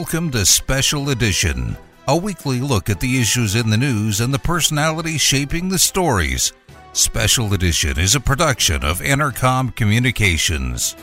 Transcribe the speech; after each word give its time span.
Welcome 0.00 0.30
to 0.30 0.46
Special 0.46 1.10
Edition, 1.10 1.76
a 2.08 2.16
weekly 2.16 2.58
look 2.60 2.88
at 2.88 3.00
the 3.00 3.20
issues 3.20 3.54
in 3.54 3.68
the 3.68 3.76
news 3.76 4.22
and 4.22 4.32
the 4.32 4.38
personalities 4.38 5.20
shaping 5.20 5.68
the 5.68 5.78
stories. 5.78 6.54
Special 6.94 7.52
Edition 7.52 7.98
is 7.98 8.14
a 8.14 8.20
production 8.20 8.82
of 8.82 9.02
Intercom 9.02 9.68
Communications. 9.68 10.96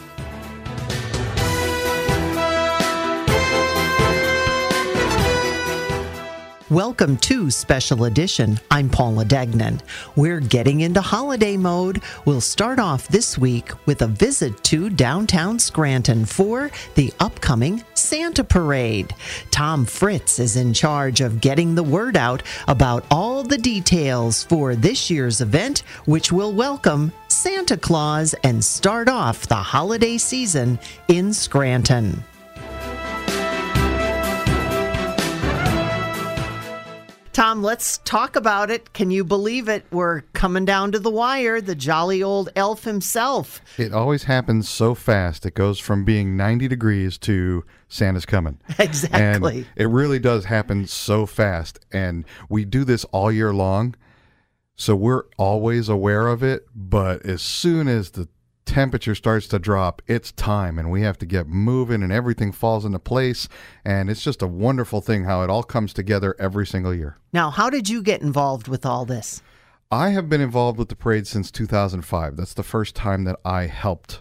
Welcome 6.69 7.15
to 7.19 7.49
Special 7.49 8.03
Edition. 8.03 8.59
I'm 8.69 8.89
Paula 8.89 9.23
Degnan. 9.23 9.79
We're 10.17 10.41
getting 10.41 10.81
into 10.81 10.99
holiday 10.99 11.55
mode. 11.55 12.01
We'll 12.25 12.41
start 12.41 12.77
off 12.77 13.07
this 13.07 13.37
week 13.37 13.71
with 13.85 14.01
a 14.01 14.07
visit 14.07 14.65
to 14.65 14.89
downtown 14.89 15.59
Scranton 15.59 16.25
for 16.25 16.69
the 16.95 17.13
upcoming 17.21 17.85
Santa 17.93 18.43
Parade. 18.43 19.15
Tom 19.49 19.85
Fritz 19.85 20.39
is 20.39 20.57
in 20.57 20.73
charge 20.73 21.21
of 21.21 21.39
getting 21.39 21.73
the 21.73 21.83
word 21.83 22.17
out 22.17 22.43
about 22.67 23.05
all 23.09 23.43
the 23.43 23.57
details 23.57 24.43
for 24.43 24.75
this 24.75 25.09
year's 25.09 25.39
event, 25.39 25.83
which 26.03 26.33
will 26.33 26.51
welcome 26.51 27.13
Santa 27.29 27.77
Claus 27.77 28.35
and 28.43 28.61
start 28.61 29.07
off 29.07 29.47
the 29.47 29.55
holiday 29.55 30.17
season 30.17 30.77
in 31.07 31.31
Scranton. 31.31 32.25
Tom, 37.37 37.61
let's 37.61 37.99
talk 37.99 38.35
about 38.35 38.71
it. 38.71 38.93
Can 38.93 39.11
you 39.11 39.23
believe 39.23 39.69
it? 39.69 39.85
We're 39.91 40.21
coming 40.33 40.65
down 40.65 40.91
to 40.93 40.97
the 40.97 41.11
wire. 41.11 41.61
The 41.61 41.75
jolly 41.75 42.23
old 42.23 42.49
elf 42.55 42.83
himself. 42.83 43.61
It 43.77 43.93
always 43.93 44.23
happens 44.23 44.67
so 44.67 44.95
fast. 44.95 45.45
It 45.45 45.53
goes 45.53 45.77
from 45.77 46.03
being 46.03 46.35
90 46.35 46.67
degrees 46.67 47.15
to 47.19 47.63
Santa's 47.89 48.25
coming. 48.25 48.59
Exactly. 48.79 49.57
And 49.57 49.67
it 49.75 49.85
really 49.85 50.17
does 50.17 50.45
happen 50.45 50.87
so 50.87 51.27
fast. 51.27 51.77
And 51.91 52.25
we 52.49 52.65
do 52.65 52.83
this 52.83 53.03
all 53.11 53.31
year 53.31 53.53
long. 53.53 53.93
So 54.75 54.95
we're 54.95 55.25
always 55.37 55.89
aware 55.89 56.29
of 56.29 56.41
it. 56.41 56.65
But 56.73 57.23
as 57.23 57.43
soon 57.43 57.87
as 57.87 58.09
the 58.09 58.29
temperature 58.67 59.15
starts 59.15 59.47
to 59.47 59.57
drop, 59.57 60.01
it's 60.05 60.31
time 60.33 60.77
and 60.77 60.91
we 60.91 61.01
have 61.01 61.17
to 61.17 61.25
get 61.25 61.47
moving 61.47 62.03
and 62.03 62.11
everything 62.11 62.51
falls 62.51 62.85
into 62.85 62.99
place. 62.99 63.47
And 63.83 64.09
it's 64.09 64.23
just 64.23 64.41
a 64.41 64.47
wonderful 64.47 65.01
thing 65.01 65.23
how 65.23 65.41
it 65.41 65.49
all 65.49 65.63
comes 65.63 65.93
together 65.93 66.35
every 66.37 66.67
single 66.67 66.93
year. 66.93 67.17
Now, 67.33 67.49
how 67.49 67.69
did 67.69 67.89
you 67.89 68.03
get 68.03 68.21
involved 68.21 68.67
with 68.67 68.85
all 68.85 69.05
this? 69.05 69.41
I 69.89 70.09
have 70.09 70.27
been 70.27 70.41
involved 70.41 70.77
with 70.77 70.89
the 70.89 70.95
parade 70.95 71.27
since 71.27 71.49
2005. 71.49 72.35
That's 72.35 72.53
the 72.53 72.61
first 72.61 72.93
time 72.93 73.23
that 73.23 73.39
I 73.45 73.63
helped 73.63 74.19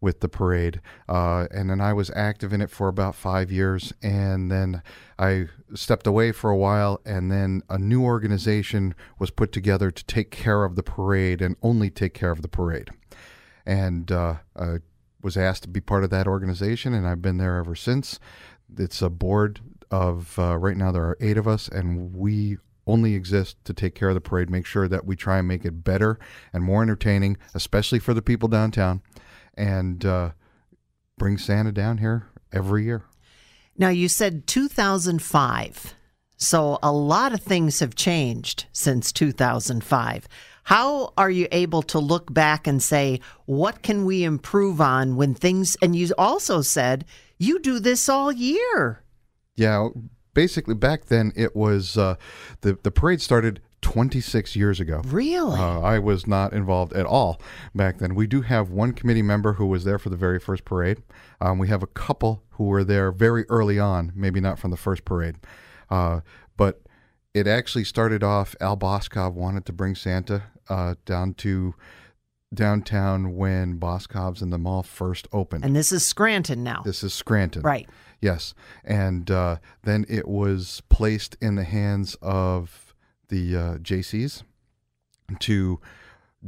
with 0.00 0.20
the 0.20 0.28
parade. 0.28 0.80
Uh, 1.08 1.46
and 1.52 1.70
then 1.70 1.80
I 1.80 1.92
was 1.92 2.10
active 2.16 2.52
in 2.52 2.60
it 2.60 2.70
for 2.70 2.88
about 2.88 3.14
five 3.14 3.52
years. 3.52 3.92
And 4.02 4.50
then 4.50 4.82
I 5.18 5.48
stepped 5.74 6.06
away 6.06 6.32
for 6.32 6.50
a 6.50 6.56
while. 6.56 7.00
And 7.04 7.30
then 7.30 7.62
a 7.68 7.78
new 7.78 8.02
organization 8.02 8.94
was 9.18 9.30
put 9.30 9.52
together 9.52 9.90
to 9.90 10.04
take 10.06 10.30
care 10.30 10.64
of 10.64 10.76
the 10.76 10.82
parade 10.82 11.42
and 11.42 11.56
only 11.62 11.90
take 11.90 12.14
care 12.14 12.30
of 12.30 12.40
the 12.40 12.48
parade 12.48 12.90
and 13.66 14.10
uh, 14.10 14.36
I 14.56 14.78
was 15.22 15.36
asked 15.36 15.62
to 15.62 15.68
be 15.68 15.80
part 15.80 16.04
of 16.04 16.10
that 16.10 16.26
organization, 16.26 16.94
and 16.94 17.06
I've 17.06 17.22
been 17.22 17.38
there 17.38 17.56
ever 17.56 17.74
since. 17.74 18.18
It's 18.76 19.02
a 19.02 19.10
board 19.10 19.60
of 19.90 20.38
uh, 20.38 20.56
right 20.56 20.76
now 20.76 20.90
there 20.90 21.04
are 21.04 21.18
eight 21.20 21.36
of 21.36 21.46
us, 21.46 21.68
and 21.68 22.14
we 22.14 22.58
only 22.86 23.14
exist 23.14 23.56
to 23.64 23.72
take 23.72 23.94
care 23.94 24.08
of 24.08 24.14
the 24.14 24.20
parade, 24.20 24.50
make 24.50 24.66
sure 24.66 24.88
that 24.88 25.06
we 25.06 25.14
try 25.14 25.38
and 25.38 25.46
make 25.46 25.64
it 25.64 25.84
better 25.84 26.18
and 26.52 26.64
more 26.64 26.82
entertaining, 26.82 27.36
especially 27.54 27.98
for 27.98 28.12
the 28.12 28.22
people 28.22 28.48
downtown, 28.48 29.02
and 29.54 30.04
uh, 30.04 30.30
bring 31.18 31.38
Santa 31.38 31.72
down 31.72 31.98
here 31.98 32.26
every 32.52 32.84
year. 32.84 33.04
Now, 33.76 33.88
you 33.88 34.08
said 34.08 34.46
2005. 34.46 35.94
So 36.36 36.78
a 36.82 36.90
lot 36.90 37.32
of 37.32 37.40
things 37.40 37.78
have 37.78 37.94
changed 37.94 38.66
since 38.72 39.12
2005. 39.12 40.26
How 40.64 41.12
are 41.16 41.30
you 41.30 41.48
able 41.50 41.82
to 41.82 41.98
look 41.98 42.32
back 42.32 42.66
and 42.66 42.82
say, 42.82 43.20
what 43.46 43.82
can 43.82 44.04
we 44.04 44.24
improve 44.24 44.80
on 44.80 45.16
when 45.16 45.34
things, 45.34 45.76
and 45.82 45.96
you 45.96 46.10
also 46.16 46.62
said 46.62 47.04
you 47.38 47.58
do 47.58 47.78
this 47.78 48.08
all 48.08 48.30
year? 48.30 49.02
Yeah, 49.56 49.88
basically 50.34 50.74
back 50.74 51.06
then 51.06 51.32
it 51.36 51.54
was 51.54 51.96
uh, 51.98 52.16
the 52.60 52.78
the 52.82 52.90
parade 52.90 53.20
started 53.20 53.60
26 53.82 54.54
years 54.56 54.80
ago. 54.80 55.02
Really? 55.04 55.58
Uh, 55.58 55.80
I 55.80 55.98
was 55.98 56.26
not 56.26 56.52
involved 56.52 56.92
at 56.92 57.04
all 57.04 57.40
back 57.74 57.98
then. 57.98 58.14
We 58.14 58.26
do 58.26 58.42
have 58.42 58.70
one 58.70 58.92
committee 58.92 59.22
member 59.22 59.54
who 59.54 59.66
was 59.66 59.84
there 59.84 59.98
for 59.98 60.08
the 60.08 60.16
very 60.16 60.38
first 60.38 60.64
parade. 60.64 61.02
Um, 61.40 61.58
we 61.58 61.68
have 61.68 61.82
a 61.82 61.88
couple 61.88 62.44
who 62.50 62.64
were 62.64 62.84
there 62.84 63.10
very 63.10 63.44
early 63.48 63.80
on, 63.80 64.12
maybe 64.14 64.40
not 64.40 64.58
from 64.58 64.70
the 64.70 64.76
first 64.76 65.04
parade. 65.04 65.34
Uh, 65.90 66.20
but 66.56 66.82
it 67.34 67.48
actually 67.48 67.84
started 67.84 68.22
off, 68.22 68.54
Al 68.60 68.76
Boscov 68.76 69.32
wanted 69.32 69.66
to 69.66 69.72
bring 69.72 69.94
Santa 69.96 70.44
uh, 70.68 70.94
down 71.04 71.34
to 71.34 71.74
downtown 72.54 73.34
when 73.34 73.78
Boscov's 73.78 74.42
and 74.42 74.52
the 74.52 74.58
mall 74.58 74.82
first 74.82 75.26
opened. 75.32 75.64
And 75.64 75.74
this 75.74 75.92
is 75.92 76.04
Scranton 76.04 76.62
now. 76.62 76.82
This 76.84 77.02
is 77.02 77.14
Scranton. 77.14 77.62
Right. 77.62 77.88
Yes. 78.20 78.54
And 78.84 79.30
uh, 79.30 79.56
then 79.82 80.04
it 80.08 80.28
was 80.28 80.82
placed 80.88 81.36
in 81.40 81.56
the 81.56 81.64
hands 81.64 82.16
of 82.22 82.94
the 83.28 83.56
uh, 83.56 83.78
Jaycees 83.78 84.42
to 85.40 85.80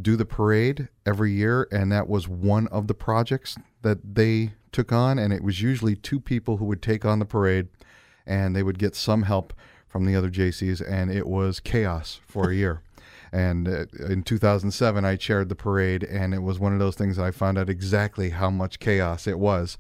do 0.01 0.17
the 0.17 0.25
parade 0.27 0.89
every 1.07 1.33
year. 1.33 1.69
And 1.73 1.91
that 1.91 2.09
was 2.09 2.29
one 2.29 2.69
of 2.69 2.87
the 2.87 2.95
projects 2.95 3.57
that 3.83 4.15
they 4.15 4.53
took 4.73 4.93
on. 4.93 5.19
And 5.19 5.33
it 5.33 5.43
was 5.43 5.63
usually 5.63 5.97
two 5.97 6.21
people 6.21 6.59
who 6.59 6.65
would 6.67 6.83
take 6.83 7.05
on 7.05 7.19
the 7.19 7.25
parade 7.25 7.69
and 8.27 8.55
they 8.55 8.63
would 8.63 8.79
get 8.79 8.95
some 8.95 9.23
help 9.23 9.53
from 9.89 10.05
the 10.05 10.17
other 10.17 10.31
Jaycees. 10.31 10.83
And 10.87 11.11
it 11.11 11.27
was 11.27 11.61
chaos 11.61 12.21
for 12.27 12.51
a 12.51 12.55
year. 12.55 12.83
And 13.33 13.69
uh, 13.69 13.87
in 14.09 14.23
2007, 14.23 15.05
I 15.05 15.17
chaired 15.17 15.49
the 15.49 15.55
parade, 15.55 16.05
and 16.05 16.35
it 16.35 16.43
was 16.43 16.59
one 16.59 16.73
of 16.73 16.79
those 16.79 16.97
things 16.97 17.19
I 17.19 17.31
found 17.31 17.59
out 17.59 17.69
exactly 17.69 18.31
how 18.31 18.51
much 18.51 18.79
chaos 18.79 19.27
it 19.27 19.39
was. 19.39 19.77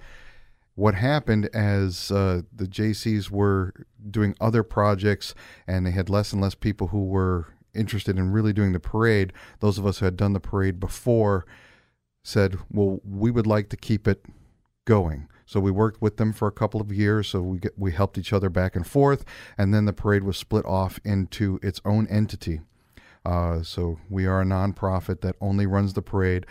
What 0.76 0.96
happened 0.96 1.46
as 1.54 2.10
uh, 2.10 2.42
the 2.52 2.66
Jaycees 2.66 3.30
were 3.30 3.72
doing 4.10 4.34
other 4.40 4.64
projects 4.64 5.32
and 5.68 5.86
they 5.86 5.92
had 5.92 6.10
less 6.10 6.32
and 6.32 6.42
less 6.42 6.56
people 6.56 6.88
who 6.88 7.04
were 7.04 7.46
interested 7.74 8.18
in 8.18 8.32
really 8.32 8.52
doing 8.52 8.72
the 8.72 8.80
parade, 8.80 9.32
those 9.60 9.78
of 9.78 9.86
us 9.86 9.98
who 9.98 10.04
had 10.04 10.16
done 10.16 10.32
the 10.32 10.40
parade 10.40 10.80
before 10.80 11.44
said, 12.24 12.58
Well, 12.72 13.00
we 13.04 13.30
would 13.30 13.46
like 13.46 13.68
to 13.70 13.76
keep 13.76 14.08
it 14.08 14.24
going. 14.84 15.28
So 15.46 15.60
we 15.60 15.70
worked 15.70 16.00
with 16.00 16.16
them 16.16 16.32
for 16.32 16.48
a 16.48 16.52
couple 16.52 16.80
of 16.80 16.92
years. 16.92 17.28
So 17.28 17.40
we 17.40 17.58
get, 17.58 17.78
we 17.78 17.92
helped 17.92 18.18
each 18.18 18.32
other 18.32 18.48
back 18.48 18.74
and 18.74 18.86
forth, 18.86 19.24
and 19.58 19.74
then 19.74 19.84
the 19.84 19.92
parade 19.92 20.24
was 20.24 20.38
split 20.38 20.64
off 20.64 20.98
into 21.04 21.58
its 21.62 21.80
own 21.84 22.06
entity. 22.08 22.60
Uh, 23.24 23.62
so 23.62 23.98
we 24.10 24.26
are 24.26 24.42
a 24.42 24.44
nonprofit 24.44 25.20
that 25.22 25.36
only 25.40 25.66
runs 25.66 25.94
the 25.94 26.02
parade. 26.02 26.46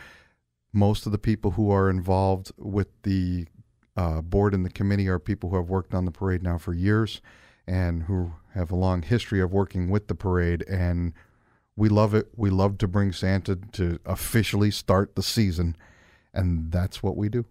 Most 0.74 1.06
of 1.06 1.12
the 1.12 1.18
people 1.20 1.52
who 1.52 1.72
are 1.72 1.90
involved 1.90 2.52
with 2.58 2.88
the 3.04 3.46
uh, 3.96 4.22
board 4.22 4.54
and 4.54 4.66
the 4.66 4.72
committee 4.72 5.08
are 5.08 5.20
people 5.20 5.52
who 5.52 5.56
have 5.58 5.70
worked 5.70 5.94
on 5.94 6.06
the 6.06 6.12
parade 6.12 6.42
now 6.42 6.58
for 6.58 6.74
years 6.74 7.22
and 7.68 8.04
who 8.04 8.34
have 8.56 8.72
a 8.72 8.76
long 8.76 9.04
history 9.04 9.40
of 9.40 9.52
working 9.54 9.90
with 9.90 10.08
the 10.08 10.16
parade. 10.16 10.64
And 10.68 11.14
we 11.76 11.90
love 11.90 12.14
it. 12.14 12.30
We 12.36 12.50
love 12.50 12.78
to 12.80 12.88
bring 12.88 13.12
Santa 13.12 13.56
to 13.74 14.00
officially 14.06 14.72
start 14.72 15.16
the 15.16 15.24
season. 15.24 15.76
And 16.34 16.72
that's 16.72 17.04
what 17.04 17.16
we 17.16 17.30
do. 17.30 17.46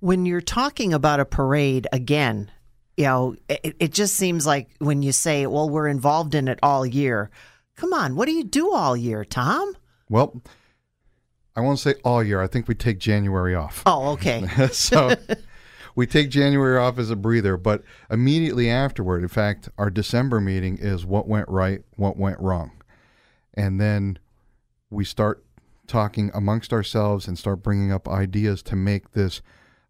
When 0.00 0.24
you're 0.24 0.40
talking 0.40 0.94
about 0.94 1.18
a 1.18 1.24
parade, 1.24 1.88
again, 1.92 2.50
you 2.96 3.04
know, 3.04 3.36
it, 3.48 3.76
it 3.80 3.92
just 3.92 4.14
seems 4.14 4.46
like 4.46 4.68
when 4.78 5.02
you 5.02 5.10
say, 5.10 5.46
well, 5.46 5.68
we're 5.68 5.88
involved 5.88 6.36
in 6.36 6.46
it 6.46 6.60
all 6.62 6.86
year 6.86 7.30
Come 7.78 7.92
on, 7.92 8.16
what 8.16 8.26
do 8.26 8.32
you 8.32 8.42
do 8.42 8.72
all 8.72 8.96
year, 8.96 9.24
Tom? 9.24 9.76
Well, 10.10 10.42
I 11.54 11.60
won't 11.60 11.78
say 11.78 11.94
all 12.04 12.24
year. 12.24 12.42
I 12.42 12.48
think 12.48 12.66
we 12.66 12.74
take 12.74 12.98
January 12.98 13.54
off. 13.54 13.84
Oh, 13.86 14.10
okay. 14.14 14.48
so 14.72 15.14
we 15.94 16.04
take 16.04 16.28
January 16.28 16.76
off 16.76 16.98
as 16.98 17.08
a 17.08 17.14
breather, 17.14 17.56
but 17.56 17.84
immediately 18.10 18.68
afterward, 18.68 19.22
in 19.22 19.28
fact, 19.28 19.68
our 19.78 19.90
December 19.90 20.40
meeting 20.40 20.76
is 20.76 21.06
what 21.06 21.28
went 21.28 21.48
right, 21.48 21.82
what 21.94 22.16
went 22.16 22.40
wrong. 22.40 22.72
And 23.54 23.80
then 23.80 24.18
we 24.90 25.04
start 25.04 25.44
talking 25.86 26.32
amongst 26.34 26.72
ourselves 26.72 27.28
and 27.28 27.38
start 27.38 27.62
bringing 27.62 27.92
up 27.92 28.08
ideas 28.08 28.60
to 28.64 28.74
make 28.74 29.12
this 29.12 29.40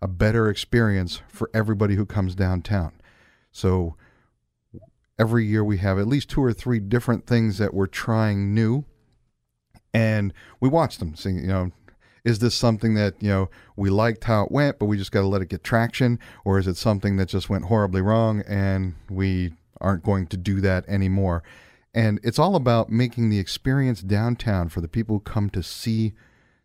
a 0.03 0.09
better 0.09 0.51
experience 0.51 1.23
for 1.29 1.51
everybody 1.55 1.95
who 1.95 2.05
comes 2.05 2.35
downtown. 2.35 2.93
So 3.51 3.97
every 5.19 5.45
year 5.45 5.65
we 5.65 5.79
have 5.79 5.99
at 5.99 6.07
least 6.07 6.31
two 6.31 6.43
or 6.43 6.53
three 6.53 6.79
different 6.79 7.27
things 7.27 7.59
that 7.59 7.75
we're 7.75 7.87
trying 7.87 8.55
new. 8.55 8.85
And 9.93 10.33
we 10.61 10.69
watch 10.69 10.99
them 10.99 11.15
see 11.15 11.31
you 11.31 11.47
know 11.47 11.73
is 12.25 12.41
this 12.41 12.55
something 12.55 12.95
that 12.95 13.15
you 13.21 13.29
know 13.29 13.51
we 13.77 13.91
liked 13.91 14.25
how 14.25 14.45
it 14.45 14.53
went 14.53 14.79
but 14.79 14.87
we 14.87 14.99
just 14.99 15.13
got 15.13 15.21
to 15.21 15.27
let 15.27 15.43
it 15.43 15.49
get 15.49 15.65
traction? 15.65 16.19
Or 16.45 16.59
is 16.59 16.67
it 16.67 16.77
something 16.77 17.17
that 17.17 17.29
just 17.29 17.49
went 17.49 17.67
horribly 17.67 18.01
wrong 18.01 18.43
and 18.47 18.95
we 19.09 19.55
aren't 19.81 20.05
going 20.05 20.27
to 20.29 20.37
do 20.37 20.61
that 20.61 20.89
anymore? 20.89 21.43
And 21.95 22.21
it's 22.23 22.39
all 22.39 22.55
about 22.55 22.91
making 22.91 23.31
the 23.31 23.39
experience 23.39 24.03
downtown 24.03 24.69
for 24.69 24.81
the 24.81 24.89
people 24.89 25.17
who 25.17 25.21
come 25.21 25.51
to 25.51 25.63
see 25.63 26.13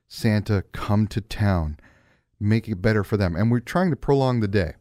santa 0.07 0.63
come 0.73 1.07
to 1.07 1.21
town 1.21 1.77
make 2.39 2.67
it 2.67 2.81
better 2.81 3.03
for 3.03 3.17
them. 3.17 3.35
And 3.35 3.49
we're 3.49 3.61
trying 3.61 3.89
to 3.89 3.95
prolong 3.95 4.41
the 4.41 4.47
day 4.47 4.73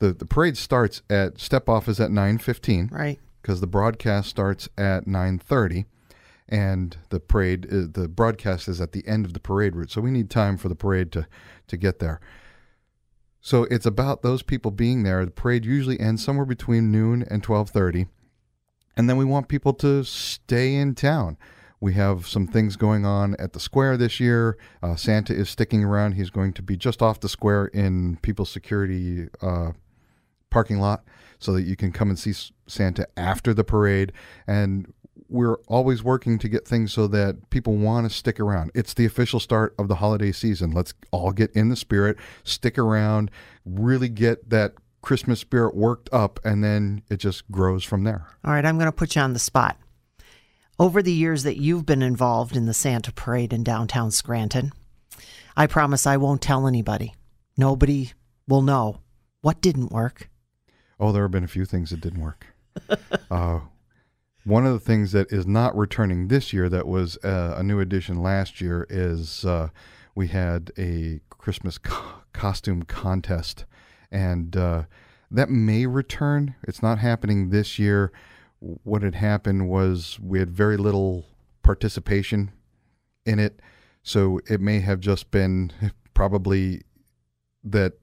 the 0.00 0.12
the 0.12 0.26
parade 0.26 0.56
starts 0.56 1.02
at 1.08 1.38
step 1.40 1.68
off 1.68 1.88
is 1.88 2.00
at 2.00 2.10
nine 2.10 2.38
fifteen 2.38 2.88
Right. 2.92 3.18
because 3.40 3.60
the 3.60 3.66
broadcast 3.66 4.28
starts 4.28 4.68
at 4.76 5.06
nine 5.06 5.38
thirty, 5.38 5.86
and 6.48 6.96
the 7.10 7.20
parade 7.20 7.66
uh, 7.72 7.86
the 7.90 8.08
broadcast 8.08 8.68
is 8.68 8.80
at 8.80 8.92
the 8.92 9.06
end 9.06 9.24
of 9.24 9.32
the 9.32 9.40
parade 9.40 9.74
route. 9.76 9.90
So 9.90 10.00
we 10.00 10.10
need 10.10 10.30
time 10.30 10.56
for 10.56 10.68
the 10.68 10.74
parade 10.74 11.12
to 11.12 11.26
to 11.68 11.76
get 11.76 11.98
there. 12.00 12.20
So 13.40 13.64
it's 13.64 13.86
about 13.86 14.22
those 14.22 14.42
people 14.42 14.70
being 14.70 15.02
there. 15.02 15.24
The 15.24 15.30
parade 15.30 15.64
usually 15.66 16.00
ends 16.00 16.24
somewhere 16.24 16.46
between 16.46 16.90
noon 16.90 17.24
and 17.30 17.42
twelve 17.42 17.70
thirty, 17.70 18.06
and 18.96 19.08
then 19.08 19.16
we 19.16 19.24
want 19.24 19.48
people 19.48 19.74
to 19.74 20.02
stay 20.04 20.74
in 20.74 20.94
town. 20.94 21.36
We 21.80 21.92
have 21.94 22.26
some 22.26 22.46
things 22.46 22.76
going 22.76 23.04
on 23.04 23.36
at 23.38 23.52
the 23.52 23.60
square 23.60 23.98
this 23.98 24.18
year. 24.18 24.56
Uh, 24.82 24.96
Santa 24.96 25.34
is 25.34 25.50
sticking 25.50 25.84
around. 25.84 26.12
He's 26.12 26.30
going 26.30 26.54
to 26.54 26.62
be 26.62 26.76
just 26.78 27.02
off 27.02 27.20
the 27.20 27.28
square 27.28 27.66
in 27.66 28.16
People's 28.22 28.48
Security 28.48 29.28
uh, 29.42 29.72
parking 30.54 30.78
lot 30.78 31.02
so 31.40 31.52
that 31.52 31.62
you 31.62 31.74
can 31.74 31.90
come 31.90 32.08
and 32.08 32.18
see 32.18 32.32
Santa 32.68 33.08
after 33.16 33.52
the 33.52 33.64
parade. 33.64 34.12
And 34.46 34.94
we're 35.28 35.56
always 35.66 36.04
working 36.04 36.38
to 36.38 36.48
get 36.48 36.66
things 36.66 36.92
so 36.92 37.08
that 37.08 37.50
people 37.50 37.76
want 37.76 38.08
to 38.08 38.16
stick 38.16 38.38
around. 38.38 38.70
It's 38.72 38.94
the 38.94 39.04
official 39.04 39.40
start 39.40 39.74
of 39.80 39.88
the 39.88 39.96
holiday 39.96 40.30
season. 40.30 40.70
Let's 40.70 40.94
all 41.10 41.32
get 41.32 41.50
in 41.56 41.70
the 41.70 41.76
spirit, 41.76 42.16
stick 42.44 42.78
around, 42.78 43.32
really 43.64 44.08
get 44.08 44.48
that 44.50 44.74
Christmas 45.02 45.40
spirit 45.40 45.74
worked 45.74 46.08
up, 46.12 46.38
and 46.44 46.62
then 46.62 47.02
it 47.10 47.16
just 47.16 47.50
grows 47.50 47.82
from 47.82 48.04
there. 48.04 48.28
All 48.44 48.52
right, 48.52 48.64
I'm 48.64 48.78
going 48.78 48.86
to 48.86 48.92
put 48.92 49.16
you 49.16 49.22
on 49.22 49.32
the 49.32 49.40
spot. 49.40 49.76
Over 50.78 51.02
the 51.02 51.12
years 51.12 51.42
that 51.42 51.56
you've 51.56 51.84
been 51.84 52.02
involved 52.02 52.56
in 52.56 52.66
the 52.66 52.74
Santa 52.74 53.12
Parade 53.12 53.52
in 53.52 53.64
downtown 53.64 54.12
Scranton, 54.12 54.72
I 55.56 55.66
promise 55.66 56.06
I 56.06 56.16
won't 56.16 56.40
tell 56.40 56.68
anybody. 56.68 57.14
Nobody 57.56 58.12
will 58.46 58.62
know 58.62 59.00
what 59.42 59.60
didn't 59.60 59.90
work. 59.92 60.30
Oh, 60.98 61.12
there 61.12 61.22
have 61.22 61.30
been 61.30 61.44
a 61.44 61.48
few 61.48 61.64
things 61.64 61.90
that 61.90 62.00
didn't 62.00 62.20
work. 62.20 62.46
uh, 63.30 63.60
one 64.44 64.66
of 64.66 64.72
the 64.72 64.80
things 64.80 65.12
that 65.12 65.32
is 65.32 65.46
not 65.46 65.76
returning 65.76 66.28
this 66.28 66.52
year 66.52 66.68
that 66.68 66.86
was 66.86 67.16
uh, 67.24 67.54
a 67.56 67.62
new 67.62 67.80
addition 67.80 68.22
last 68.22 68.60
year 68.60 68.86
is 68.90 69.44
uh, 69.44 69.68
we 70.14 70.28
had 70.28 70.70
a 70.78 71.20
Christmas 71.30 71.78
co- 71.78 72.20
costume 72.32 72.82
contest, 72.82 73.64
and 74.10 74.56
uh, 74.56 74.82
that 75.30 75.50
may 75.50 75.86
return. 75.86 76.54
It's 76.62 76.82
not 76.82 76.98
happening 76.98 77.50
this 77.50 77.78
year. 77.78 78.12
What 78.60 79.02
had 79.02 79.14
happened 79.14 79.68
was 79.68 80.18
we 80.22 80.38
had 80.38 80.50
very 80.50 80.76
little 80.76 81.26
participation 81.62 82.52
in 83.24 83.38
it, 83.38 83.60
so 84.02 84.40
it 84.48 84.60
may 84.60 84.80
have 84.80 85.00
just 85.00 85.30
been 85.30 85.72
probably 86.14 86.82
that 87.64 87.94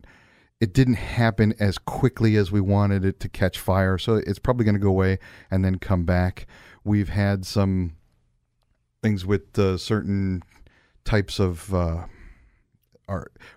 it 0.62 0.74
didn't 0.74 0.94
happen 0.94 1.56
as 1.60 1.80
quickly 1.80 2.36
as 2.36 2.52
we 2.52 2.62
wanted 2.62 3.04
it 3.04 3.20
to 3.20 3.28
catch 3.28 3.60
fire. 3.60 3.98
So 3.98 4.16
it's 4.16 4.38
probably 4.40 4.64
going 4.64 4.76
to 4.76 4.80
go 4.80 4.90
away 4.90 5.18
and 5.50 5.66
then 5.66 5.80
come 5.80 6.06
back. 6.06 6.46
We've 6.84 7.10
had 7.10 7.46
some 7.46 7.98
things 9.02 9.26
with 9.26 9.58
uh, 9.58 9.78
certain 9.78 10.44
types 11.04 11.40
of. 11.40 11.74
Uh, 11.74 12.06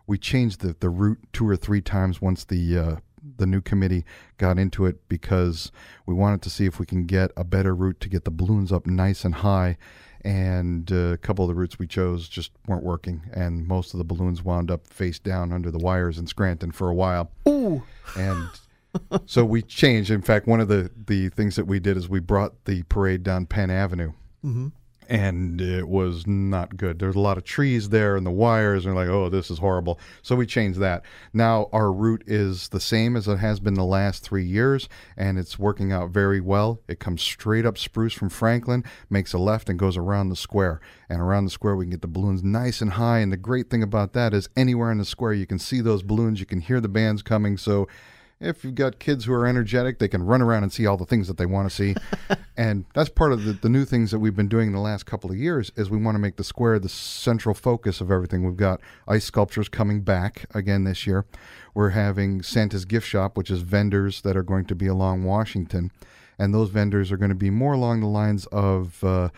we 0.08 0.18
changed 0.18 0.62
the, 0.62 0.74
the 0.80 0.90
route 0.90 1.18
two 1.32 1.48
or 1.48 1.54
three 1.54 1.80
times 1.80 2.20
once 2.20 2.44
the 2.44 2.76
uh, 2.76 2.96
the 3.36 3.46
new 3.46 3.60
committee 3.60 4.04
got 4.36 4.58
into 4.58 4.84
it 4.86 5.08
because 5.08 5.70
we 6.06 6.14
wanted 6.14 6.42
to 6.42 6.50
see 6.50 6.66
if 6.66 6.80
we 6.80 6.86
can 6.86 7.06
get 7.06 7.30
a 7.36 7.44
better 7.44 7.74
route 7.74 8.00
to 8.00 8.08
get 8.08 8.24
the 8.24 8.30
balloons 8.30 8.72
up 8.72 8.86
nice 8.86 9.24
and 9.24 9.36
high 9.36 9.76
and 10.24 10.90
uh, 10.90 11.12
a 11.12 11.16
couple 11.18 11.44
of 11.44 11.48
the 11.48 11.54
routes 11.54 11.78
we 11.78 11.86
chose 11.86 12.28
just 12.28 12.52
weren't 12.66 12.82
working, 12.82 13.22
and 13.32 13.68
most 13.68 13.94
of 13.94 13.98
the 13.98 14.04
balloons 14.04 14.42
wound 14.42 14.70
up 14.70 14.86
face 14.86 15.18
down 15.18 15.52
under 15.52 15.70
the 15.70 15.78
wires 15.78 16.18
in 16.18 16.26
Scranton 16.26 16.72
for 16.72 16.88
a 16.88 16.94
while. 16.94 17.30
Ooh. 17.46 17.82
And 18.16 18.48
so 19.26 19.44
we 19.44 19.62
changed. 19.62 20.10
In 20.10 20.22
fact, 20.22 20.46
one 20.46 20.60
of 20.60 20.68
the 20.68 20.90
the 21.06 21.28
things 21.28 21.56
that 21.56 21.66
we 21.66 21.78
did 21.78 21.96
is 21.96 22.08
we 22.08 22.20
brought 22.20 22.64
the 22.64 22.82
parade 22.84 23.22
down 23.22 23.46
Penn 23.46 23.70
Avenue. 23.70 24.12
Mm-hmm. 24.44 24.68
And 25.08 25.60
it 25.60 25.86
was 25.86 26.26
not 26.26 26.76
good. 26.76 26.98
There's 26.98 27.16
a 27.16 27.20
lot 27.20 27.36
of 27.36 27.44
trees 27.44 27.90
there 27.90 28.16
and 28.16 28.24
the 28.24 28.30
wires, 28.30 28.86
and 28.86 28.94
like, 28.94 29.08
oh, 29.08 29.28
this 29.28 29.50
is 29.50 29.58
horrible. 29.58 30.00
So 30.22 30.34
we 30.34 30.46
changed 30.46 30.78
that. 30.80 31.04
Now 31.32 31.68
our 31.72 31.92
route 31.92 32.24
is 32.26 32.68
the 32.68 32.80
same 32.80 33.16
as 33.16 33.28
it 33.28 33.38
has 33.38 33.60
been 33.60 33.74
the 33.74 33.84
last 33.84 34.22
three 34.22 34.44
years, 34.44 34.88
and 35.16 35.38
it's 35.38 35.58
working 35.58 35.92
out 35.92 36.10
very 36.10 36.40
well. 36.40 36.80
It 36.88 37.00
comes 37.00 37.22
straight 37.22 37.66
up 37.66 37.76
Spruce 37.76 38.14
from 38.14 38.30
Franklin, 38.30 38.84
makes 39.10 39.32
a 39.32 39.38
left, 39.38 39.68
and 39.68 39.78
goes 39.78 39.96
around 39.96 40.30
the 40.30 40.36
square. 40.36 40.80
And 41.08 41.20
around 41.20 41.44
the 41.44 41.50
square, 41.50 41.76
we 41.76 41.84
can 41.84 41.90
get 41.90 42.00
the 42.00 42.08
balloons 42.08 42.42
nice 42.42 42.80
and 42.80 42.92
high. 42.92 43.18
And 43.18 43.30
the 43.30 43.36
great 43.36 43.68
thing 43.68 43.82
about 43.82 44.14
that 44.14 44.32
is, 44.32 44.48
anywhere 44.56 44.90
in 44.90 44.98
the 44.98 45.04
square, 45.04 45.34
you 45.34 45.46
can 45.46 45.58
see 45.58 45.80
those 45.80 46.02
balloons, 46.02 46.40
you 46.40 46.46
can 46.46 46.60
hear 46.60 46.80
the 46.80 46.88
bands 46.88 47.22
coming. 47.22 47.58
So 47.58 47.88
if 48.40 48.64
you've 48.64 48.74
got 48.74 48.98
kids 48.98 49.24
who 49.24 49.32
are 49.32 49.46
energetic, 49.46 49.98
they 49.98 50.08
can 50.08 50.22
run 50.22 50.42
around 50.42 50.64
and 50.64 50.72
see 50.72 50.86
all 50.86 50.96
the 50.96 51.06
things 51.06 51.28
that 51.28 51.36
they 51.36 51.46
want 51.46 51.68
to 51.68 51.74
see. 51.74 51.94
and 52.56 52.84
that's 52.94 53.08
part 53.08 53.32
of 53.32 53.44
the, 53.44 53.52
the 53.52 53.68
new 53.68 53.84
things 53.84 54.10
that 54.10 54.18
we've 54.18 54.36
been 54.36 54.48
doing 54.48 54.72
the 54.72 54.80
last 54.80 55.06
couple 55.06 55.30
of 55.30 55.36
years 55.36 55.70
is 55.76 55.88
we 55.88 55.98
want 55.98 56.14
to 56.14 56.20
make 56.20 56.36
the 56.36 56.44
square 56.44 56.78
the 56.78 56.88
central 56.88 57.54
focus 57.54 58.00
of 58.00 58.10
everything. 58.10 58.44
We've 58.44 58.56
got 58.56 58.80
ice 59.08 59.24
sculptures 59.24 59.68
coming 59.68 60.02
back 60.02 60.46
again 60.54 60.84
this 60.84 61.06
year. 61.06 61.26
We're 61.74 61.90
having 61.90 62.42
Santa's 62.42 62.84
gift 62.84 63.06
shop, 63.06 63.36
which 63.36 63.50
is 63.50 63.62
vendors 63.62 64.20
that 64.22 64.36
are 64.36 64.42
going 64.42 64.66
to 64.66 64.74
be 64.74 64.86
along 64.86 65.24
Washington. 65.24 65.90
And 66.38 66.52
those 66.52 66.70
vendors 66.70 67.12
are 67.12 67.16
going 67.16 67.30
to 67.30 67.36
be 67.36 67.50
more 67.50 67.74
along 67.74 68.00
the 68.00 68.08
lines 68.08 68.46
of 68.46 69.02
uh, 69.04 69.28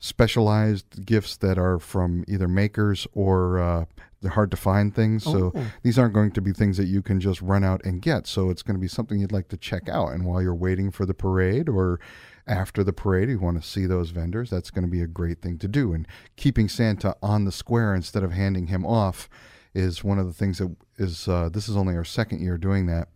specialized 0.00 1.06
gifts 1.06 1.36
that 1.36 1.58
are 1.58 1.78
from 1.78 2.24
either 2.26 2.48
makers 2.48 3.06
or 3.12 3.60
uh, 3.60 3.84
they're 4.20 4.30
hard 4.30 4.50
to 4.50 4.56
find 4.56 4.94
things. 4.94 5.24
So 5.24 5.52
Oh. 5.54 5.66
these 5.82 5.98
aren't 5.98 6.14
going 6.14 6.30
to 6.32 6.40
be 6.40 6.52
things 6.52 6.76
that 6.76 6.84
you 6.86 7.00
can 7.02 7.20
just 7.20 7.40
run 7.40 7.64
out 7.64 7.80
and 7.84 8.02
get. 8.02 8.26
So 8.26 8.50
it's 8.50 8.62
going 8.62 8.74
to 8.76 8.80
be 8.80 8.88
something 8.88 9.18
you'd 9.18 9.32
like 9.32 9.48
to 9.48 9.56
check 9.56 9.88
out. 9.88 10.08
And 10.12 10.24
while 10.26 10.42
you're 10.42 10.54
waiting 10.54 10.90
for 10.90 11.06
the 11.06 11.14
parade 11.14 11.68
or 11.68 11.98
after 12.46 12.84
the 12.84 12.92
parade, 12.92 13.28
you 13.30 13.38
want 13.38 13.62
to 13.62 13.66
see 13.66 13.86
those 13.86 14.10
vendors, 14.10 14.50
that's 14.50 14.70
going 14.70 14.84
to 14.84 14.90
be 14.90 15.00
a 15.02 15.06
great 15.06 15.40
thing 15.40 15.56
to 15.58 15.68
do. 15.68 15.92
And 15.94 16.06
keeping 16.36 16.68
Santa 16.68 17.16
on 17.22 17.44
the 17.44 17.52
square 17.52 17.94
instead 17.94 18.22
of 18.22 18.32
handing 18.32 18.66
him 18.66 18.84
off 18.84 19.28
is 19.72 20.02
one 20.04 20.18
of 20.18 20.26
the 20.26 20.32
things 20.34 20.58
that 20.58 20.74
is, 20.98 21.26
uh, 21.28 21.48
this 21.48 21.68
is 21.68 21.76
only 21.76 21.94
our 21.96 22.04
second 22.04 22.40
year 22.40 22.58
doing 22.58 22.86
that. 22.86 23.08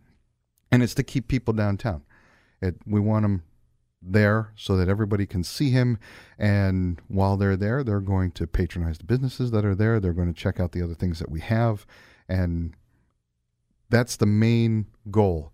And 0.71 0.81
it's 0.81 0.95
to 0.95 1.03
keep 1.03 1.27
people 1.27 1.53
downtown. 1.53 2.03
It, 2.61 2.77
we 2.85 2.99
want 2.99 3.23
them 3.23 3.43
there 4.05 4.51
so 4.55 4.77
that 4.77 4.87
everybody 4.89 5.25
can 5.25 5.43
see 5.43 5.71
him. 5.71 5.97
And 6.37 7.01
while 7.07 7.37
they're 7.37 7.57
there, 7.57 7.83
they're 7.83 7.99
going 7.99 8.31
to 8.31 8.47
patronize 8.47 8.97
the 8.97 9.03
businesses 9.05 9.51
that 9.51 9.65
are 9.65 9.75
there. 9.75 9.99
They're 9.99 10.13
going 10.13 10.33
to 10.33 10.39
check 10.39 10.59
out 10.59 10.71
the 10.71 10.81
other 10.81 10.93
things 10.93 11.19
that 11.19 11.29
we 11.31 11.39
have. 11.41 11.85
And 12.29 12.73
that's 13.89 14.15
the 14.15 14.25
main 14.25 14.87
goal. 15.11 15.51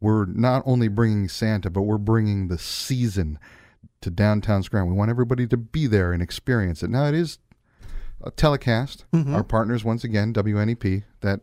We're 0.00 0.26
not 0.26 0.62
only 0.66 0.88
bringing 0.88 1.28
Santa, 1.28 1.70
but 1.70 1.82
we're 1.82 1.98
bringing 1.98 2.48
the 2.48 2.58
season 2.58 3.38
to 4.00 4.10
downtown 4.10 4.62
Scranton. 4.62 4.90
We 4.90 4.96
want 4.98 5.10
everybody 5.10 5.46
to 5.46 5.56
be 5.56 5.86
there 5.86 6.12
and 6.12 6.22
experience 6.22 6.82
it. 6.82 6.90
Now, 6.90 7.06
it 7.06 7.14
is 7.14 7.38
a 8.22 8.30
telecast. 8.30 9.04
Mhm. 9.12 9.34
Our 9.34 9.44
partners, 9.44 9.84
once 9.84 10.04
again, 10.04 10.32
WNEP, 10.32 11.04
that 11.20 11.40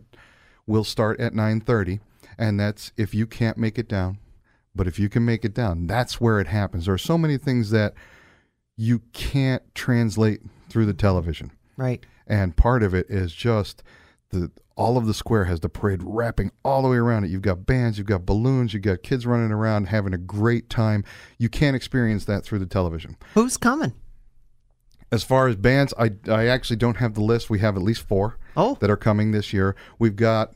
will 0.68 0.84
start 0.84 1.20
at 1.20 1.34
9.30. 1.34 2.00
And 2.38 2.60
that's 2.60 2.92
if 2.98 3.14
you 3.14 3.26
can't 3.28 3.58
make 3.58 3.78
it 3.80 3.88
down. 3.90 4.18
But 4.74 4.88
if 4.88 4.98
you 5.00 5.10
can 5.10 5.26
make 5.26 5.44
it 5.44 5.54
down, 5.54 5.88
that's 5.88 6.22
where 6.22 6.40
it 6.40 6.48
happens. 6.48 6.86
There 6.86 6.94
are 6.94 6.98
so 6.98 7.18
many 7.18 7.38
things 7.38 7.72
that 7.72 7.94
you 8.78 9.02
can't 9.14 9.64
translate 9.76 10.42
through 10.70 10.86
the 10.86 10.94
television. 10.94 11.52
Right. 11.78 12.06
And 12.26 12.56
part 12.56 12.84
of 12.84 12.94
it 12.94 13.08
is 13.10 13.34
just 13.34 13.84
the 14.30 14.52
all 14.78 14.98
of 14.98 15.06
the 15.06 15.14
square 15.14 15.44
has 15.46 15.60
the 15.60 15.70
parade 15.70 16.02
wrapping 16.02 16.52
all 16.64 16.82
the 16.82 16.88
way 16.88 16.98
around 16.98 17.26
it. 17.26 17.30
You've 17.30 17.42
got 17.42 17.66
bands, 17.66 17.98
you've 17.98 18.08
got 18.08 18.26
balloons, 18.26 18.74
you've 18.74 18.84
got 18.84 19.04
kids 19.04 19.26
running 19.26 19.52
around 19.52 19.90
having 19.90 20.14
a 20.14 20.18
great 20.18 20.70
time. 20.70 21.04
You 21.38 21.50
can't 21.50 21.76
experience 21.76 22.26
that 22.26 22.44
through 22.44 22.60
the 22.60 22.66
television. 22.66 23.18
Who's 23.34 23.58
coming? 23.58 23.94
As 25.12 25.24
far 25.24 25.48
as 25.50 25.58
bands, 25.58 25.94
I 26.00 26.12
I 26.30 26.48
actually 26.48 26.78
don't 26.78 26.98
have 26.98 27.14
the 27.14 27.22
list. 27.22 27.50
We 27.50 27.60
have 27.60 27.76
at 27.76 27.84
least 27.84 28.08
four 28.08 28.38
Oh, 28.56 28.78
that 28.80 28.90
are 28.90 28.98
coming 28.98 29.32
this 29.32 29.52
year. 29.52 29.76
We've 30.00 30.16
got 30.16 30.54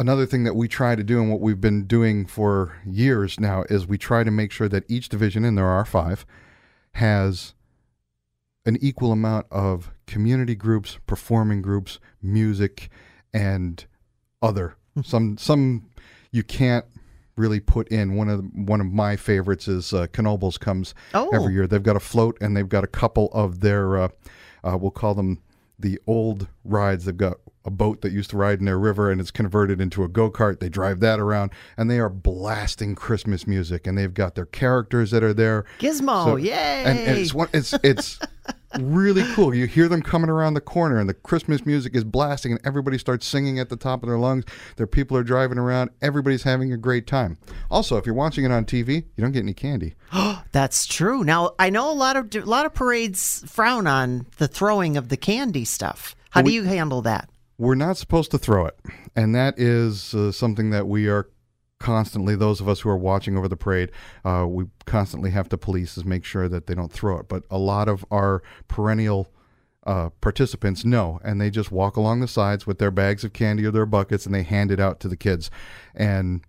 another 0.00 0.24
thing 0.26 0.44
that 0.44 0.54
we 0.56 0.66
try 0.66 0.96
to 0.96 1.04
do 1.04 1.20
and 1.20 1.30
what 1.30 1.40
we've 1.40 1.60
been 1.60 1.84
doing 1.84 2.24
for 2.26 2.74
years 2.86 3.38
now 3.38 3.62
is 3.68 3.86
we 3.86 3.98
try 3.98 4.24
to 4.24 4.30
make 4.30 4.50
sure 4.50 4.68
that 4.68 4.82
each 4.88 5.08
division, 5.10 5.44
and 5.44 5.56
there 5.58 5.66
are 5.68 5.84
five, 5.84 6.24
has 6.94 7.54
an 8.64 8.76
equal 8.80 9.12
amount 9.12 9.46
of 9.50 9.90
community 10.06 10.54
groups, 10.54 10.98
performing 11.06 11.60
groups, 11.62 12.00
music, 12.22 12.88
and 13.32 13.84
other. 14.42 14.74
some 15.04 15.36
some 15.38 15.86
you 16.32 16.42
can't 16.42 16.86
really 17.36 17.60
put 17.60 17.86
in. 17.88 18.14
One 18.16 18.28
of 18.28 18.42
one 18.54 18.80
of 18.80 18.86
my 18.88 19.16
favorites 19.16 19.68
is 19.68 19.92
uh, 19.92 20.06
Knoebels 20.08 20.58
comes 20.58 20.94
Oh. 21.14 21.28
every 21.32 21.52
year. 21.54 21.66
They've 21.66 21.82
got 21.82 21.96
a 21.96 22.00
float 22.00 22.36
and 22.40 22.56
they've 22.56 22.68
got 22.68 22.84
a 22.84 22.88
couple 22.88 23.28
of 23.32 23.60
their 23.60 23.96
uh, 23.98 24.08
uh, 24.64 24.76
we'll 24.80 24.90
call 24.90 25.14
them 25.14 25.42
the 25.78 25.98
old 26.06 26.48
rides. 26.64 27.04
They've 27.04 27.16
got 27.16 27.36
a 27.64 27.70
boat 27.70 28.00
that 28.00 28.12
used 28.12 28.30
to 28.30 28.36
ride 28.36 28.58
in 28.58 28.64
their 28.64 28.78
river 28.78 29.10
and 29.10 29.20
it's 29.20 29.30
converted 29.30 29.80
into 29.80 30.02
a 30.02 30.08
go 30.08 30.30
kart. 30.30 30.60
They 30.60 30.68
drive 30.68 31.00
that 31.00 31.20
around 31.20 31.50
and 31.76 31.90
they 31.90 31.98
are 31.98 32.08
blasting 32.08 32.94
Christmas 32.94 33.46
music 33.46 33.86
and 33.86 33.98
they've 33.98 34.12
got 34.14 34.34
their 34.34 34.46
characters 34.46 35.10
that 35.10 35.22
are 35.22 35.34
there. 35.34 35.64
Kozmo! 35.78 36.24
So- 36.24 36.36
yay! 36.36 36.82
And, 36.84 36.98
and 36.98 37.18
it's 37.18 37.34
one, 37.34 37.48
it's 37.52 37.74
it's 37.82 38.18
really 38.80 39.24
cool. 39.34 39.54
You 39.54 39.66
hear 39.66 39.88
them 39.88 40.02
coming 40.02 40.30
around 40.30 40.54
the 40.54 40.60
corner, 40.60 40.98
and 40.98 41.08
the 41.08 41.14
Christmas 41.14 41.66
music 41.66 41.94
is 41.94 42.04
blasting, 42.04 42.52
and 42.52 42.60
everybody 42.64 42.98
starts 42.98 43.26
singing 43.26 43.58
at 43.58 43.68
the 43.68 43.76
top 43.76 44.02
of 44.02 44.08
their 44.08 44.18
lungs. 44.18 44.44
Their 44.76 44.86
people 44.86 45.16
are 45.16 45.22
driving 45.22 45.58
around. 45.58 45.90
Everybody's 46.00 46.44
having 46.44 46.72
a 46.72 46.76
great 46.76 47.06
time. 47.06 47.38
Also, 47.70 47.96
if 47.96 48.06
you're 48.06 48.14
watching 48.14 48.44
it 48.44 48.50
on 48.52 48.64
TV, 48.64 49.04
you 49.16 49.22
don't 49.22 49.32
get 49.32 49.42
any 49.42 49.54
candy. 49.54 49.94
That's 50.52 50.86
true. 50.86 51.24
Now 51.24 51.54
I 51.58 51.70
know 51.70 51.90
a 51.90 51.94
lot 51.94 52.16
of 52.16 52.34
a 52.34 52.40
lot 52.40 52.66
of 52.66 52.74
parades 52.74 53.44
frown 53.46 53.86
on 53.86 54.26
the 54.38 54.48
throwing 54.48 54.96
of 54.96 55.08
the 55.08 55.16
candy 55.16 55.64
stuff. 55.64 56.14
How 56.30 56.42
do 56.42 56.52
you 56.52 56.62
handle 56.64 57.02
that? 57.02 57.28
We're 57.60 57.74
not 57.74 57.98
supposed 57.98 58.30
to 58.30 58.38
throw 58.38 58.64
it, 58.64 58.78
and 59.14 59.34
that 59.34 59.58
is 59.58 60.14
uh, 60.14 60.32
something 60.32 60.70
that 60.70 60.88
we 60.88 61.08
are 61.08 61.28
constantly. 61.78 62.34
Those 62.34 62.58
of 62.58 62.70
us 62.70 62.80
who 62.80 62.88
are 62.88 62.96
watching 62.96 63.36
over 63.36 63.48
the 63.48 63.56
parade, 63.56 63.90
uh, 64.24 64.46
we 64.48 64.64
constantly 64.86 65.30
have 65.32 65.50
to 65.50 65.58
police 65.58 65.98
is 65.98 66.06
make 66.06 66.24
sure 66.24 66.48
that 66.48 66.66
they 66.66 66.74
don't 66.74 66.90
throw 66.90 67.18
it. 67.18 67.28
But 67.28 67.44
a 67.50 67.58
lot 67.58 67.86
of 67.86 68.02
our 68.10 68.42
perennial 68.68 69.28
uh, 69.84 70.08
participants 70.22 70.86
know, 70.86 71.20
and 71.22 71.38
they 71.38 71.50
just 71.50 71.70
walk 71.70 71.98
along 71.98 72.20
the 72.20 72.28
sides 72.28 72.66
with 72.66 72.78
their 72.78 72.90
bags 72.90 73.24
of 73.24 73.34
candy 73.34 73.66
or 73.66 73.70
their 73.72 73.84
buckets, 73.84 74.24
and 74.24 74.34
they 74.34 74.42
hand 74.42 74.70
it 74.70 74.80
out 74.80 74.98
to 75.00 75.08
the 75.08 75.16
kids, 75.16 75.50
and 75.94 76.40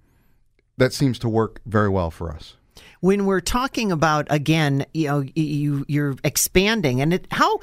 that 0.77 0.93
seems 0.93 1.19
to 1.19 1.27
work 1.27 1.59
very 1.65 1.89
well 1.89 2.09
for 2.09 2.31
us. 2.31 2.55
When 3.01 3.25
we're 3.25 3.41
talking 3.41 3.91
about 3.91 4.27
again, 4.29 4.85
you 4.93 5.07
know, 5.09 5.25
you 5.35 5.83
you're 5.89 6.15
expanding, 6.23 7.01
and 7.01 7.13
it 7.13 7.27
how 7.31 7.59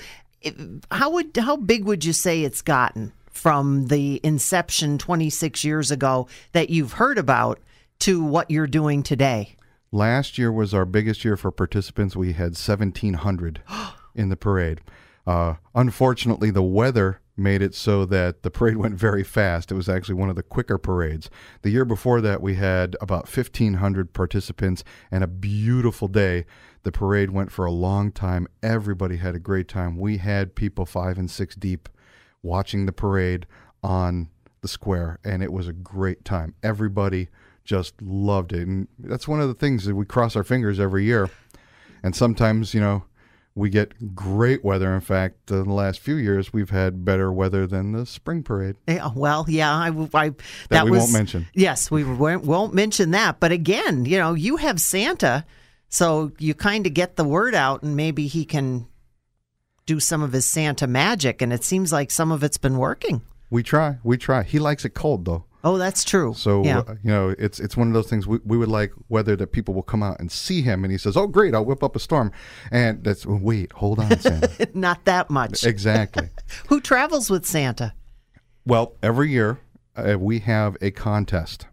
how 0.91 1.09
would 1.13 1.35
how 1.35 1.57
big 1.57 1.87
would 1.87 2.05
you 2.05 2.13
say 2.13 2.43
it's 2.43 2.61
gotten 2.61 3.15
from 3.39 3.87
the 3.87 4.21
inception 4.25 4.99
26 4.99 5.63
years 5.63 5.93
ago 5.93 6.27
that 6.53 6.71
you've 6.71 6.95
heard 6.95 7.19
about 7.19 7.61
to 8.01 8.23
what 8.23 8.51
you're 8.51 8.67
doing 8.67 9.03
today? 9.03 9.55
Last 9.93 10.39
year 10.39 10.51
was 10.51 10.75
our 10.75 10.85
biggest 10.85 11.25
year 11.25 11.37
for 11.37 11.53
participants. 11.53 12.17
We 12.17 12.33
had 12.33 12.53
1,700 12.53 13.63
in 14.15 14.29
the 14.29 14.37
parade. 14.37 14.81
Uh, 15.25 15.55
unfortunately, 15.75 16.51
the 16.51 16.63
weather 16.63 17.21
made 17.37 17.63
it 17.63 17.75
so 17.75 18.05
that 18.07 18.43
the 18.43 18.51
parade 18.51 18.77
went 18.79 18.97
very 18.97 19.23
fast. 19.23 19.71
It 19.71 19.77
was 19.77 19.89
actually 19.89 20.17
one 20.17 20.31
of 20.31 20.37
the 20.37 20.43
quicker 20.43 20.77
parades. 20.77 21.31
The 21.63 21.71
year 21.71 21.85
before 21.85 22.21
that, 22.21 22.43
we 22.43 22.57
had 22.57 22.97
about 23.01 23.35
1,500 23.35 24.13
participants 24.13 24.83
and 25.13 25.23
a 25.23 25.29
beautiful 25.29 26.09
day. 26.09 26.45
The 26.83 26.93
parade 26.93 27.31
went 27.31 27.53
for 27.53 27.65
a 27.65 27.71
long 27.71 28.11
time. 28.11 28.49
Everybody 28.65 29.17
had 29.17 29.37
a 29.37 29.41
great 29.41 29.69
time. 29.69 29.97
We 29.97 30.17
had 30.17 30.57
people 30.57 30.87
five 30.87 31.19
and 31.19 31.31
six 31.31 31.55
deep 31.55 31.89
watching 32.49 32.87
the 32.87 32.93
parade 32.93 33.47
on 33.83 34.29
the 34.61 34.69
square, 34.69 35.19
and 35.25 35.43
it 35.43 35.53
was 35.53 35.69
a 35.69 35.73
great 35.73 36.25
time. 36.25 36.55
Everybody 36.63 37.29
just 37.65 38.01
loved 38.01 38.53
it. 38.53 38.67
And 38.67 38.89
that's 38.99 39.29
one 39.29 39.41
of 39.41 39.49
the 39.49 39.55
things 39.55 39.85
that 39.85 39.95
we 39.95 40.07
cross 40.07 40.35
our 40.35 40.43
fingers 40.43 40.81
every 40.81 41.05
year. 41.05 41.29
And 42.03 42.17
sometimes, 42.17 42.73
you 42.73 42.81
know, 42.81 43.05
we 43.55 43.69
get 43.69 44.15
great 44.15 44.65
weather. 44.65 44.95
In 44.95 45.01
fact, 45.01 45.51
in 45.51 45.65
the 45.65 45.75
last 45.75 46.01
few 46.01 46.15
years, 46.15 46.53
we've 46.53 46.71
had 46.71 47.05
better 47.05 47.31
weather 47.31 47.67
than 47.67 47.93
the 47.93 48.07
spring 48.07 48.43
parade. 48.43 48.77
Yeah, 48.87 49.11
well, 49.15 49.45
yeah, 49.49 49.75
I, 49.75 49.89
I 49.89 50.29
that, 50.31 50.43
That 50.71 50.85
we 50.87 50.93
was, 50.93 51.01
won't 51.01 51.13
mention. 51.13 51.47
Yes, 51.55 51.91
we 51.91 52.05
won't, 52.17 52.45
won't 52.45 52.73
mention 52.73 53.11
that. 53.11 53.41
But 53.41 53.53
again, 53.53 54.05
you 54.05 54.17
know, 54.17 54.35
you 54.35 54.57
have 54.57 54.81
Santa, 54.81 55.45
so 55.89 56.33
you 56.39 56.55
kind 56.55 56.87
of 56.87 56.95
get 56.95 57.17
the 57.17 57.25
word 57.25 57.55
out, 57.55 57.83
and 57.83 57.97
maybe 57.97 58.29
he 58.29 58.45
can 58.45 58.87
do 59.89 59.99
some 59.99 60.23
of 60.23 60.33
his 60.33 60.47
Santa 60.47 60.87
magic. 60.87 61.43
And 61.43 61.53
it 61.53 61.65
seems 61.65 61.93
like 61.93 62.13
some 62.13 62.31
of 62.31 62.45
it's 62.45 62.59
been 62.59 62.77
working. 62.77 63.23
We 63.51 63.63
try, 63.63 63.99
we 64.05 64.19
try. 64.19 64.43
He 64.43 64.59
likes 64.59 64.85
it 64.85 64.91
cold 64.91 65.25
though. 65.25 65.45
Oh, 65.65 65.77
that's 65.77 66.05
true. 66.05 66.35
So 66.37 66.63
yeah. 66.63 66.81
uh, 66.81 66.95
you 67.03 67.11
know, 67.11 67.35
it's 67.37 67.59
it's 67.59 67.77
one 67.77 67.89
of 67.89 67.95
those 67.95 68.09
things 68.09 68.27
we, 68.27 68.39
we 68.45 68.57
would 68.57 68.69
like 68.69 68.93
weather 69.09 69.35
that 69.37 69.49
people 69.49 69.75
will 69.75 69.83
come 69.83 70.05
out 70.05 70.21
and 70.21 70.31
see 70.31 70.63
him, 70.63 70.85
and 70.85 70.93
he 70.93 70.99
says, 70.99 71.17
"Oh, 71.17 71.27
great, 71.27 71.53
I'll 71.53 71.65
whip 71.65 71.83
up 71.83 71.97
a 71.97 71.99
storm," 71.99 72.31
and 72.71 73.03
that's 73.03 73.27
wait, 73.27 73.73
hold 73.73 73.99
on, 73.99 74.17
Santa. 74.21 74.69
not 74.75 75.05
that 75.07 75.31
much. 75.31 75.65
exactly. 75.65 76.29
Who 76.69 76.81
travels 76.81 77.29
with 77.29 77.45
Santa? 77.45 77.93
Well, 78.65 78.95
every 79.03 79.31
year 79.31 79.59
uh, 79.97 80.17
we 80.19 80.39
have 80.41 80.77
a 80.81 80.93
contest, 80.93 81.67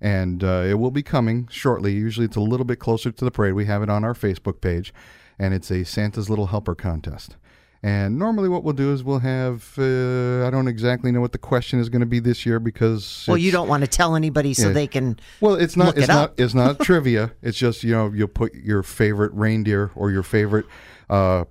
and 0.00 0.42
uh, 0.42 0.64
it 0.66 0.74
will 0.74 0.90
be 0.90 1.02
coming 1.02 1.46
shortly. 1.50 1.92
Usually, 1.92 2.24
it's 2.24 2.36
a 2.36 2.40
little 2.40 2.66
bit 2.66 2.78
closer 2.78 3.10
to 3.10 3.24
the 3.24 3.30
parade. 3.30 3.52
We 3.52 3.66
have 3.66 3.82
it 3.82 3.90
on 3.90 4.02
our 4.02 4.14
Facebook 4.14 4.62
page, 4.62 4.94
and 5.40 5.54
it's 5.54 5.70
a 5.70 5.84
Santa's 5.84 6.28
Little 6.28 6.48
Helper 6.48 6.74
contest. 6.74 7.36
And 7.82 8.18
normally, 8.18 8.50
what 8.50 8.62
we'll 8.62 8.74
do 8.74 8.92
is 8.92 9.02
we'll 9.02 9.20
have 9.20 9.72
uh, 9.78 10.46
I 10.46 10.50
don't 10.50 10.68
exactly 10.68 11.10
know 11.10 11.22
what 11.22 11.32
the 11.32 11.38
question 11.38 11.80
is 11.80 11.88
going 11.88 12.00
to 12.00 12.06
be 12.06 12.20
this 12.20 12.44
year 12.44 12.60
because 12.60 13.24
Well, 13.26 13.38
you 13.38 13.50
don't 13.50 13.68
want 13.68 13.80
to 13.82 13.86
tell 13.88 14.14
anybody 14.14 14.52
so 14.52 14.66
Yeah. 14.68 14.74
they 14.74 14.86
can. 14.86 15.18
Well, 15.40 15.54
it's 15.54 15.78
not 15.78 15.96
it's 15.96 16.04
it 16.04 16.08
not 16.08 16.34
it's 16.36 16.52
not 16.52 16.78
trivia. 16.82 17.32
It's 17.40 17.56
just 17.56 17.82
you 17.82 17.92
know 17.92 18.12
you'll 18.14 18.28
put 18.28 18.52
your 18.54 18.82
favorite 18.82 19.32
reindeer 19.32 19.90
or 19.94 20.10
your 20.10 20.22
favorite 20.22 20.66
uh, 21.08 21.44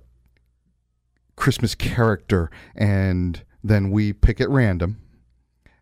Christmas 1.34 1.74
character, 1.74 2.48
and 2.76 3.42
then 3.64 3.90
we 3.90 4.12
pick 4.12 4.40
at 4.40 4.48
random, 4.50 5.00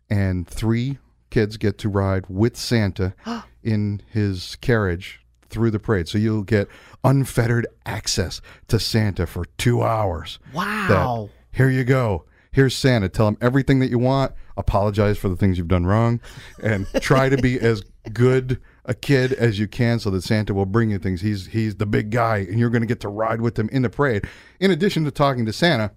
and 0.09 0.47
three 0.47 0.97
kids 1.29 1.57
get 1.57 1.77
to 1.77 1.89
ride 1.89 2.25
with 2.27 2.57
Santa 2.57 3.13
in 3.63 4.01
his 4.09 4.55
carriage 4.55 5.21
through 5.49 5.71
the 5.71 5.79
parade. 5.79 6.07
So 6.07 6.17
you'll 6.17 6.43
get 6.43 6.67
unfettered 7.03 7.67
access 7.85 8.41
to 8.67 8.79
Santa 8.79 9.25
for 9.27 9.45
two 9.57 9.81
hours. 9.83 10.39
that, 10.53 10.55
Wow. 10.89 11.29
here 11.51 11.69
you 11.69 11.83
go. 11.83 12.25
Here's 12.51 12.75
Santa. 12.75 13.09
Tell 13.09 13.27
him 13.27 13.37
everything 13.41 13.79
that 13.79 13.89
you 13.89 13.99
want. 13.99 14.31
Apologize 14.57 15.17
for 15.17 15.29
the 15.29 15.35
things 15.35 15.57
you've 15.57 15.67
done 15.67 15.85
wrong, 15.85 16.19
and 16.61 16.85
try 16.99 17.29
to 17.29 17.37
be 17.37 17.59
as 17.59 17.83
good 18.11 18.59
a 18.85 18.93
kid 18.93 19.31
as 19.33 19.59
you 19.59 19.67
can, 19.67 19.99
so 19.99 20.09
that 20.09 20.23
Santa 20.23 20.53
will 20.53 20.65
bring 20.65 20.89
you 20.89 20.97
things. 20.97 21.21
He's 21.21 21.45
he's 21.47 21.75
the 21.75 21.85
big 21.85 22.09
guy, 22.09 22.37
and 22.39 22.59
you're 22.59 22.71
going 22.71 22.81
to 22.81 22.87
get 22.87 22.99
to 23.01 23.07
ride 23.07 23.39
with 23.39 23.57
him 23.57 23.69
in 23.71 23.83
the 23.83 23.89
parade. 23.89 24.25
In 24.59 24.71
addition 24.71 25.05
to 25.05 25.11
talking 25.11 25.45
to 25.45 25.53
Santa, 25.53 25.91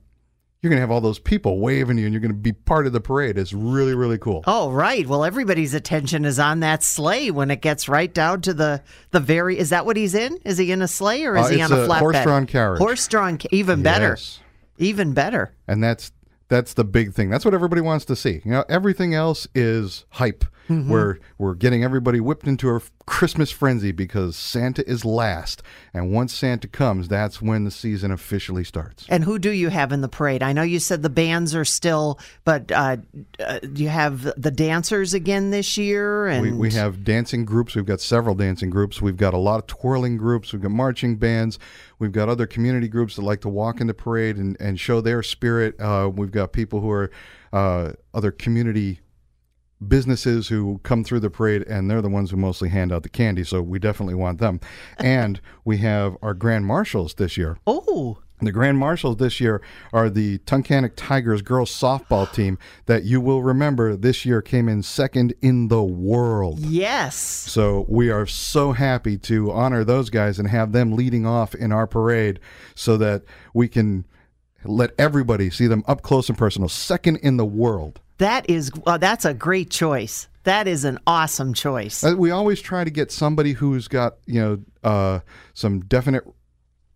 you're 0.62 0.70
going 0.70 0.78
to 0.78 0.80
have 0.80 0.90
all 0.92 1.00
those 1.00 1.18
people 1.18 1.58
waving 1.58 1.98
you, 1.98 2.04
and 2.04 2.14
you're 2.14 2.20
going 2.20 2.30
to 2.30 2.36
be 2.38 2.52
part 2.52 2.86
of 2.86 2.92
the 2.92 3.00
parade. 3.00 3.36
It's 3.36 3.52
really 3.52 3.94
really 3.94 4.16
cool. 4.18 4.44
Oh, 4.46 4.70
right. 4.70 5.06
Well, 5.06 5.24
everybody's 5.24 5.74
attention 5.74 6.24
is 6.24 6.38
on 6.38 6.60
that 6.60 6.82
sleigh 6.84 7.30
when 7.32 7.50
it 7.50 7.60
gets 7.60 7.88
right 7.88 8.12
down 8.12 8.40
to 8.42 8.54
the 8.54 8.82
the 9.10 9.20
very. 9.20 9.58
Is 9.58 9.70
that 9.70 9.84
what 9.84 9.96
he's 9.96 10.14
in? 10.14 10.38
Is 10.44 10.58
he 10.58 10.70
in 10.70 10.80
a 10.80 10.88
sleigh 10.88 11.24
or 11.24 11.36
is 11.36 11.46
Uh, 11.46 11.48
he 11.48 11.60
on 11.60 11.72
a, 11.72 11.76
a 11.82 11.88
flatbed? 11.88 11.98
horse-drawn 11.98 12.46
carriage. 12.46 12.78
Horse-drawn, 12.78 13.38
even 13.50 13.82
better. 13.82 14.10
Yes. 14.10 14.38
Even 14.78 15.12
better. 15.14 15.52
and 15.68 15.82
that's 15.82 16.12
that's 16.48 16.74
the 16.74 16.84
big 16.84 17.12
thing. 17.14 17.30
That's 17.30 17.44
what 17.44 17.54
everybody 17.54 17.80
wants 17.80 18.04
to 18.06 18.16
see. 18.16 18.40
You 18.44 18.50
know, 18.52 18.64
everything 18.68 19.14
else 19.14 19.46
is 19.54 20.04
hype. 20.10 20.44
We're 20.88 21.18
we're 21.38 21.54
getting 21.54 21.84
everybody 21.84 22.20
whipped 22.20 22.46
into 22.46 22.74
a 22.74 22.80
Christmas 23.06 23.50
frenzy 23.50 23.92
because 23.92 24.36
Santa 24.36 24.88
is 24.88 25.04
last, 25.04 25.62
and 25.92 26.12
once 26.12 26.34
Santa 26.34 26.68
comes, 26.68 27.08
that's 27.08 27.42
when 27.42 27.64
the 27.64 27.70
season 27.70 28.10
officially 28.10 28.64
starts. 28.64 29.06
And 29.08 29.24
who 29.24 29.38
do 29.38 29.50
you 29.50 29.68
have 29.68 29.92
in 29.92 30.00
the 30.00 30.08
parade? 30.08 30.42
I 30.42 30.52
know 30.52 30.62
you 30.62 30.78
said 30.78 31.02
the 31.02 31.10
bands 31.10 31.54
are 31.54 31.64
still, 31.64 32.18
but 32.44 32.70
uh, 32.70 32.98
uh, 33.40 33.58
do 33.60 33.82
you 33.82 33.88
have 33.88 34.32
the 34.40 34.50
dancers 34.50 35.14
again 35.14 35.50
this 35.50 35.76
year? 35.76 36.26
And 36.26 36.42
We, 36.42 36.52
we 36.52 36.70
have 36.72 37.04
dancing 37.04 37.44
groups. 37.44 37.74
We've 37.74 37.86
got 37.86 38.00
several 38.00 38.34
dancing 38.34 38.70
groups. 38.70 39.02
We've 39.02 39.16
got 39.16 39.34
a 39.34 39.38
lot 39.38 39.58
of 39.58 39.66
twirling 39.66 40.16
groups. 40.16 40.52
We've 40.52 40.62
got 40.62 40.70
marching 40.70 41.16
bands. 41.16 41.58
We've 41.98 42.12
got 42.12 42.28
other 42.28 42.46
community 42.46 42.88
groups 42.88 43.16
that 43.16 43.22
like 43.22 43.40
to 43.42 43.48
walk 43.48 43.80
in 43.80 43.86
the 43.86 43.94
parade 43.94 44.36
and, 44.36 44.56
and 44.60 44.78
show 44.78 45.00
their 45.00 45.22
spirit. 45.22 45.80
Uh, 45.80 46.10
we've 46.14 46.30
got 46.32 46.52
people 46.52 46.80
who 46.80 46.90
are 46.90 47.10
uh, 47.52 47.92
other 48.14 48.32
community 48.32 49.00
businesses 49.88 50.48
who 50.48 50.80
come 50.82 51.04
through 51.04 51.20
the 51.20 51.30
parade, 51.30 51.62
and 51.62 51.90
they're 51.90 52.02
the 52.02 52.08
ones 52.08 52.30
who 52.30 52.36
mostly 52.36 52.68
hand 52.68 52.92
out 52.92 53.02
the 53.02 53.08
candy. 53.08 53.44
So 53.44 53.62
we 53.62 53.78
definitely 53.78 54.14
want 54.14 54.38
them. 54.38 54.60
and 54.98 55.40
we 55.64 55.78
have 55.78 56.16
our 56.22 56.34
grand 56.34 56.66
marshals 56.66 57.14
this 57.14 57.36
year. 57.36 57.58
oh, 57.66 58.18
The 58.40 58.50
Grand 58.50 58.76
Marshals 58.78 59.18
this 59.18 59.40
year 59.40 59.62
are 59.92 60.10
the 60.10 60.38
Tunkhannock 60.38 60.94
Tigers 60.96 61.42
girls 61.42 61.70
softball 61.70 62.30
team 62.34 62.58
that 62.86 63.04
you 63.04 63.20
will 63.20 63.40
remember 63.42 63.94
this 63.94 64.26
year 64.26 64.42
came 64.42 64.68
in 64.68 64.82
second 64.82 65.32
in 65.40 65.68
the 65.68 65.82
world. 65.84 66.58
yes. 66.58 67.14
So 67.16 67.86
we 67.88 68.10
are 68.10 68.26
so 68.26 68.72
happy 68.72 69.16
to 69.18 69.52
honor 69.52 69.84
those 69.84 70.10
guys 70.10 70.40
and 70.40 70.48
have 70.48 70.72
them 70.72 70.96
leading 70.96 71.24
off 71.24 71.54
in 71.54 71.70
our 71.70 71.86
parade 71.86 72.40
so 72.74 72.96
that 72.96 73.22
we 73.54 73.68
can 73.68 74.06
let 74.64 74.90
everybody 74.98 75.48
see 75.50 75.66
them 75.68 75.84
up 75.86 76.02
close 76.02 76.28
and 76.28 76.36
personal. 76.38 76.68
Second 76.68 77.18
in 77.18 77.36
the 77.36 77.44
world. 77.46 78.00
That 78.22 78.48
is 78.48 78.70
uh, 78.86 78.98
that's 78.98 79.24
a 79.24 79.34
great 79.34 79.68
choice. 79.68 80.28
That 80.44 80.68
is 80.68 80.84
an 80.84 81.00
awesome 81.08 81.54
choice. 81.54 82.04
Uh, 82.04 82.14
We 82.16 82.30
always 82.30 82.60
try 82.60 82.84
to 82.84 82.90
get 82.90 83.10
somebody 83.10 83.52
who's 83.52 83.88
got, 83.88 84.14
you 84.26 84.40
know, 84.40 84.58
uh, 84.84 85.20
some 85.54 85.80
definite 85.80 86.22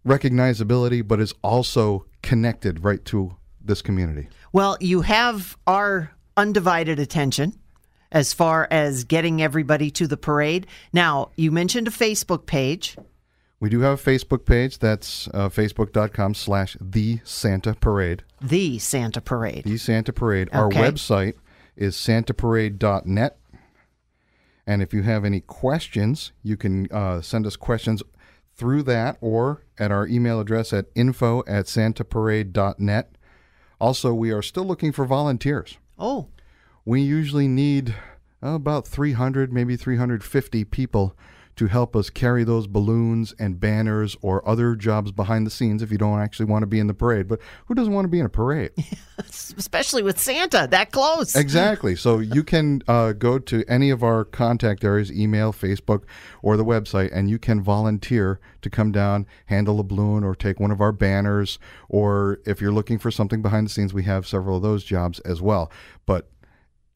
recognizability, 0.06 1.06
but 1.06 1.18
is 1.18 1.34
also 1.42 2.06
connected 2.22 2.84
right 2.84 3.04
to 3.06 3.34
this 3.60 3.82
community. 3.82 4.28
Well, 4.52 4.76
you 4.80 5.00
have 5.00 5.56
our 5.66 6.12
undivided 6.36 7.00
attention 7.00 7.58
as 8.12 8.32
far 8.32 8.68
as 8.70 9.02
getting 9.02 9.42
everybody 9.42 9.90
to 9.90 10.06
the 10.06 10.16
parade. 10.16 10.68
Now, 10.92 11.30
you 11.34 11.50
mentioned 11.50 11.88
a 11.88 11.90
Facebook 11.90 12.46
page. 12.46 12.96
We 13.58 13.70
do 13.70 13.80
have 13.80 13.98
a 13.98 14.10
Facebook 14.10 14.44
page. 14.44 14.78
That's 14.78 15.28
uh, 15.28 15.48
facebook.com 15.48 16.34
slash 16.34 16.76
the 16.80 17.20
Santa 17.24 17.74
Parade. 17.74 18.22
The 18.40 18.78
Santa 18.78 19.20
Parade. 19.20 19.64
The 19.64 19.78
Santa 19.78 20.12
Parade. 20.12 20.48
Our 20.52 20.68
website 20.70 21.34
is 21.74 21.96
santaparade.net. 21.96 23.38
And 24.66 24.82
if 24.82 24.92
you 24.92 25.02
have 25.02 25.24
any 25.24 25.40
questions, 25.40 26.32
you 26.42 26.56
can 26.56 26.90
uh, 26.90 27.20
send 27.22 27.46
us 27.46 27.56
questions 27.56 28.02
through 28.56 28.82
that 28.84 29.16
or 29.20 29.62
at 29.78 29.90
our 29.90 30.06
email 30.06 30.40
address 30.40 30.72
at 30.72 30.86
info 30.94 31.40
at 31.46 31.66
santaparade.net. 31.66 33.12
Also, 33.80 34.12
we 34.12 34.30
are 34.32 34.42
still 34.42 34.64
looking 34.64 34.92
for 34.92 35.04
volunteers. 35.04 35.78
Oh, 35.98 36.28
We 36.84 37.00
usually 37.02 37.48
need 37.48 37.94
about 38.42 38.86
300, 38.86 39.52
maybe 39.52 39.76
350 39.76 40.64
people 40.64 41.16
to 41.56 41.66
help 41.66 41.96
us 41.96 42.10
carry 42.10 42.44
those 42.44 42.66
balloons 42.66 43.34
and 43.38 43.58
banners 43.58 44.14
or 44.20 44.46
other 44.46 44.76
jobs 44.76 45.10
behind 45.10 45.46
the 45.46 45.50
scenes 45.50 45.82
if 45.82 45.90
you 45.90 45.96
don't 45.96 46.20
actually 46.20 46.44
want 46.44 46.62
to 46.62 46.66
be 46.66 46.78
in 46.78 46.86
the 46.86 46.94
parade. 46.94 47.26
But 47.26 47.40
who 47.66 47.74
doesn't 47.74 47.92
want 47.92 48.04
to 48.04 48.10
be 48.10 48.20
in 48.20 48.26
a 48.26 48.30
parade? 48.30 48.72
especially 49.18 50.02
with 50.02 50.20
Santa 50.20 50.68
that 50.70 50.92
close. 50.92 51.34
Exactly. 51.34 51.96
So 51.96 52.18
you 52.20 52.44
can 52.44 52.82
uh, 52.86 53.12
go 53.12 53.38
to 53.38 53.64
any 53.68 53.88
of 53.88 54.02
our 54.02 54.24
contact 54.24 54.84
areas, 54.84 55.10
email, 55.10 55.52
Facebook, 55.52 56.02
or 56.42 56.58
the 56.58 56.64
website, 56.64 57.10
and 57.12 57.30
you 57.30 57.38
can 57.38 57.62
volunteer 57.62 58.38
to 58.60 58.68
come 58.68 58.92
down, 58.92 59.26
handle 59.46 59.80
a 59.80 59.82
balloon, 59.82 60.24
or 60.24 60.34
take 60.34 60.60
one 60.60 60.70
of 60.70 60.82
our 60.82 60.92
banners. 60.92 61.58
Or 61.88 62.40
if 62.44 62.60
you're 62.60 62.72
looking 62.72 62.98
for 62.98 63.10
something 63.10 63.40
behind 63.40 63.66
the 63.66 63.70
scenes, 63.70 63.94
we 63.94 64.02
have 64.02 64.26
several 64.26 64.58
of 64.58 64.62
those 64.62 64.84
jobs 64.84 65.20
as 65.20 65.40
well. 65.40 65.70
But 66.04 66.28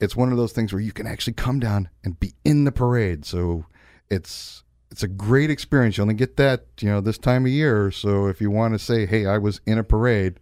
it's 0.01 0.17
one 0.17 0.33
of 0.33 0.39
those 0.39 0.53
things 0.53 0.73
where 0.73 0.83
you 0.83 0.93
can 0.93 1.07
actually 1.07 1.35
come 1.35 1.61
down 1.61 1.89
and 2.05 2.19
be 2.21 2.35
in 2.45 2.65
the 2.65 2.73
parade. 2.73 3.25
So 3.25 3.67
it's 4.11 4.65
it's 4.91 5.03
a 5.03 5.09
great 5.09 5.51
experience. 5.51 5.97
You 5.97 6.03
only 6.03 6.15
get 6.15 6.37
that 6.37 6.67
you 6.81 6.89
know 6.89 7.01
this 7.01 7.19
time 7.19 7.47
of 7.47 7.53
year. 7.53 7.91
So 7.91 8.27
if 8.27 8.41
you 8.41 8.51
want 8.51 8.75
to 8.75 8.79
say, 8.79 9.07
"Hey, 9.07 9.27
I 9.27 9.39
was 9.39 9.61
in 9.67 9.79
a 9.79 9.85
parade," 9.85 10.41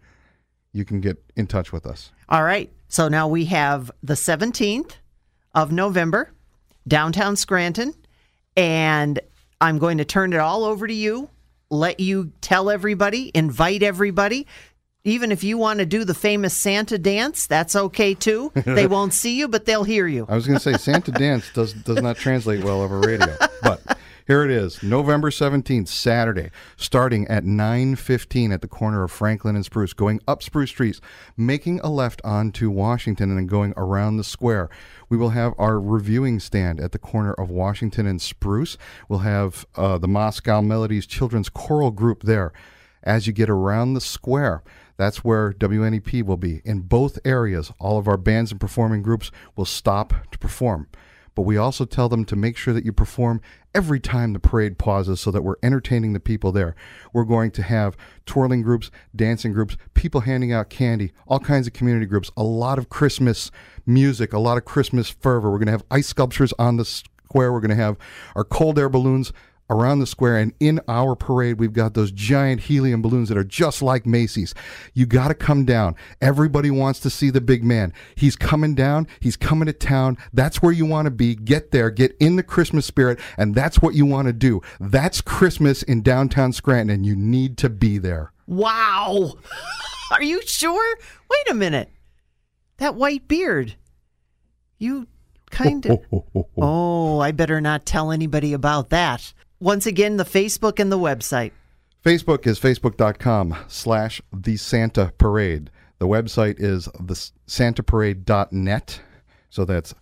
you 0.73 0.85
can 0.85 0.99
get 0.99 1.23
in 1.35 1.47
touch 1.47 1.71
with 1.71 1.85
us. 1.85 2.11
All 2.27 2.43
right. 2.43 2.71
So 2.87 3.07
now 3.07 3.27
we 3.27 3.45
have 3.45 3.91
the 4.01 4.15
17th 4.15 4.93
of 5.53 5.71
November, 5.71 6.31
downtown 6.87 7.35
Scranton, 7.35 7.93
and 8.57 9.19
I'm 9.61 9.77
going 9.77 9.99
to 9.99 10.05
turn 10.05 10.33
it 10.33 10.39
all 10.39 10.63
over 10.63 10.87
to 10.87 10.93
you. 10.93 11.29
Let 11.69 11.99
you 11.99 12.31
tell 12.41 12.69
everybody, 12.71 13.31
invite 13.35 13.83
everybody. 13.83 14.47
Even 15.05 15.31
if 15.31 15.45
you 15.45 15.57
want 15.57 15.79
to 15.79 15.85
do 15.85 16.03
the 16.03 16.13
famous 16.13 16.53
Santa 16.53 16.97
dance, 16.97 17.47
that's 17.47 17.73
okay 17.75 18.13
too. 18.13 18.51
They 18.53 18.85
won't 18.95 19.13
see 19.13 19.37
you, 19.37 19.47
but 19.47 19.65
they'll 19.65 19.85
hear 19.85 20.07
you. 20.07 20.25
I 20.27 20.35
was 20.35 20.45
going 20.45 20.59
to 20.59 20.63
say 20.63 20.77
Santa 20.77 21.11
dance 21.13 21.49
does 21.53 21.73
does 21.73 22.01
not 22.01 22.17
translate 22.17 22.63
well 22.65 22.81
over 22.81 22.99
radio, 22.99 23.33
but 23.63 23.97
here 24.27 24.43
it 24.43 24.51
is, 24.51 24.83
November 24.83 25.31
seventeenth, 25.31 25.87
Saturday, 25.87 26.51
starting 26.75 27.25
at 27.29 27.45
nine 27.45 27.95
fifteen 27.95 28.51
at 28.51 28.61
the 28.61 28.67
corner 28.67 29.03
of 29.03 29.09
Franklin 29.09 29.55
and 29.55 29.63
Spruce, 29.63 29.93
going 29.93 30.19
up 30.27 30.43
Spruce 30.43 30.69
Streets, 30.69 30.99
making 31.37 31.79
a 31.79 31.89
left 31.89 32.21
onto 32.25 32.69
Washington, 32.69 33.29
and 33.29 33.39
then 33.39 33.47
going 33.47 33.73
around 33.77 34.17
the 34.17 34.23
square. 34.25 34.69
We 35.07 35.15
will 35.15 35.29
have 35.29 35.53
our 35.57 35.79
reviewing 35.79 36.41
stand 36.41 36.81
at 36.81 36.91
the 36.91 36.99
corner 36.99 37.33
of 37.33 37.49
Washington 37.49 38.05
and 38.05 38.21
Spruce. 38.21 38.77
We'll 39.07 39.19
have 39.19 39.65
uh, 39.75 39.97
the 39.97 40.09
Moscow 40.09 40.61
Melodies 40.61 41.07
Children's 41.07 41.47
Choral 41.47 41.91
Group 41.91 42.23
there. 42.23 42.51
As 43.01 43.27
you 43.27 43.31
get 43.33 43.49
around 43.49 43.93
the 43.93 44.01
square, 44.01 44.61
that's 44.99 45.23
where 45.23 45.53
WNEP 45.53 46.23
will 46.23 46.35
be. 46.35 46.61
In 46.65 46.81
both 46.81 47.19
areas, 47.23 47.71
all 47.79 47.97
of 47.97 48.05
our 48.05 48.17
bands 48.17 48.51
and 48.51 48.59
performing 48.59 49.01
groups 49.01 49.31
will 49.55 49.63
stop 49.63 50.13
to 50.29 50.37
perform. 50.37 50.89
But 51.35 51.43
we 51.43 51.55
also 51.55 51.85
tell 51.85 52.09
them 52.09 52.25
to 52.25 52.35
make 52.35 52.57
sure 52.57 52.73
that 52.73 52.83
you 52.83 52.91
perform 52.91 53.39
every 53.73 54.01
time 54.01 54.33
the 54.33 54.41
parade 54.41 54.77
pauses 54.77 55.21
so 55.21 55.31
that 55.31 55.41
we're 55.41 55.55
entertaining 55.63 56.11
the 56.11 56.19
people 56.19 56.51
there. 56.51 56.75
We're 57.13 57.23
going 57.23 57.51
to 57.51 57.63
have 57.63 57.95
twirling 58.25 58.61
groups, 58.61 58.91
dancing 59.15 59.53
groups, 59.53 59.77
people 59.93 60.19
handing 60.19 60.51
out 60.51 60.69
candy, 60.69 61.13
all 61.29 61.39
kinds 61.39 61.65
of 61.65 61.71
community 61.71 62.05
groups, 62.05 62.29
a 62.35 62.43
lot 62.43 62.77
of 62.77 62.89
Christmas 62.89 63.51
music, 63.85 64.33
a 64.33 64.39
lot 64.39 64.57
of 64.57 64.65
Christmas 64.65 65.09
fervor. 65.09 65.49
We're 65.49 65.59
going 65.59 65.67
to 65.67 65.71
have 65.71 65.85
ice 65.89 66.07
sculptures 66.07 66.53
on 66.59 66.75
the 66.75 66.83
square. 66.83 67.53
We're 67.53 67.61
going 67.61 67.69
to 67.69 67.75
have 67.77 67.95
our 68.35 68.43
cold 68.43 68.77
air 68.77 68.89
balloons 68.89 69.31
around 69.69 69.99
the 69.99 70.07
square 70.07 70.37
and 70.37 70.53
in 70.59 70.79
our 70.87 71.15
parade 71.15 71.59
we've 71.59 71.73
got 71.73 71.93
those 71.93 72.11
giant 72.11 72.61
helium 72.61 73.01
balloons 73.01 73.29
that 73.29 73.37
are 73.37 73.43
just 73.43 73.81
like 73.81 74.05
Macy's. 74.05 74.53
You 74.93 75.05
got 75.05 75.27
to 75.29 75.33
come 75.33 75.65
down. 75.65 75.95
Everybody 76.21 76.71
wants 76.71 76.99
to 77.01 77.09
see 77.09 77.29
the 77.29 77.41
big 77.41 77.63
man. 77.63 77.93
He's 78.15 78.35
coming 78.35 78.75
down, 78.75 79.07
he's 79.19 79.37
coming 79.37 79.67
to 79.67 79.73
town. 79.73 80.17
That's 80.33 80.61
where 80.61 80.71
you 80.71 80.85
want 80.85 81.05
to 81.05 81.11
be. 81.11 81.35
Get 81.35 81.71
there, 81.71 81.89
get 81.89 82.15
in 82.19 82.35
the 82.35 82.43
Christmas 82.43 82.85
spirit 82.85 83.19
and 83.37 83.55
that's 83.55 83.81
what 83.81 83.95
you 83.95 84.05
want 84.05 84.27
to 84.27 84.33
do. 84.33 84.61
That's 84.79 85.21
Christmas 85.21 85.83
in 85.83 86.01
downtown 86.01 86.53
Scranton 86.53 86.89
and 86.89 87.05
you 87.05 87.15
need 87.15 87.57
to 87.59 87.69
be 87.69 87.97
there. 87.97 88.31
Wow. 88.47 89.33
Are 90.11 90.23
you 90.23 90.41
sure? 90.45 90.97
Wait 91.29 91.49
a 91.51 91.53
minute. 91.53 91.89
That 92.77 92.95
white 92.95 93.27
beard. 93.27 93.75
You 94.77 95.07
kind 95.51 95.85
of. 95.85 95.99
Oh, 96.61 97.19
I 97.19 97.31
better 97.31 97.61
not 97.61 97.85
tell 97.85 98.11
anybody 98.11 98.53
about 98.53 98.89
that. 98.89 99.33
Once 99.59 99.85
again, 99.85 100.17
the 100.17 100.23
Facebook 100.23 100.79
and 100.79 100.91
the 100.91 100.97
website. 100.97 101.51
Facebook 102.03 102.47
is 102.47 102.59
facebook.com 102.59 103.55
slash 103.67 104.21
the 104.31 104.55
Santa 104.55 105.11
Parade. 105.17 105.69
The 105.97 106.07
website 106.07 106.55
is 106.59 106.85
the 106.97 107.15
santaparade.net. 107.45 109.01
So 109.49 109.65
that's 109.65 109.93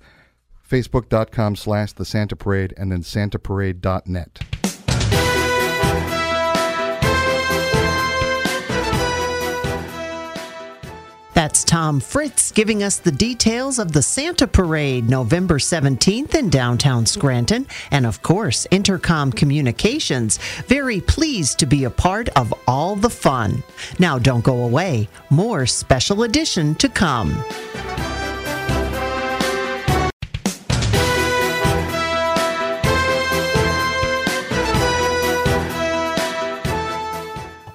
facebook.com 0.70 1.56
slash 1.56 1.94
the 1.94 2.06
Santa 2.06 2.36
Parade 2.36 2.74
and 2.78 2.92
then 2.92 3.02
santaparade.net. 3.02 4.40
That's 11.48 11.64
Tom 11.64 12.02
Fritz 12.02 12.52
giving 12.52 12.84
us 12.84 12.98
the 12.98 13.10
details 13.10 13.80
of 13.80 13.94
the 13.94 14.02
Santa 14.02 14.48
Parade 14.48 15.10
November 15.10 15.60
17th 15.60 16.36
in 16.36 16.50
downtown 16.50 17.06
Scranton. 17.06 17.68
And 17.90 18.06
of 18.06 18.22
course, 18.22 18.68
Intercom 18.70 19.32
Communications. 19.32 20.40
Very 20.68 21.00
pleased 21.00 21.58
to 21.60 21.66
be 21.66 21.86
a 21.86 21.90
part 21.90 22.28
of 22.38 22.54
all 22.68 22.98
the 22.98 23.10
fun. 23.10 23.64
Now, 23.98 24.20
don't 24.20 24.44
go 24.44 24.66
away. 24.66 25.08
More 25.30 25.66
special 25.66 26.24
edition 26.24 26.76
to 26.76 26.90
come. 26.90 27.42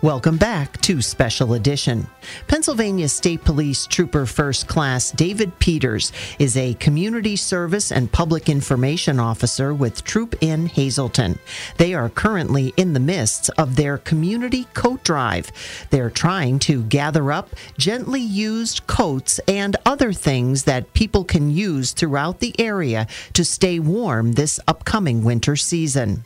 Welcome 0.03 0.37
back 0.37 0.81
to 0.81 1.01
Special 1.01 1.55
Edition. 1.55 2.09
Pennsylvania 2.49 3.07
State 3.07 3.45
Police 3.45 3.87
Trooper 3.87 4.27
First 4.27 4.67
Class 4.67 5.13
David 5.13 5.57
Peters 5.61 6.11
is 6.41 6.57
a 6.57 6.75
community 6.75 7.37
service 7.37 7.93
and 7.93 8.11
public 8.11 8.49
information 8.49 9.21
officer 9.21 9.73
with 9.73 10.03
Troop 10.03 10.35
N 10.43 10.67
Hazleton. 10.67 11.39
They 11.77 11.95
are 11.95 12.09
currently 12.09 12.75
in 12.77 12.95
the 12.95 12.99
midst 12.99 13.49
of 13.51 13.77
their 13.77 13.97
community 13.97 14.65
coat 14.75 15.05
drive. 15.05 15.53
They're 15.91 16.11
trying 16.11 16.59
to 16.61 16.83
gather 16.83 17.31
up 17.31 17.51
gently 17.79 18.23
used 18.23 18.89
coats 18.89 19.39
and 19.47 19.77
other 19.87 20.13
things 20.13 20.65
that 20.65 20.95
people 20.95 21.23
can 21.23 21.49
use 21.49 21.93
throughout 21.93 22.41
the 22.41 22.59
area 22.59 23.07
to 23.35 23.45
stay 23.45 23.79
warm 23.79 24.33
this 24.33 24.59
upcoming 24.67 25.23
winter 25.23 25.55
season. 25.55 26.25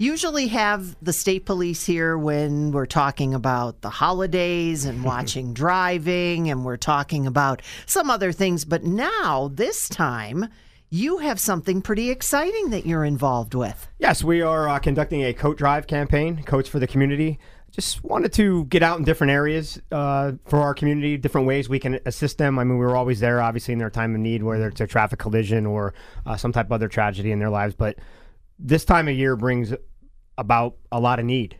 Usually 0.00 0.48
have 0.48 0.96
the 1.04 1.12
state 1.12 1.44
police 1.44 1.84
here 1.84 2.16
when 2.16 2.72
we're 2.72 2.86
talking 2.86 3.34
about 3.34 3.82
the 3.82 3.90
holidays 3.90 4.86
and 4.86 5.04
watching 5.04 5.52
driving, 5.52 6.50
and 6.50 6.64
we're 6.64 6.78
talking 6.78 7.26
about 7.26 7.60
some 7.86 8.10
other 8.10 8.32
things. 8.32 8.64
But 8.64 8.82
now, 8.82 9.50
this 9.52 9.88
time, 9.88 10.48
you 10.88 11.18
have 11.18 11.38
something 11.38 11.82
pretty 11.82 12.10
exciting 12.10 12.70
that 12.70 12.86
you're 12.86 13.04
involved 13.04 13.54
with. 13.54 13.88
Yes, 13.98 14.24
we 14.24 14.40
are 14.40 14.68
uh, 14.68 14.78
conducting 14.78 15.22
a 15.22 15.34
coat 15.34 15.58
drive 15.58 15.86
campaign, 15.86 16.42
Coats 16.44 16.68
for 16.68 16.78
the 16.78 16.86
Community. 16.86 17.38
Just 17.70 18.02
wanted 18.02 18.32
to 18.32 18.64
get 18.64 18.82
out 18.82 18.98
in 18.98 19.04
different 19.04 19.30
areas 19.30 19.80
uh, 19.92 20.32
for 20.46 20.60
our 20.60 20.74
community, 20.74 21.16
different 21.16 21.46
ways 21.46 21.68
we 21.68 21.78
can 21.78 22.00
assist 22.04 22.38
them. 22.38 22.58
I 22.58 22.64
mean, 22.64 22.78
we 22.78 22.84
were 22.84 22.96
always 22.96 23.20
there, 23.20 23.40
obviously, 23.40 23.72
in 23.72 23.78
their 23.78 23.90
time 23.90 24.14
of 24.14 24.20
need, 24.20 24.42
whether 24.42 24.66
it's 24.66 24.80
a 24.80 24.88
traffic 24.88 25.20
collision 25.20 25.66
or 25.66 25.94
uh, 26.26 26.36
some 26.36 26.52
type 26.52 26.66
of 26.66 26.72
other 26.72 26.88
tragedy 26.88 27.30
in 27.30 27.38
their 27.38 27.50
lives. 27.50 27.76
But 27.76 27.98
this 28.58 28.84
time 28.84 29.06
of 29.06 29.14
year 29.14 29.36
brings 29.36 29.72
about 30.40 30.76
a 30.90 30.98
lot 30.98 31.18
of 31.20 31.26
need. 31.26 31.56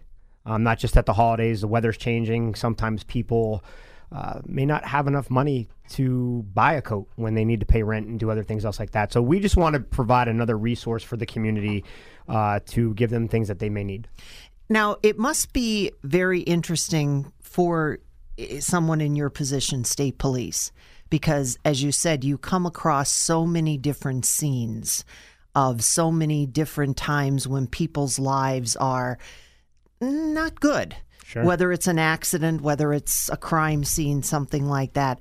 Um, 0.46 0.62
not 0.62 0.78
just 0.78 0.96
at 0.96 1.06
the 1.06 1.12
holidays, 1.12 1.60
the 1.60 1.68
weather's 1.68 1.98
changing. 1.98 2.54
Sometimes 2.54 3.04
people 3.04 3.62
uh, 4.10 4.40
may 4.46 4.64
not 4.64 4.84
have 4.84 5.06
enough 5.06 5.30
money 5.30 5.68
to 5.90 6.44
buy 6.54 6.74
a 6.74 6.82
coat 6.82 7.08
when 7.16 7.34
they 7.34 7.44
need 7.44 7.60
to 7.60 7.66
pay 7.66 7.82
rent 7.82 8.06
and 8.06 8.18
do 8.18 8.30
other 8.30 8.42
things 8.42 8.64
else 8.64 8.80
like 8.80 8.92
that. 8.92 9.12
So 9.12 9.20
we 9.20 9.38
just 9.38 9.56
want 9.56 9.74
to 9.74 9.80
provide 9.80 10.28
another 10.28 10.56
resource 10.56 11.04
for 11.04 11.16
the 11.16 11.26
community 11.26 11.84
uh, 12.28 12.60
to 12.68 12.94
give 12.94 13.10
them 13.10 13.28
things 13.28 13.48
that 13.48 13.58
they 13.58 13.68
may 13.68 13.84
need. 13.84 14.08
Now, 14.68 14.96
it 15.02 15.18
must 15.18 15.52
be 15.52 15.92
very 16.02 16.40
interesting 16.40 17.32
for 17.40 17.98
eh, 18.38 18.60
someone 18.60 19.00
in 19.00 19.14
your 19.14 19.30
position, 19.30 19.84
state 19.84 20.16
police, 20.16 20.72
because 21.10 21.58
as 21.64 21.82
you 21.82 21.92
said, 21.92 22.24
you 22.24 22.38
come 22.38 22.64
across 22.64 23.10
so 23.10 23.44
many 23.44 23.76
different 23.76 24.24
scenes 24.24 25.04
of 25.54 25.82
so 25.82 26.10
many 26.10 26.46
different 26.46 26.96
times 26.96 27.46
when 27.46 27.66
people's 27.66 28.18
lives 28.18 28.76
are 28.76 29.18
not 30.00 30.60
good. 30.60 30.96
Sure. 31.24 31.44
Whether 31.44 31.72
it's 31.72 31.86
an 31.86 31.98
accident, 31.98 32.60
whether 32.60 32.92
it's 32.92 33.28
a 33.30 33.36
crime 33.36 33.84
scene, 33.84 34.22
something 34.22 34.68
like 34.68 34.94
that. 34.94 35.20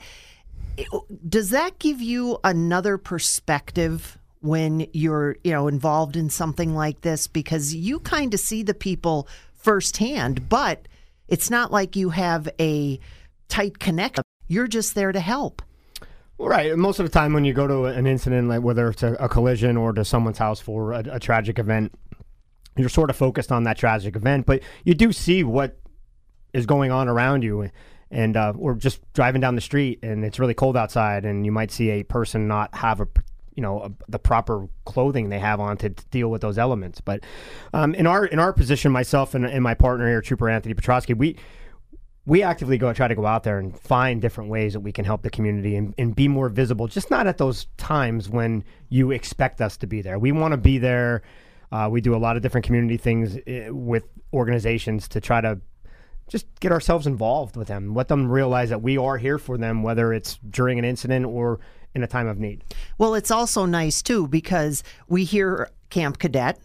Does 1.27 1.51
that 1.51 1.77
give 1.79 2.01
you 2.01 2.39
another 2.43 2.97
perspective 2.97 4.17
when 4.41 4.87
you're, 4.93 5.35
you 5.43 5.51
know, 5.51 5.67
involved 5.67 6.15
in 6.15 6.29
something 6.29 6.73
like 6.73 7.01
this 7.01 7.27
because 7.27 7.73
you 7.73 7.99
kind 7.99 8.33
of 8.33 8.39
see 8.39 8.63
the 8.63 8.73
people 8.73 9.27
firsthand, 9.55 10.47
but 10.49 10.87
it's 11.27 11.49
not 11.49 11.71
like 11.71 11.95
you 11.95 12.09
have 12.09 12.47
a 12.59 12.99
tight 13.49 13.79
connection. 13.79 14.23
You're 14.47 14.67
just 14.67 14.95
there 14.95 15.11
to 15.11 15.19
help. 15.19 15.61
Right. 16.39 16.75
Most 16.77 16.99
of 16.99 17.05
the 17.05 17.11
time, 17.11 17.33
when 17.33 17.43
you 17.43 17.53
go 17.53 17.67
to 17.67 17.85
an 17.85 18.07
incident, 18.07 18.47
like 18.47 18.61
whether 18.61 18.89
it's 18.89 19.03
a, 19.03 19.13
a 19.15 19.27
collision 19.27 19.75
or 19.75 19.91
to 19.91 20.05
someone's 20.05 20.37
house 20.37 20.61
for 20.61 20.93
a, 20.93 21.03
a, 21.11 21.19
tragic 21.19 21.59
event, 21.59 21.93
you're 22.77 22.87
sort 22.87 23.09
of 23.09 23.17
focused 23.17 23.51
on 23.51 23.65
that 23.65 23.77
tragic 23.77 24.15
event, 24.15 24.45
but 24.45 24.61
you 24.85 24.93
do 24.93 25.11
see 25.11 25.43
what 25.43 25.77
is 26.53 26.65
going 26.65 26.91
on 26.91 27.09
around 27.09 27.43
you. 27.43 27.69
And 28.09 28.37
uh, 28.37 28.53
we're 28.55 28.75
just 28.75 29.01
driving 29.13 29.41
down 29.41 29.55
the 29.55 29.61
street, 29.61 29.99
and 30.01 30.23
it's 30.23 30.39
really 30.39 30.53
cold 30.53 30.77
outside, 30.77 31.25
and 31.25 31.45
you 31.45 31.51
might 31.51 31.71
see 31.71 31.89
a 31.91 32.03
person 32.03 32.47
not 32.47 32.73
have 32.73 33.01
a 33.01 33.07
you 33.55 33.61
know 33.61 33.93
the 34.07 34.17
proper 34.17 34.69
clothing 34.85 35.27
they 35.27 35.37
have 35.37 35.59
on 35.59 35.75
to, 35.75 35.89
to 35.89 36.05
deal 36.05 36.29
with 36.29 36.41
those 36.41 36.57
elements. 36.57 37.01
But 37.01 37.25
um, 37.73 37.93
in 37.93 38.07
our 38.07 38.25
in 38.25 38.39
our 38.39 38.53
position, 38.53 38.91
myself 38.91 39.35
and, 39.35 39.45
and 39.45 39.61
my 39.61 39.73
partner 39.73 40.07
here, 40.07 40.21
Trooper 40.21 40.49
Anthony 40.49 40.73
Petrosky, 40.73 41.15
we 41.15 41.35
we 42.25 42.43
actively 42.43 42.77
go 42.77 42.93
try 42.93 43.07
to 43.07 43.15
go 43.15 43.25
out 43.25 43.43
there 43.43 43.57
and 43.57 43.77
find 43.77 44.21
different 44.21 44.49
ways 44.49 44.73
that 44.73 44.81
we 44.81 44.91
can 44.91 45.05
help 45.05 45.21
the 45.23 45.29
community 45.29 45.75
and, 45.75 45.93
and 45.97 46.15
be 46.15 46.27
more 46.27 46.49
visible, 46.49 46.87
just 46.87 47.09
not 47.09 47.27
at 47.27 47.37
those 47.37 47.67
times 47.77 48.29
when 48.29 48.63
you 48.89 49.11
expect 49.11 49.61
us 49.61 49.77
to 49.77 49.87
be 49.87 50.01
there. 50.01 50.19
We 50.19 50.31
want 50.31 50.51
to 50.51 50.57
be 50.57 50.77
there. 50.77 51.23
Uh, 51.71 51.87
we 51.91 52.01
do 52.01 52.15
a 52.15 52.17
lot 52.17 52.35
of 52.35 52.41
different 52.41 52.65
community 52.65 52.97
things 52.97 53.37
eh, 53.47 53.69
with 53.69 54.03
organizations 54.33 55.07
to 55.09 55.21
try 55.21 55.41
to 55.41 55.59
just 56.27 56.45
get 56.59 56.71
ourselves 56.71 57.07
involved 57.07 57.55
with 57.55 57.67
them, 57.67 57.95
let 57.95 58.07
them 58.07 58.29
realize 58.29 58.69
that 58.69 58.81
we 58.81 58.97
are 58.97 59.17
here 59.17 59.39
for 59.39 59.57
them, 59.57 59.81
whether 59.81 60.13
it's 60.13 60.37
during 60.49 60.77
an 60.77 60.85
incident 60.85 61.25
or 61.25 61.59
in 61.95 62.03
a 62.03 62.07
time 62.07 62.27
of 62.27 62.37
need. 62.37 62.63
Well, 62.97 63.15
it's 63.15 63.31
also 63.31 63.65
nice 63.65 64.01
too 64.01 64.27
because 64.27 64.83
we 65.07 65.23
hear 65.23 65.69
Camp 65.89 66.19
Cadet 66.19 66.59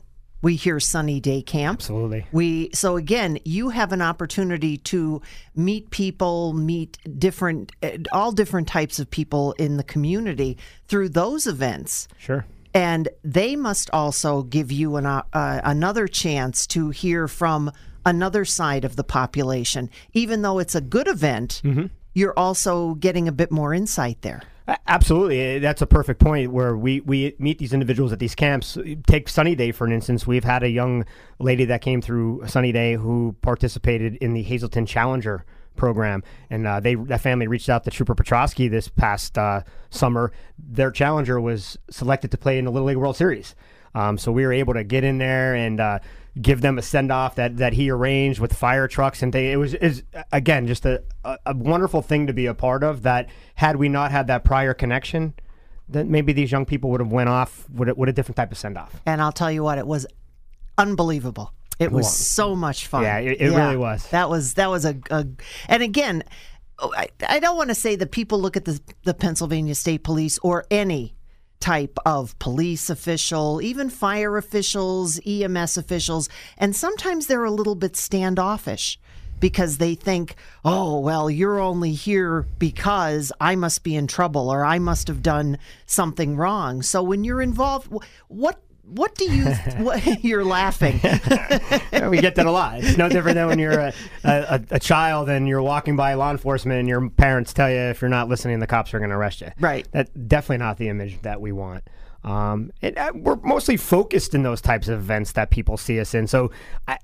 we 0.44 0.56
hear 0.56 0.78
sunny 0.78 1.20
day 1.20 1.40
camp. 1.40 1.80
Absolutely. 1.80 2.26
We 2.30 2.70
so 2.74 2.96
again, 2.96 3.38
you 3.44 3.70
have 3.70 3.92
an 3.92 4.02
opportunity 4.02 4.76
to 4.76 5.22
meet 5.56 5.90
people, 5.90 6.52
meet 6.52 6.98
different 7.18 7.72
eh, 7.82 7.98
all 8.12 8.30
different 8.30 8.68
types 8.68 8.98
of 8.98 9.10
people 9.10 9.52
in 9.52 9.78
the 9.78 9.82
community 9.82 10.58
through 10.86 11.08
those 11.08 11.46
events. 11.46 12.08
Sure. 12.18 12.44
And 12.74 13.08
they 13.22 13.56
must 13.56 13.88
also 13.90 14.42
give 14.42 14.70
you 14.70 14.96
an, 14.96 15.06
uh, 15.06 15.22
another 15.32 16.08
chance 16.08 16.66
to 16.68 16.90
hear 16.90 17.26
from 17.26 17.72
another 18.04 18.44
side 18.44 18.84
of 18.84 18.96
the 18.96 19.04
population. 19.04 19.88
Even 20.12 20.42
though 20.42 20.58
it's 20.58 20.74
a 20.74 20.80
good 20.80 21.08
event, 21.08 21.62
mm-hmm. 21.64 21.86
you're 22.12 22.38
also 22.38 22.94
getting 22.94 23.28
a 23.28 23.32
bit 23.32 23.50
more 23.50 23.72
insight 23.72 24.20
there. 24.22 24.42
Absolutely, 24.86 25.40
eh, 25.40 25.58
that's 25.58 25.82
a 25.82 25.86
perfect 25.86 26.20
point 26.20 26.50
where 26.50 26.74
we, 26.74 27.00
we 27.00 27.34
meet 27.38 27.58
these 27.58 27.74
individuals 27.74 28.12
at 28.12 28.18
these 28.18 28.34
camps. 28.34 28.78
Take 29.06 29.28
Sunny 29.28 29.54
Day 29.54 29.72
for 29.72 29.86
an 29.86 29.92
instance. 29.92 30.26
We've 30.26 30.44
had 30.44 30.62
a 30.62 30.70
young 30.70 31.04
lady 31.38 31.66
that 31.66 31.82
came 31.82 32.00
through 32.00 32.44
Sunny 32.46 32.72
Day 32.72 32.94
who 32.94 33.36
participated 33.42 34.16
in 34.16 34.32
the 34.32 34.42
Hazleton 34.42 34.86
Challenger 34.86 35.44
program, 35.76 36.22
and 36.48 36.66
uh, 36.66 36.80
they 36.80 36.94
that 36.94 37.20
family 37.20 37.46
reached 37.46 37.68
out 37.68 37.84
to 37.84 37.90
Trooper 37.90 38.14
Petrosky 38.14 38.70
this 38.70 38.88
past 38.88 39.36
uh, 39.36 39.62
summer. 39.90 40.32
Their 40.58 40.90
challenger 40.90 41.38
was 41.38 41.76
selected 41.90 42.30
to 42.30 42.38
play 42.38 42.58
in 42.58 42.64
the 42.64 42.70
Little 42.70 42.88
League 42.88 42.96
World 42.96 43.16
Series, 43.16 43.54
um, 43.94 44.16
so 44.16 44.32
we 44.32 44.46
were 44.46 44.52
able 44.52 44.72
to 44.74 44.84
get 44.84 45.04
in 45.04 45.18
there 45.18 45.54
and. 45.54 45.80
Uh, 45.80 45.98
give 46.40 46.60
them 46.60 46.78
a 46.78 46.82
send 46.82 47.12
off 47.12 47.36
that, 47.36 47.58
that 47.58 47.74
he 47.74 47.90
arranged 47.90 48.40
with 48.40 48.52
fire 48.52 48.88
trucks 48.88 49.22
and 49.22 49.32
they, 49.32 49.52
it 49.52 49.56
was 49.56 49.74
is 49.74 50.02
again 50.32 50.66
just 50.66 50.84
a, 50.84 51.02
a, 51.24 51.38
a, 51.46 51.54
wonderful 51.54 52.02
thing 52.02 52.26
to 52.26 52.32
be 52.32 52.46
a 52.46 52.54
part 52.54 52.82
of. 52.82 53.02
That 53.02 53.28
had 53.54 53.76
we 53.76 53.88
not 53.88 54.10
had 54.10 54.26
that 54.26 54.44
prior 54.44 54.74
connection, 54.74 55.34
that 55.88 56.06
maybe 56.06 56.32
these 56.32 56.50
young 56.50 56.66
people 56.66 56.90
would 56.90 57.00
have 57.00 57.12
went 57.12 57.28
off 57.28 57.68
with 57.70 57.88
a, 57.88 57.94
with 57.94 58.08
a 58.08 58.12
different 58.12 58.36
type 58.36 58.50
of 58.50 58.58
send 58.58 58.76
off. 58.76 59.00
And 59.06 59.22
I'll 59.22 59.32
tell 59.32 59.50
you 59.50 59.62
what, 59.62 59.78
it 59.78 59.86
was 59.86 60.06
unbelievable. 60.76 61.52
It 61.78 61.90
was 61.90 62.16
so 62.16 62.54
much 62.54 62.86
fun. 62.86 63.02
Yeah, 63.02 63.18
it, 63.18 63.40
it 63.40 63.50
yeah, 63.50 63.66
really 63.66 63.76
was. 63.76 64.08
That 64.10 64.30
was 64.30 64.54
that 64.54 64.70
was 64.70 64.84
a, 64.84 64.96
a 65.10 65.26
and 65.68 65.82
again. 65.82 66.24
Oh, 66.80 66.92
I, 66.96 67.08
I 67.28 67.38
don't 67.38 67.56
want 67.56 67.68
to 67.70 67.74
say 67.74 67.94
that 67.94 68.10
people 68.10 68.40
look 68.40 68.56
at 68.56 68.64
the, 68.64 68.80
the 69.04 69.14
Pennsylvania 69.14 69.76
State 69.76 70.02
Police 70.02 70.40
or 70.42 70.64
any 70.72 71.14
type 71.64 71.98
of 72.04 72.38
police 72.38 72.90
official, 72.90 73.58
even 73.62 73.88
fire 73.88 74.36
officials, 74.36 75.18
EMS 75.24 75.78
officials, 75.78 76.28
and 76.58 76.76
sometimes 76.76 77.26
they're 77.26 77.44
a 77.44 77.50
little 77.50 77.74
bit 77.74 77.96
standoffish 77.96 78.98
because 79.40 79.78
they 79.78 79.94
think, 79.94 80.34
oh, 80.62 81.00
well, 81.00 81.30
you're 81.30 81.58
only 81.58 81.92
here 81.92 82.42
because 82.58 83.32
I 83.40 83.56
must 83.56 83.82
be 83.82 83.96
in 83.96 84.06
trouble 84.06 84.50
or 84.50 84.62
I 84.62 84.78
must 84.78 85.08
have 85.08 85.22
done 85.22 85.56
something 85.86 86.36
wrong. 86.36 86.82
So 86.82 87.02
when 87.02 87.24
you're 87.24 87.40
involved, 87.40 87.90
what 88.28 88.60
what 88.86 89.14
do 89.14 89.24
you? 89.32 89.44
what, 89.78 90.04
you're 90.24 90.44
laughing. 90.44 90.94
we 90.94 92.20
get 92.20 92.34
that 92.36 92.46
a 92.46 92.50
lot. 92.50 92.82
It's 92.82 92.96
no 92.96 93.08
different 93.08 93.36
than 93.36 93.48
when 93.48 93.58
you're 93.58 93.78
a, 93.78 93.92
a, 94.24 94.60
a, 94.72 94.78
child 94.78 95.28
and 95.28 95.48
you're 95.48 95.62
walking 95.62 95.96
by 95.96 96.14
law 96.14 96.30
enforcement 96.30 96.80
and 96.80 96.88
your 96.88 97.08
parents 97.10 97.52
tell 97.52 97.70
you 97.70 97.76
if 97.76 98.00
you're 98.00 98.10
not 98.10 98.28
listening, 98.28 98.60
the 98.60 98.66
cops 98.66 98.92
are 98.94 98.98
going 98.98 99.10
to 99.10 99.16
arrest 99.16 99.40
you. 99.40 99.50
Right. 99.58 99.86
That's 99.92 100.10
definitely 100.10 100.58
not 100.58 100.76
the 100.76 100.88
image 100.88 101.20
that 101.22 101.40
we 101.40 101.52
want. 101.52 101.84
Um, 102.22 102.72
it, 102.80 102.96
uh, 102.96 103.12
we're 103.14 103.36
mostly 103.36 103.76
focused 103.76 104.34
in 104.34 104.42
those 104.42 104.60
types 104.60 104.88
of 104.88 104.98
events 104.98 105.32
that 105.32 105.50
people 105.50 105.76
see 105.76 106.00
us 106.00 106.14
in. 106.14 106.26
So. 106.26 106.50
I, 106.86 106.98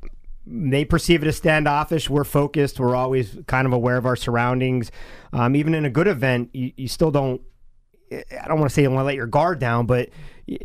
they 0.46 0.84
perceive 0.84 1.22
it 1.22 1.28
as 1.28 1.36
standoffish. 1.36 2.10
We're 2.10 2.24
focused. 2.24 2.80
We're 2.80 2.96
always 2.96 3.36
kind 3.46 3.66
of 3.66 3.72
aware 3.72 3.98
of 3.98 4.06
our 4.06 4.16
surroundings. 4.16 4.90
Um, 5.32 5.54
even 5.54 5.74
in 5.74 5.84
a 5.84 5.90
good 5.90 6.08
event, 6.08 6.50
you, 6.54 6.72
you 6.76 6.88
still 6.88 7.10
don't 7.10 7.40
I 8.10 8.48
don't 8.48 8.58
want 8.58 8.70
to 8.70 8.74
say 8.74 8.82
you 8.82 8.90
want 8.90 9.02
to 9.02 9.06
let 9.06 9.14
your 9.14 9.26
guard 9.26 9.58
down, 9.58 9.86
but 9.86 10.10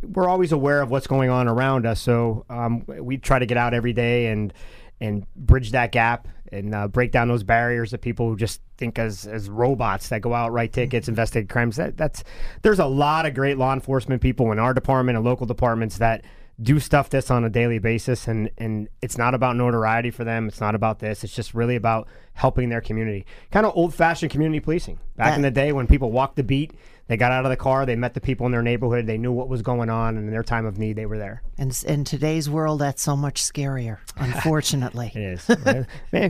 we're 0.01 0.27
always 0.27 0.51
aware 0.51 0.81
of 0.81 0.89
what's 0.89 1.07
going 1.07 1.29
on 1.29 1.47
around 1.47 1.85
us. 1.85 2.01
So 2.01 2.45
um, 2.49 2.83
we 2.87 3.17
try 3.17 3.39
to 3.39 3.45
get 3.45 3.57
out 3.57 3.73
every 3.73 3.93
day 3.93 4.27
and 4.27 4.53
and 5.01 5.25
bridge 5.35 5.71
that 5.71 5.91
gap 5.91 6.27
and 6.51 6.73
uh, 6.73 6.87
break 6.87 7.11
down 7.11 7.27
those 7.27 7.43
barriers 7.43 7.91
that 7.91 8.01
people 8.01 8.29
who 8.29 8.37
just 8.37 8.61
think 8.77 8.97
as 8.97 9.27
as 9.27 9.49
robots 9.49 10.09
that 10.09 10.21
go 10.21 10.33
out 10.33 10.51
write 10.51 10.73
tickets, 10.73 11.07
investigate 11.07 11.49
crimes. 11.49 11.75
That 11.75 11.97
that's 11.97 12.23
there's 12.61 12.79
a 12.79 12.85
lot 12.85 13.25
of 13.25 13.33
great 13.33 13.57
law 13.57 13.73
enforcement 13.73 14.21
people 14.21 14.51
in 14.51 14.59
our 14.59 14.73
department 14.73 15.17
and 15.17 15.25
local 15.25 15.45
departments 15.45 15.97
that 15.97 16.23
do 16.61 16.79
stuff 16.79 17.09
this 17.09 17.29
on 17.29 17.43
a 17.43 17.49
daily 17.49 17.79
basis 17.79 18.29
and 18.29 18.49
and 18.57 18.87
it's 19.01 19.17
not 19.17 19.33
about 19.33 19.55
notoriety 19.55 20.11
for 20.11 20.23
them. 20.23 20.47
It's 20.47 20.61
not 20.61 20.75
about 20.75 20.99
this. 20.99 21.23
It's 21.23 21.35
just 21.35 21.53
really 21.53 21.75
about 21.75 22.07
helping 22.33 22.69
their 22.69 22.81
community. 22.81 23.25
Kind 23.51 23.65
of 23.65 23.73
old 23.75 23.93
fashioned 23.93 24.31
community 24.31 24.59
policing. 24.59 24.99
Back 25.17 25.35
in 25.35 25.41
the 25.41 25.51
day 25.51 25.73
when 25.73 25.87
people 25.87 26.11
walked 26.11 26.37
the 26.37 26.43
beat 26.43 26.73
they 27.07 27.17
got 27.17 27.31
out 27.31 27.45
of 27.45 27.49
the 27.49 27.57
car, 27.57 27.85
they 27.85 27.95
met 27.95 28.13
the 28.13 28.21
people 28.21 28.45
in 28.45 28.51
their 28.51 28.61
neighborhood, 28.61 29.05
they 29.05 29.17
knew 29.17 29.31
what 29.31 29.47
was 29.47 29.61
going 29.61 29.89
on, 29.89 30.17
and 30.17 30.27
in 30.27 30.31
their 30.31 30.43
time 30.43 30.65
of 30.65 30.77
need, 30.77 30.95
they 30.95 31.05
were 31.05 31.17
there. 31.17 31.43
And 31.57 31.77
in 31.85 32.03
today's 32.03 32.49
world, 32.49 32.79
that's 32.79 33.01
so 33.01 33.15
much 33.15 33.41
scarier, 33.41 33.99
unfortunately. 34.17 35.11
it 35.13 35.49
is. 35.49 35.87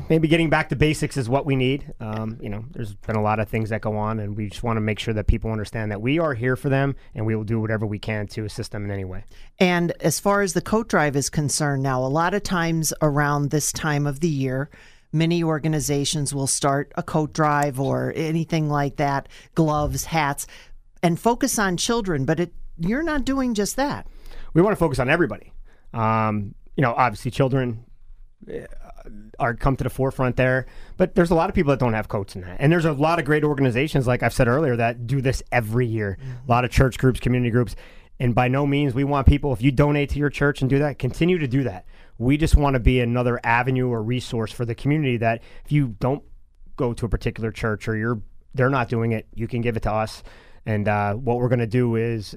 Maybe 0.09 0.27
getting 0.27 0.49
back 0.49 0.69
to 0.69 0.75
basics 0.75 1.17
is 1.17 1.29
what 1.29 1.45
we 1.45 1.55
need. 1.55 1.93
Um, 1.99 2.37
you 2.41 2.49
know, 2.49 2.65
there's 2.71 2.93
been 2.93 3.15
a 3.15 3.21
lot 3.21 3.39
of 3.39 3.47
things 3.47 3.69
that 3.69 3.81
go 3.81 3.95
on, 3.97 4.19
and 4.19 4.35
we 4.35 4.49
just 4.49 4.63
want 4.63 4.77
to 4.77 4.81
make 4.81 4.99
sure 4.99 5.13
that 5.13 5.27
people 5.27 5.51
understand 5.51 5.91
that 5.91 6.01
we 6.01 6.19
are 6.19 6.33
here 6.33 6.55
for 6.55 6.69
them, 6.69 6.95
and 7.13 7.25
we 7.25 7.35
will 7.35 7.43
do 7.43 7.59
whatever 7.59 7.85
we 7.85 7.99
can 7.99 8.27
to 8.27 8.45
assist 8.45 8.71
them 8.71 8.83
in 8.85 8.91
any 8.91 9.05
way. 9.05 9.23
And 9.59 9.93
as 10.01 10.19
far 10.19 10.41
as 10.41 10.53
the 10.53 10.61
coat 10.61 10.89
drive 10.89 11.15
is 11.15 11.29
concerned, 11.29 11.83
now 11.83 12.03
a 12.03 12.07
lot 12.07 12.33
of 12.33 12.43
times 12.43 12.93
around 13.01 13.49
this 13.49 13.71
time 13.71 14.05
of 14.05 14.19
the 14.19 14.27
year, 14.27 14.69
many 15.11 15.43
organizations 15.43 16.33
will 16.33 16.47
start 16.47 16.91
a 16.95 17.03
coat 17.03 17.33
drive 17.33 17.79
or 17.79 18.13
anything 18.15 18.69
like 18.69 18.97
that, 18.97 19.29
gloves, 19.55 20.05
hats, 20.05 20.47
and 21.01 21.19
focus 21.19 21.57
on 21.59 21.77
children. 21.77 22.25
But 22.25 22.39
it, 22.39 22.53
you're 22.77 23.03
not 23.03 23.25
doing 23.25 23.53
just 23.53 23.75
that. 23.75 24.07
We 24.53 24.61
want 24.61 24.73
to 24.73 24.79
focus 24.79 24.99
on 24.99 25.09
everybody. 25.09 25.51
Um, 25.93 26.55
you 26.75 26.81
know, 26.81 26.93
obviously, 26.93 27.31
children 27.31 27.85
uh, 28.51 28.65
are 29.39 29.53
come 29.53 29.75
to 29.77 29.83
the 29.83 29.89
forefront 29.89 30.35
there, 30.35 30.65
but 30.97 31.15
there's 31.15 31.31
a 31.31 31.35
lot 31.35 31.49
of 31.49 31.55
people 31.55 31.71
that 31.71 31.79
don't 31.79 31.93
have 31.93 32.07
coats 32.07 32.35
in 32.35 32.41
that, 32.41 32.57
and 32.59 32.71
there's 32.71 32.85
a 32.85 32.91
lot 32.91 33.19
of 33.19 33.25
great 33.25 33.43
organizations, 33.43 34.07
like 34.07 34.23
I've 34.23 34.33
said 34.33 34.47
earlier, 34.47 34.75
that 34.75 35.07
do 35.07 35.21
this 35.21 35.41
every 35.51 35.87
year. 35.87 36.17
Mm-hmm. 36.19 36.49
A 36.49 36.51
lot 36.51 36.65
of 36.65 36.71
church 36.71 36.97
groups, 36.97 37.19
community 37.19 37.51
groups, 37.51 37.75
and 38.19 38.33
by 38.35 38.47
no 38.47 38.65
means 38.65 38.93
we 38.93 39.03
want 39.03 39.27
people. 39.27 39.53
If 39.53 39.61
you 39.61 39.71
donate 39.71 40.09
to 40.11 40.19
your 40.19 40.29
church 40.29 40.61
and 40.61 40.69
do 40.69 40.79
that, 40.79 40.99
continue 40.99 41.37
to 41.37 41.47
do 41.47 41.63
that. 41.63 41.85
We 42.17 42.37
just 42.37 42.55
want 42.55 42.75
to 42.75 42.79
be 42.79 42.99
another 42.99 43.39
avenue 43.43 43.89
or 43.89 44.01
resource 44.01 44.51
for 44.51 44.65
the 44.65 44.75
community 44.75 45.17
that 45.17 45.43
if 45.65 45.71
you 45.71 45.95
don't 45.99 46.23
go 46.75 46.93
to 46.93 47.05
a 47.05 47.09
particular 47.09 47.51
church 47.51 47.87
or 47.87 47.95
you're 47.95 48.21
they're 48.53 48.69
not 48.69 48.87
doing 48.87 49.11
it, 49.11 49.27
you 49.33 49.47
can 49.47 49.61
give 49.61 49.75
it 49.75 49.83
to 49.83 49.91
us. 49.91 50.23
And 50.65 50.87
uh, 50.87 51.13
what 51.13 51.37
we're 51.37 51.49
going 51.49 51.59
to 51.59 51.67
do 51.67 51.95
is 51.95 52.35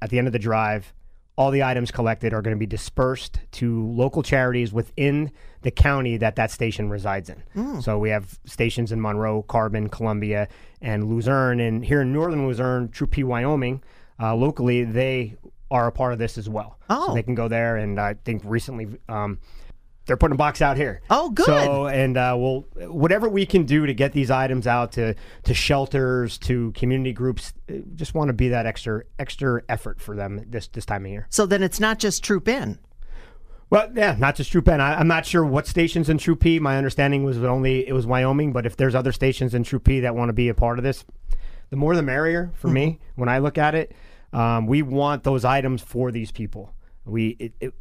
at 0.00 0.10
the 0.10 0.18
end 0.18 0.26
of 0.26 0.32
the 0.32 0.38
drive, 0.38 0.92
all 1.36 1.50
the 1.50 1.62
items 1.62 1.90
collected 1.90 2.34
are 2.34 2.42
going 2.42 2.54
to 2.54 2.58
be 2.58 2.66
dispersed 2.66 3.38
to 3.52 3.86
local 3.86 4.22
charities 4.22 4.72
within 4.72 5.30
the 5.62 5.70
county 5.70 6.18
that 6.18 6.36
that 6.36 6.50
station 6.50 6.90
resides 6.90 7.30
in. 7.30 7.42
Mm. 7.56 7.82
So 7.82 7.98
we 7.98 8.10
have 8.10 8.38
stations 8.44 8.92
in 8.92 9.00
Monroe, 9.00 9.42
Carbon, 9.42 9.88
Columbia, 9.88 10.48
and 10.82 11.04
Luzerne. 11.04 11.60
And 11.60 11.84
here 11.84 12.02
in 12.02 12.12
northern 12.12 12.46
Luzerne, 12.46 12.88
Troop 12.88 13.12
P 13.12 13.24
Wyoming, 13.24 13.82
uh, 14.20 14.34
locally, 14.34 14.84
they 14.84 15.36
are 15.72 15.88
a 15.88 15.92
part 15.92 16.12
of 16.12 16.20
this 16.20 16.38
as 16.38 16.48
well. 16.48 16.78
Oh. 16.88 17.08
So 17.08 17.14
they 17.14 17.22
can 17.24 17.34
go 17.34 17.48
there. 17.48 17.76
And 17.78 17.98
I 17.98 18.14
think 18.14 18.42
recently, 18.44 18.86
um, 19.08 19.38
they're 20.06 20.16
putting 20.16 20.34
a 20.34 20.38
box 20.38 20.60
out 20.60 20.76
here. 20.76 21.00
Oh, 21.10 21.30
good. 21.30 21.46
So, 21.46 21.86
and 21.86 22.16
uh, 22.16 22.34
we'll 22.38 22.66
whatever 22.90 23.28
we 23.28 23.46
can 23.46 23.64
do 23.64 23.86
to 23.86 23.94
get 23.94 24.12
these 24.12 24.30
items 24.30 24.66
out 24.66 24.92
to 24.92 25.14
to 25.44 25.54
shelters, 25.54 26.38
to 26.38 26.72
community 26.72 27.12
groups, 27.12 27.52
uh, 27.70 27.74
just 27.94 28.14
want 28.14 28.28
to 28.28 28.32
be 28.32 28.48
that 28.48 28.66
extra 28.66 29.04
extra 29.18 29.62
effort 29.68 30.00
for 30.00 30.16
them 30.16 30.44
this 30.48 30.66
this 30.68 30.84
time 30.84 31.04
of 31.04 31.10
year. 31.10 31.26
So 31.30 31.46
then 31.46 31.62
it's 31.62 31.78
not 31.78 31.98
just 31.98 32.24
Troop 32.24 32.48
N. 32.48 32.78
Well, 33.70 33.90
yeah, 33.94 34.16
not 34.18 34.34
just 34.34 34.50
Troop 34.50 34.68
N. 34.68 34.80
I, 34.80 34.96
I'm 34.96 35.08
not 35.08 35.24
sure 35.24 35.44
what 35.44 35.66
stations 35.66 36.08
in 36.08 36.18
Troop 36.18 36.40
P. 36.40 36.58
My 36.58 36.76
understanding 36.76 37.22
was 37.22 37.38
only 37.38 37.86
it 37.86 37.92
was 37.92 38.06
Wyoming, 38.06 38.52
but 38.52 38.66
if 38.66 38.76
there's 38.76 38.94
other 38.94 39.12
stations 39.12 39.54
in 39.54 39.62
Troop 39.62 39.84
P 39.84 40.00
that 40.00 40.16
want 40.16 40.28
to 40.30 40.34
be 40.34 40.48
a 40.48 40.54
part 40.54 40.78
of 40.78 40.82
this, 40.82 41.04
the 41.70 41.76
more 41.76 41.94
the 41.94 42.02
merrier 42.02 42.50
for 42.54 42.68
me. 42.68 42.98
When 43.14 43.28
I 43.28 43.38
look 43.38 43.56
at 43.56 43.74
it, 43.76 43.92
um, 44.32 44.66
we 44.66 44.82
want 44.82 45.24
those 45.24 45.44
items 45.44 45.82
for 45.82 46.10
these 46.10 46.32
people. 46.32 46.74
We 47.04 47.28
it, 47.38 47.52
it, 47.60 47.74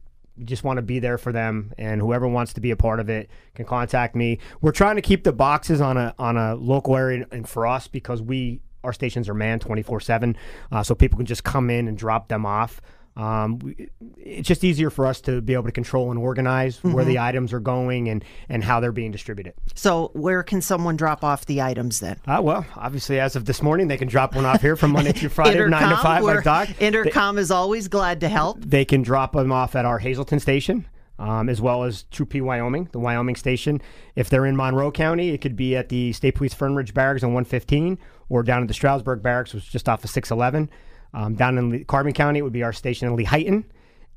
just 0.44 0.64
want 0.64 0.78
to 0.78 0.82
be 0.82 1.00
there 1.00 1.18
for 1.18 1.32
them, 1.32 1.74
and 1.78 2.02
whoever 2.02 2.28
wants 2.28 2.54
to 2.54 2.62
be 2.62 2.72
a 2.72 2.76
part 2.76 3.00
of 3.00 3.10
it 3.10 3.30
can 3.54 3.66
contact 3.66 4.16
me. 4.16 4.40
We're 4.62 4.72
trying 4.72 4.96
to 4.96 5.02
keep 5.02 5.24
the 5.24 5.34
boxes 5.34 5.82
on 5.82 5.98
a 5.98 6.16
on 6.18 6.38
a 6.38 6.56
local 6.56 6.96
area, 6.96 7.26
and 7.32 7.48
for 7.48 7.68
us 7.68 7.88
because 7.88 8.22
we 8.22 8.62
our 8.84 8.94
stations 8.94 9.30
are 9.30 9.36
manned 9.36 9.62
24 9.62 9.98
uh, 9.98 10.00
7 10.00 10.38
so 10.84 10.96
people 10.96 11.18
can 11.18 11.28
just 11.28 11.44
come 11.44 11.70
in 11.70 11.88
and 11.88 11.96
drop 11.96 12.30
them 12.30 12.48
off 12.48 12.82
um, 13.16 13.60
we, 13.60 13.90
it's 14.18 14.48
just 14.48 14.64
easier 14.64 14.90
for 14.90 15.06
us 15.06 15.22
to 15.22 15.42
be 15.42 15.54
able 15.54 15.66
to 15.66 15.72
control 15.72 16.12
and 16.12 16.20
organize 16.20 16.82
where 16.84 17.04
the 17.04 17.20
items 17.20 17.52
are 17.52 17.60
going 17.60 18.08
and, 18.08 18.24
and 18.48 18.64
how 18.64 18.80
they're 18.80 18.92
being 18.92 19.12
distributed. 19.12 19.54
So 19.76 20.12
where 20.14 20.44
can 20.44 20.62
someone 20.62 20.96
drop 20.96 21.24
off 21.24 21.46
the 21.46 21.62
items 21.62 22.00
then? 22.00 22.18
Uh, 22.26 22.40
well, 22.42 22.66
obviously, 22.76 23.20
as 23.20 23.36
of 23.36 23.46
this 23.46 23.62
morning, 23.62 23.88
they 23.88 23.98
can 23.98 24.08
drop 24.08 24.36
one 24.36 24.46
off 24.46 24.62
here 24.62 24.76
from 24.76 24.92
Monday 24.92 25.12
through 25.12 25.30
Friday, 25.30 25.56
Intercom, 25.56 25.90
9 25.90 25.90
to 25.90 25.98
5, 25.98 26.24
where 26.24 26.36
like 26.36 26.44
Doc. 26.44 26.70
Intercom 26.82 27.38
is 27.38 27.52
always 27.52 27.88
glad 27.88 28.22
to 28.22 28.30
help. 28.30 28.60
They 28.62 28.86
can 28.86 29.02
drop 29.02 29.34
them 29.34 29.52
off 29.52 29.76
at 29.76 29.86
our 29.86 30.00
Hazleton 30.00 30.40
station. 30.40 30.86
Um, 31.20 31.50
as 31.50 31.62
well 31.62 31.84
as 31.84 32.04
Troop 32.10 32.30
P 32.32 32.42
Wyoming, 32.42 32.90
the 32.94 33.00
Wyoming 33.00 33.36
station. 33.36 33.80
If 34.16 34.32
they're 34.32 34.48
in 34.48 34.56
Monroe 34.56 34.90
County, 34.92 35.30
it 35.30 35.38
could 35.40 35.56
be 35.56 35.76
at 35.76 35.90
the 35.90 36.14
State 36.14 36.34
Police 36.34 36.56
Fernridge 36.56 36.96
Barracks 36.96 37.22
on 37.22 37.30
115 37.30 38.00
or 38.30 38.42
down 38.42 38.64
at 38.64 38.68
the 38.68 38.74
Stroudsburg 38.74 39.22
Barracks, 39.22 39.54
which 39.54 39.66
is 39.66 39.70
just 39.70 39.88
off 39.88 40.04
of 40.04 40.10
611. 40.10 40.72
Um, 41.14 41.36
down 41.36 41.58
in 41.58 41.70
Le- 41.72 41.84
Carbon 41.84 42.14
County, 42.14 42.40
it 42.40 42.42
would 42.44 42.54
be 42.54 42.64
our 42.64 42.74
station 42.74 43.08
in 43.08 43.18
Lehighton. 43.18 43.64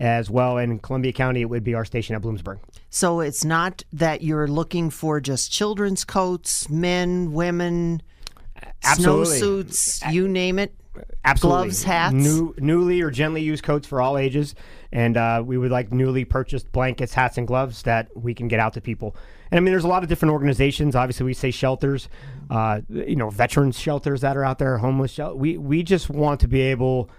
As 0.00 0.28
well 0.28 0.58
in 0.58 0.80
Columbia 0.80 1.12
County, 1.12 1.40
it 1.40 1.44
would 1.44 1.62
be 1.62 1.74
our 1.74 1.84
station 1.84 2.16
at 2.16 2.22
Bloomsburg. 2.22 2.58
So 2.90 3.20
it's 3.20 3.44
not 3.44 3.84
that 3.92 4.22
you're 4.22 4.48
looking 4.48 4.90
for 4.90 5.20
just 5.20 5.52
children's 5.52 6.04
coats, 6.04 6.68
men, 6.68 7.32
women, 7.32 8.02
Absolutely. 8.82 9.40
snowsuits, 9.40 10.12
you 10.12 10.26
name 10.26 10.58
it. 10.58 10.74
Absolutely. 11.24 11.62
Gloves, 11.64 11.84
hats? 11.84 12.14
New, 12.14 12.54
newly 12.58 13.00
or 13.00 13.10
gently 13.10 13.42
used 13.42 13.64
coats 13.64 13.86
for 13.86 14.00
all 14.00 14.18
ages. 14.18 14.54
And 14.92 15.16
uh, 15.16 15.42
we 15.44 15.58
would 15.58 15.70
like 15.70 15.92
newly 15.92 16.24
purchased 16.24 16.70
blankets, 16.72 17.14
hats, 17.14 17.38
and 17.38 17.46
gloves 17.46 17.82
that 17.82 18.08
we 18.16 18.34
can 18.34 18.48
get 18.48 18.60
out 18.60 18.74
to 18.74 18.80
people. 18.80 19.16
And 19.50 19.58
I 19.58 19.60
mean, 19.60 19.72
there's 19.72 19.84
a 19.84 19.88
lot 19.88 20.02
of 20.02 20.08
different 20.08 20.32
organizations. 20.32 20.94
Obviously, 20.94 21.24
we 21.24 21.34
say 21.34 21.50
shelters, 21.50 22.08
uh, 22.50 22.80
you 22.88 23.16
know, 23.16 23.30
veterans 23.30 23.78
shelters 23.78 24.20
that 24.22 24.36
are 24.36 24.44
out 24.44 24.58
there, 24.58 24.78
homeless 24.78 25.12
shelter. 25.12 25.36
We, 25.36 25.58
we 25.58 25.82
just 25.82 26.08
want 26.10 26.40
to 26.40 26.48
be 26.48 26.60
able 26.60 27.10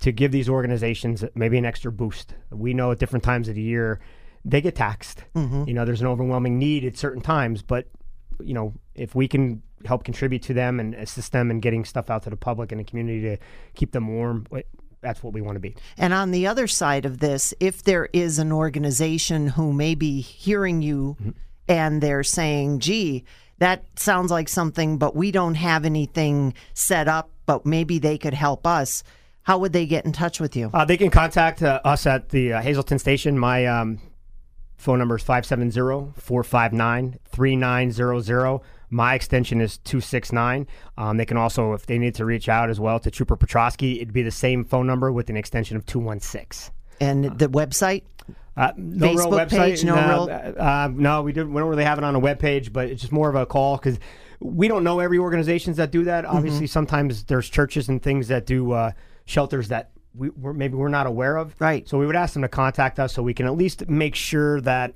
to 0.00 0.12
give 0.12 0.32
these 0.32 0.48
organizations 0.48 1.24
maybe 1.34 1.58
an 1.58 1.66
extra 1.66 1.92
boost. 1.92 2.34
We 2.50 2.74
know 2.74 2.92
at 2.92 2.98
different 2.98 3.24
times 3.24 3.48
of 3.48 3.54
the 3.54 3.62
year 3.62 4.00
they 4.44 4.60
get 4.60 4.74
taxed. 4.74 5.24
You 5.66 5.74
know, 5.74 5.84
there's 5.84 6.00
an 6.00 6.06
overwhelming 6.06 6.58
need 6.58 6.84
at 6.84 6.96
certain 6.96 7.20
times, 7.20 7.62
but 7.62 7.88
you 8.42 8.54
know, 8.54 8.72
if 8.94 9.14
we 9.14 9.28
can 9.28 9.62
help 9.84 10.04
contribute 10.04 10.42
to 10.42 10.54
them 10.54 10.80
and 10.80 10.94
assist 10.94 11.32
them 11.32 11.50
in 11.50 11.60
getting 11.60 11.84
stuff 11.84 12.08
out 12.10 12.22
to 12.22 12.30
the 12.30 12.36
public 12.36 12.72
and 12.72 12.80
the 12.80 12.84
community 12.84 13.20
to 13.22 13.36
keep 13.74 13.92
them 13.92 14.08
warm, 14.08 14.46
that's 15.02 15.22
what 15.22 15.32
we 15.32 15.40
want 15.40 15.56
to 15.56 15.60
be. 15.60 15.76
And 15.98 16.12
on 16.12 16.30
the 16.30 16.46
other 16.46 16.66
side 16.66 17.04
of 17.04 17.18
this, 17.18 17.52
if 17.60 17.82
there 17.82 18.08
is 18.12 18.38
an 18.38 18.52
organization 18.52 19.48
who 19.48 19.72
may 19.72 19.94
be 19.94 20.20
hearing 20.20 20.82
you 20.82 21.16
and 21.68 22.02
they're 22.02 22.22
saying, 22.22 22.80
gee, 22.80 23.24
that 23.60 23.84
sounds 23.96 24.30
like 24.30 24.48
something, 24.48 24.98
but 24.98 25.14
we 25.14 25.30
don't 25.30 25.54
have 25.54 25.84
anything 25.84 26.54
set 26.74 27.08
up, 27.08 27.30
but 27.46 27.64
maybe 27.64 27.98
they 27.98 28.18
could 28.18 28.34
help 28.34 28.66
us, 28.66 29.04
how 29.42 29.58
would 29.58 29.72
they 29.72 29.86
get 29.86 30.04
in 30.04 30.12
touch 30.12 30.40
with 30.40 30.56
you? 30.56 30.70
Uh, 30.72 30.84
they 30.84 30.96
can 30.96 31.10
contact 31.10 31.62
uh, 31.62 31.80
us 31.84 32.06
at 32.06 32.30
the 32.30 32.54
uh, 32.54 32.62
Hazleton 32.62 32.98
station. 32.98 33.38
My 33.38 33.66
um, 33.66 34.00
phone 34.76 34.98
number 34.98 35.16
is 35.16 35.22
570 35.22 36.12
459 36.20 37.18
3900. 37.24 38.60
My 38.88 39.14
extension 39.14 39.60
is 39.60 39.78
269. 39.78 40.66
Um, 40.96 41.16
they 41.18 41.26
can 41.26 41.36
also, 41.36 41.74
if 41.74 41.86
they 41.86 41.98
need 41.98 42.14
to 42.16 42.24
reach 42.24 42.48
out 42.48 42.70
as 42.70 42.80
well 42.80 42.98
to 42.98 43.10
Trooper 43.10 43.36
Petrosky, 43.36 43.96
it'd 43.96 44.12
be 44.12 44.22
the 44.22 44.30
same 44.30 44.64
phone 44.64 44.86
number 44.86 45.12
with 45.12 45.30
an 45.30 45.36
extension 45.36 45.76
of 45.76 45.86
216. 45.86 46.72
And 47.00 47.38
the 47.38 47.48
website? 47.48 48.02
Uh, 48.56 48.72
no 48.76 49.14
real 49.14 49.30
website. 49.30 49.48
page, 49.48 49.84
no 49.84 49.94
no, 49.94 50.26
real- 50.26 50.54
Uh, 50.58 50.88
no, 50.92 51.22
we, 51.22 51.32
don't, 51.32 51.52
we 51.52 51.60
don't 51.60 51.68
really 51.68 51.84
have 51.84 51.98
it 51.98 52.04
on 52.04 52.14
a 52.14 52.18
web 52.18 52.38
page, 52.38 52.72
but 52.72 52.88
it's 52.88 53.00
just 53.00 53.12
more 53.12 53.28
of 53.28 53.34
a 53.36 53.46
call 53.46 53.76
because 53.76 53.98
we 54.40 54.68
don't 54.68 54.84
know 54.84 55.00
every 55.00 55.18
organizations 55.18 55.76
that 55.76 55.90
do 55.90 56.04
that. 56.04 56.24
Obviously, 56.24 56.66
sometimes 56.66 57.24
there's 57.24 57.48
churches 57.48 57.88
and 57.88 58.02
things 58.02 58.28
that 58.28 58.46
do 58.46 58.72
uh, 58.72 58.90
shelters 59.24 59.68
that 59.68 59.90
we, 60.14 60.30
we're, 60.30 60.52
maybe 60.52 60.74
we're 60.74 60.88
not 60.88 61.06
aware 61.06 61.36
of. 61.36 61.54
Right. 61.60 61.88
So 61.88 61.98
we 61.98 62.06
would 62.06 62.16
ask 62.16 62.32
them 62.34 62.42
to 62.42 62.48
contact 62.48 62.98
us 62.98 63.12
so 63.12 63.22
we 63.22 63.34
can 63.34 63.46
at 63.46 63.54
least 63.56 63.88
make 63.88 64.14
sure 64.14 64.60
that 64.62 64.94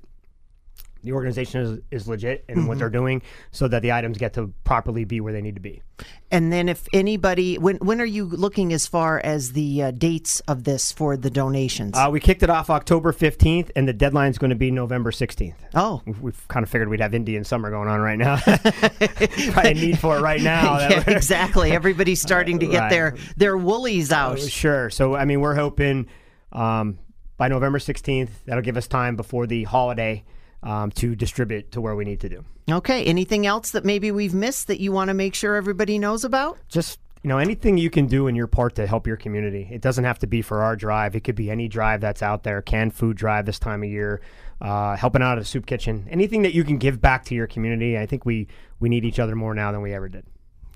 the 1.04 1.12
organization 1.12 1.60
is, 1.60 1.78
is 2.02 2.08
legit 2.08 2.44
and 2.48 2.66
what 2.66 2.78
they're 2.78 2.90
doing 2.90 3.22
so 3.52 3.68
that 3.68 3.82
the 3.82 3.92
items 3.92 4.18
get 4.18 4.32
to 4.34 4.52
properly 4.64 5.04
be 5.04 5.20
where 5.20 5.32
they 5.32 5.42
need 5.42 5.54
to 5.54 5.60
be. 5.60 5.82
And 6.30 6.52
then 6.52 6.68
if 6.68 6.88
anybody, 6.92 7.56
when 7.58 7.76
when 7.76 8.00
are 8.00 8.04
you 8.06 8.24
looking 8.24 8.72
as 8.72 8.86
far 8.86 9.20
as 9.22 9.52
the 9.52 9.82
uh, 9.84 9.90
dates 9.92 10.40
of 10.40 10.64
this 10.64 10.90
for 10.90 11.16
the 11.16 11.30
donations? 11.30 11.96
Uh, 11.96 12.08
we 12.10 12.18
kicked 12.18 12.42
it 12.42 12.50
off 12.50 12.68
October 12.70 13.12
15th, 13.12 13.70
and 13.76 13.86
the 13.86 13.92
deadline 13.92 14.30
is 14.30 14.38
going 14.38 14.50
to 14.50 14.56
be 14.56 14.72
November 14.72 15.12
16th. 15.12 15.54
oh, 15.74 16.02
We've, 16.04 16.20
we've 16.20 16.48
kind 16.48 16.64
of 16.64 16.70
figured 16.70 16.88
we'd 16.88 17.00
have 17.00 17.14
Indian 17.14 17.44
summer 17.44 17.70
going 17.70 17.88
on 17.88 18.00
right 18.00 18.18
now. 18.18 18.38
Probably 18.38 19.70
a 19.70 19.74
need 19.74 19.98
for 19.98 20.16
it 20.18 20.22
right 20.22 20.40
now. 20.40 20.78
yeah, 20.88 21.04
exactly. 21.08 21.70
Everybody's 21.72 22.20
starting 22.20 22.58
to 22.60 22.66
get 22.74 22.80
Right. 22.80 22.90
their 22.90 23.14
their 23.36 23.56
woolies 23.56 24.10
out. 24.10 24.40
Sure. 24.40 24.90
So, 24.90 25.14
I 25.14 25.24
mean, 25.26 25.40
we're 25.40 25.54
hoping 25.54 26.08
um, 26.52 26.98
by 27.36 27.48
November 27.48 27.78
16th, 27.78 28.30
that'll 28.46 28.62
give 28.62 28.76
us 28.76 28.86
time 28.88 29.14
before 29.16 29.46
the 29.46 29.64
holiday 29.64 30.24
um, 30.64 30.90
to 30.92 31.14
distribute 31.14 31.70
to 31.72 31.80
where 31.80 31.94
we 31.94 32.04
need 32.04 32.20
to 32.20 32.28
do. 32.28 32.44
Okay. 32.70 33.04
Anything 33.04 33.46
else 33.46 33.70
that 33.70 33.84
maybe 33.84 34.10
we've 34.10 34.34
missed 34.34 34.66
that 34.66 34.80
you 34.80 34.90
want 34.90 35.08
to 35.08 35.14
make 35.14 35.34
sure 35.34 35.54
everybody 35.54 35.98
knows 35.98 36.24
about? 36.24 36.58
Just, 36.68 36.98
you 37.22 37.28
know, 37.28 37.38
anything 37.38 37.78
you 37.78 37.90
can 37.90 38.06
do 38.06 38.26
in 38.26 38.34
your 38.34 38.46
part 38.46 38.74
to 38.76 38.86
help 38.86 39.06
your 39.06 39.16
community. 39.16 39.68
It 39.70 39.82
doesn't 39.82 40.04
have 40.04 40.18
to 40.20 40.26
be 40.26 40.42
for 40.42 40.62
our 40.62 40.74
drive, 40.74 41.14
it 41.14 41.20
could 41.20 41.36
be 41.36 41.50
any 41.50 41.68
drive 41.68 42.00
that's 42.00 42.22
out 42.22 42.42
there, 42.42 42.62
canned 42.62 42.94
food 42.94 43.16
drive 43.16 43.46
this 43.46 43.58
time 43.58 43.82
of 43.82 43.90
year. 43.90 44.20
Uh, 44.60 44.96
helping 44.96 45.20
out 45.20 45.36
at 45.36 45.42
a 45.42 45.44
soup 45.44 45.66
kitchen, 45.66 46.06
anything 46.08 46.42
that 46.42 46.54
you 46.54 46.64
can 46.64 46.78
give 46.78 47.00
back 47.00 47.24
to 47.24 47.34
your 47.34 47.46
community. 47.46 47.98
I 47.98 48.06
think 48.06 48.24
we 48.24 48.46
we 48.78 48.88
need 48.88 49.04
each 49.04 49.18
other 49.18 49.34
more 49.34 49.52
now 49.52 49.72
than 49.72 49.82
we 49.82 49.92
ever 49.92 50.08
did. 50.08 50.24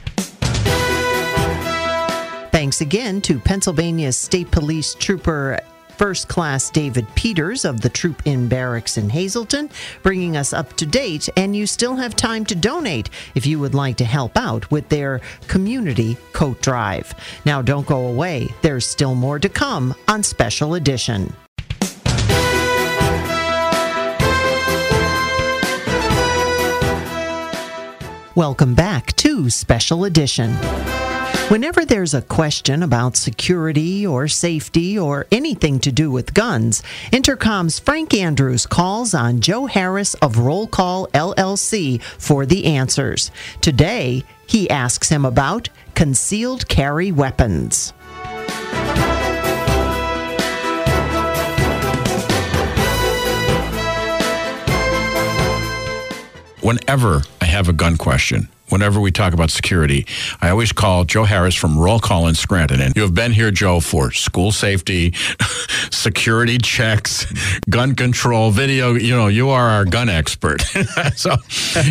Thanks 2.52 2.82
again 2.82 3.20
to 3.22 3.40
Pennsylvania 3.40 4.14
State 4.14 4.52
Police 4.52 4.94
Trooper 4.94 5.60
First 5.98 6.28
Class 6.28 6.70
David 6.70 7.08
Peters 7.16 7.66
of 7.66 7.82
the 7.82 7.90
Troop 7.90 8.22
N 8.26 8.48
Barracks 8.48 8.98
in 8.98 9.10
Hazleton, 9.10 9.70
bringing 10.02 10.36
us 10.36 10.54
up 10.54 10.74
to 10.78 10.86
date. 10.86 11.30
And 11.38 11.56
you 11.56 11.68
still 11.68 11.96
have 11.96 12.16
time 12.16 12.46
to 12.46 12.56
donate 12.56 13.10
if 13.36 13.46
you 13.46 13.60
would 13.60 13.74
like 13.74 13.98
to 13.98 14.06
help 14.06 14.38
out 14.38 14.70
with 14.72 14.90
their 14.90 15.22
community 15.48 16.18
coat 16.34 16.62
drive. 16.62 17.14
Now, 17.46 17.62
don't 17.62 17.88
go 17.88 18.08
away, 18.08 18.50
there's 18.62 18.88
still 18.88 19.16
more 19.16 19.40
to 19.40 19.50
come 19.50 19.94
on 20.08 20.24
Special 20.24 20.74
Edition. 20.74 21.34
Welcome 28.36 28.74
back 28.74 29.16
to 29.18 29.52
Special 29.52 30.06
Edition. 30.06 30.56
Whenever 31.50 31.86
there's 31.86 32.14
a 32.14 32.22
question 32.22 32.82
about 32.82 33.18
security 33.18 34.08
or 34.08 34.28
safety 34.28 34.98
or 34.98 35.28
anything 35.30 35.78
to 35.78 35.92
do 35.92 36.10
with 36.10 36.34
guns, 36.34 36.82
Intercom's 37.12 37.78
Frank 37.80 38.14
Andrews 38.14 38.66
calls 38.66 39.14
on 39.14 39.42
Joe 39.42 39.66
Harris 39.66 40.14
of 40.16 40.40
Roll 40.40 40.68
Call 40.68 41.08
LLC 41.08 42.02
for 42.02 42.46
the 42.46 42.66
answers. 42.66 43.30
Today, 43.62 44.24
he 44.48 44.70
asks 44.70 45.10
him 45.10 45.26
about 45.26 45.68
concealed 45.96 46.68
carry 46.70 47.12
weapons. 47.12 47.94
Whenever 56.62 57.22
I 57.42 57.46
have 57.46 57.68
a 57.68 57.74
gun 57.74 57.98
question, 57.98 58.48
whenever 58.70 59.00
we 59.00 59.12
talk 59.12 59.34
about 59.34 59.52
security, 59.52 60.06
I 60.42 60.50
always 60.50 60.72
call 60.72 61.06
Joe 61.06 61.24
Harris 61.24 61.56
from 61.56 61.78
Roll 61.78 62.00
Call 62.00 62.28
in 62.28 62.36
Scranton. 62.36 62.82
And 62.82 62.96
you 62.96 63.02
have 63.02 63.14
been 63.14 63.32
here, 63.32 63.52
Joe, 63.52 63.80
for 63.80 64.12
school 64.12 64.52
safety, 64.52 65.14
security 65.92 66.58
checks, 66.58 67.26
gun 67.70 67.96
control, 67.96 68.52
video. 68.52 68.94
You 68.94 69.16
know, 69.16 69.28
you 69.28 69.50
are 69.50 69.70
our 69.70 69.86
gun 69.86 70.10
expert. 70.10 70.62
so, 71.16 71.36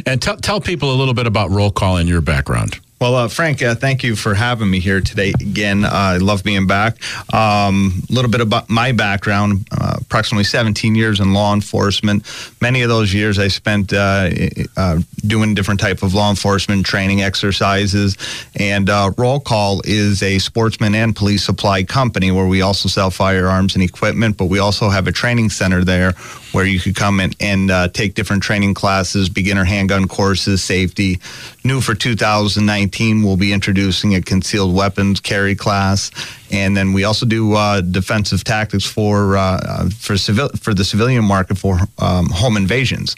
and 0.06 0.20
tell, 0.20 0.36
tell 0.36 0.60
people 0.60 0.92
a 0.92 0.96
little 0.96 1.14
bit 1.14 1.26
about 1.26 1.50
Roll 1.50 1.70
Call 1.70 1.96
and 1.96 2.08
your 2.08 2.20
background. 2.20 2.78
Well, 3.02 3.16
uh, 3.16 3.26
Frank, 3.26 3.60
uh, 3.64 3.74
thank 3.74 4.04
you 4.04 4.14
for 4.14 4.32
having 4.32 4.70
me 4.70 4.78
here 4.78 5.00
today 5.00 5.30
again. 5.30 5.84
Uh, 5.84 5.90
I 5.90 6.16
love 6.18 6.44
being 6.44 6.68
back. 6.68 6.98
A 7.32 7.36
um, 7.36 8.04
little 8.08 8.30
bit 8.30 8.40
about 8.40 8.70
my 8.70 8.92
background 8.92 9.66
uh, 9.72 9.96
approximately 10.00 10.44
17 10.44 10.94
years 10.94 11.18
in 11.18 11.32
law 11.32 11.52
enforcement. 11.52 12.24
Many 12.60 12.82
of 12.82 12.88
those 12.88 13.12
years 13.12 13.40
I 13.40 13.48
spent 13.48 13.92
uh, 13.92 14.30
uh, 14.76 15.00
doing 15.26 15.52
different 15.52 15.80
type 15.80 16.04
of 16.04 16.14
law 16.14 16.30
enforcement 16.30 16.86
training 16.86 17.22
exercises. 17.22 18.16
And 18.54 18.88
Roll 19.18 19.40
Call 19.40 19.82
is 19.84 20.22
a 20.22 20.38
sportsman 20.38 20.94
and 20.94 21.16
police 21.16 21.44
supply 21.44 21.82
company 21.82 22.30
where 22.30 22.46
we 22.46 22.62
also 22.62 22.88
sell 22.88 23.10
firearms 23.10 23.74
and 23.74 23.82
equipment, 23.82 24.36
but 24.36 24.44
we 24.44 24.60
also 24.60 24.90
have 24.90 25.08
a 25.08 25.12
training 25.12 25.50
center 25.50 25.82
there 25.82 26.12
where 26.52 26.66
you 26.66 26.78
could 26.78 26.94
come 26.94 27.18
in 27.18 27.32
and 27.40 27.92
take 27.92 28.14
different 28.14 28.44
training 28.44 28.74
classes, 28.74 29.28
beginner 29.28 29.64
handgun 29.64 30.06
courses, 30.06 30.62
safety. 30.62 31.18
New 31.64 31.80
for 31.80 31.94
2019, 31.94 32.91
we'll 33.00 33.36
be 33.36 33.52
introducing 33.52 34.14
a 34.14 34.20
concealed 34.20 34.74
weapons 34.74 35.20
carry 35.20 35.54
class, 35.54 36.10
and 36.50 36.76
then 36.76 36.92
we 36.92 37.04
also 37.04 37.26
do 37.26 37.54
uh, 37.54 37.80
defensive 37.80 38.44
tactics 38.44 38.84
for 38.84 39.36
uh 39.36 39.88
for 39.90 40.16
civil 40.16 40.48
for 40.60 40.74
the 40.74 40.84
civilian 40.84 41.24
market 41.24 41.58
for 41.58 41.78
um, 41.98 42.26
home 42.30 42.56
invasions. 42.56 43.16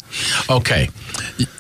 Okay, 0.49 0.89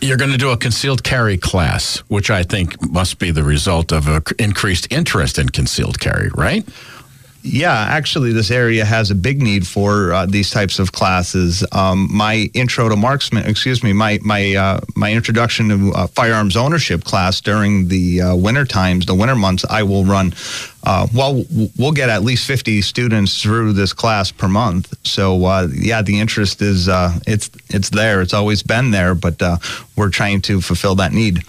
you're 0.00 0.16
going 0.16 0.30
to 0.32 0.38
do 0.38 0.50
a 0.50 0.56
concealed 0.56 1.02
carry 1.02 1.36
class, 1.36 1.98
which 2.08 2.30
I 2.30 2.42
think 2.42 2.80
must 2.90 3.18
be 3.18 3.30
the 3.30 3.42
result 3.42 3.92
of 3.92 4.08
an 4.08 4.22
increased 4.38 4.92
interest 4.92 5.38
in 5.38 5.48
concealed 5.48 5.98
carry, 6.00 6.30
right? 6.34 6.64
Yeah, 7.46 7.74
actually, 7.74 8.32
this 8.32 8.50
area 8.50 8.86
has 8.86 9.10
a 9.10 9.14
big 9.14 9.42
need 9.42 9.66
for 9.66 10.14
uh, 10.14 10.24
these 10.24 10.48
types 10.48 10.78
of 10.78 10.92
classes. 10.92 11.62
Um, 11.72 12.08
my 12.10 12.48
intro 12.54 12.88
to 12.88 12.96
marksman, 12.96 13.44
excuse 13.44 13.82
me, 13.82 13.92
my 13.92 14.18
my 14.22 14.54
uh, 14.54 14.80
my 14.96 15.12
introduction 15.12 15.68
to 15.68 15.92
uh, 15.92 16.06
firearms 16.06 16.56
ownership 16.56 17.04
class 17.04 17.42
during 17.42 17.88
the 17.88 18.22
uh, 18.22 18.34
winter 18.34 18.64
times, 18.64 19.04
the 19.04 19.14
winter 19.14 19.36
months, 19.36 19.62
I 19.68 19.82
will 19.82 20.06
run. 20.06 20.32
Uh, 20.84 21.06
well, 21.14 21.44
we'll 21.76 21.92
get 21.92 22.08
at 22.08 22.22
least 22.22 22.46
50 22.46 22.82
students 22.82 23.42
through 23.42 23.72
this 23.72 23.92
class 23.92 24.30
per 24.30 24.48
month. 24.48 24.94
So, 25.06 25.44
uh, 25.44 25.68
yeah, 25.72 26.02
the 26.02 26.20
interest 26.20 26.62
is 26.62 26.88
it's 27.26 27.50
it's 27.68 27.90
there. 27.90 28.22
It's 28.22 28.34
always 28.34 28.62
been 28.62 28.90
there, 28.90 29.14
but 29.14 29.42
we're 29.96 30.10
trying 30.10 30.40
to 30.42 30.62
fulfill 30.62 30.94
that 30.94 31.12
need. 31.12 31.42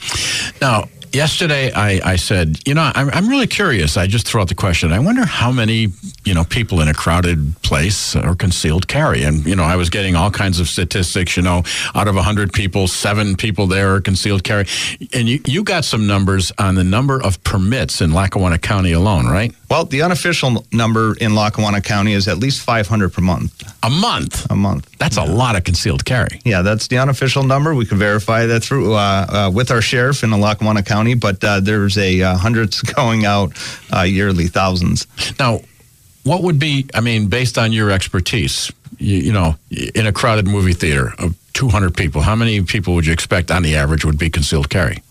Now, 0.59 0.89
yesterday 1.15 1.71
I, 1.71 2.01
I 2.03 2.15
said, 2.17 2.59
you 2.67 2.73
know, 2.73 2.91
I'm, 2.93 3.09
I'm 3.09 3.29
really 3.29 3.47
curious. 3.47 3.95
I 3.95 4.05
just 4.05 4.27
threw 4.27 4.41
out 4.41 4.49
the 4.49 4.55
question. 4.55 4.91
I 4.91 4.99
wonder 4.99 5.25
how 5.25 5.51
many, 5.51 5.87
you 6.25 6.33
know, 6.33 6.43
people 6.43 6.81
in 6.81 6.89
a 6.89 6.93
crowded 6.93 7.55
place 7.61 8.15
are 8.15 8.35
concealed 8.35 8.87
carry. 8.87 9.23
And, 9.23 9.45
you 9.45 9.55
know, 9.55 9.63
I 9.63 9.77
was 9.77 9.89
getting 9.89 10.15
all 10.15 10.29
kinds 10.29 10.59
of 10.59 10.67
statistics, 10.67 11.37
you 11.37 11.43
know, 11.43 11.63
out 11.95 12.07
of 12.07 12.15
100 12.15 12.51
people, 12.51 12.87
seven 12.87 13.35
people 13.35 13.65
there 13.65 13.95
are 13.95 14.01
concealed 14.01 14.43
carry. 14.43 14.65
And 15.13 15.29
you, 15.29 15.39
you 15.45 15.63
got 15.63 15.85
some 15.85 16.05
numbers 16.05 16.51
on 16.57 16.75
the 16.75 16.83
number 16.83 17.21
of 17.21 17.41
permits 17.43 18.01
in 18.01 18.11
Lackawanna 18.11 18.59
County 18.59 18.91
alone, 18.91 19.25
right? 19.25 19.53
Well, 19.69 19.85
the 19.85 20.01
unofficial 20.01 20.65
number 20.71 21.15
in 21.15 21.33
Lackawanna 21.33 21.81
County 21.81 22.13
is 22.13 22.27
at 22.27 22.37
least 22.37 22.61
500 22.61 23.13
per 23.13 23.21
month. 23.21 23.63
A 23.81 23.89
month? 23.89 24.49
A 24.51 24.55
month. 24.55 24.94
That's 24.97 25.17
a 25.17 25.23
lot 25.23 25.55
of 25.55 25.63
concealed 25.63 26.05
carry. 26.05 26.41
Yeah, 26.45 26.61
that's 26.61 26.87
the 26.87 26.97
unofficial 26.97 27.43
number. 27.43 27.75
We 27.75 27.85
can 27.85 27.97
verify 27.97 28.45
that 28.45 28.63
through 28.63 28.93
uh, 28.93 29.25
uh, 29.29 29.51
with 29.53 29.71
our 29.71 29.81
sheriff 29.81 30.23
in 30.23 30.31
Lackawanna 30.31 30.83
County, 30.83 31.15
but 31.15 31.43
uh, 31.43 31.59
there's 31.59 31.97
a 31.97 32.21
uh, 32.21 32.37
hundreds 32.37 32.81
going 32.95 33.25
out 33.25 33.51
uh, 33.93 34.01
yearly, 34.01 34.47
thousands. 34.47 35.07
Now, 35.39 35.61
what 36.23 36.43
would 36.43 36.59
be, 36.59 36.87
I 36.93 37.01
mean, 37.01 37.27
based 37.27 37.57
on 37.57 37.71
your 37.71 37.91
expertise, 37.91 38.71
you, 38.97 39.17
you 39.17 39.33
know, 39.33 39.55
in 39.69 40.07
a 40.07 40.11
crowded 40.11 40.47
movie 40.47 40.73
theater 40.73 41.13
of 41.19 41.35
200 41.53 41.95
people, 41.95 42.21
how 42.21 42.35
many 42.35 42.61
people 42.61 42.95
would 42.95 43.05
you 43.05 43.13
expect 43.13 43.51
on 43.51 43.63
the 43.63 43.75
average 43.75 44.05
would 44.05 44.17
be 44.17 44.29
concealed 44.29 44.69
carry? 44.69 45.01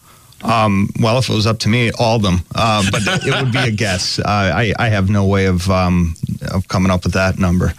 Um, 0.42 0.90
well, 1.00 1.18
if 1.18 1.30
it 1.30 1.34
was 1.34 1.46
up 1.46 1.58
to 1.60 1.68
me, 1.68 1.90
all 1.98 2.16
of 2.16 2.22
them. 2.22 2.40
Uh, 2.54 2.84
but 2.90 3.02
it 3.26 3.42
would 3.42 3.52
be 3.52 3.58
a 3.58 3.70
guess. 3.84 4.18
Uh, 4.18 4.24
I, 4.26 4.74
I 4.78 4.88
have 4.88 5.08
no 5.08 5.24
way 5.24 5.46
of 5.46 5.70
um, 5.70 6.14
of 6.52 6.68
coming 6.68 6.90
up 6.90 7.04
with 7.04 7.14
that 7.14 7.38
number. 7.38 7.72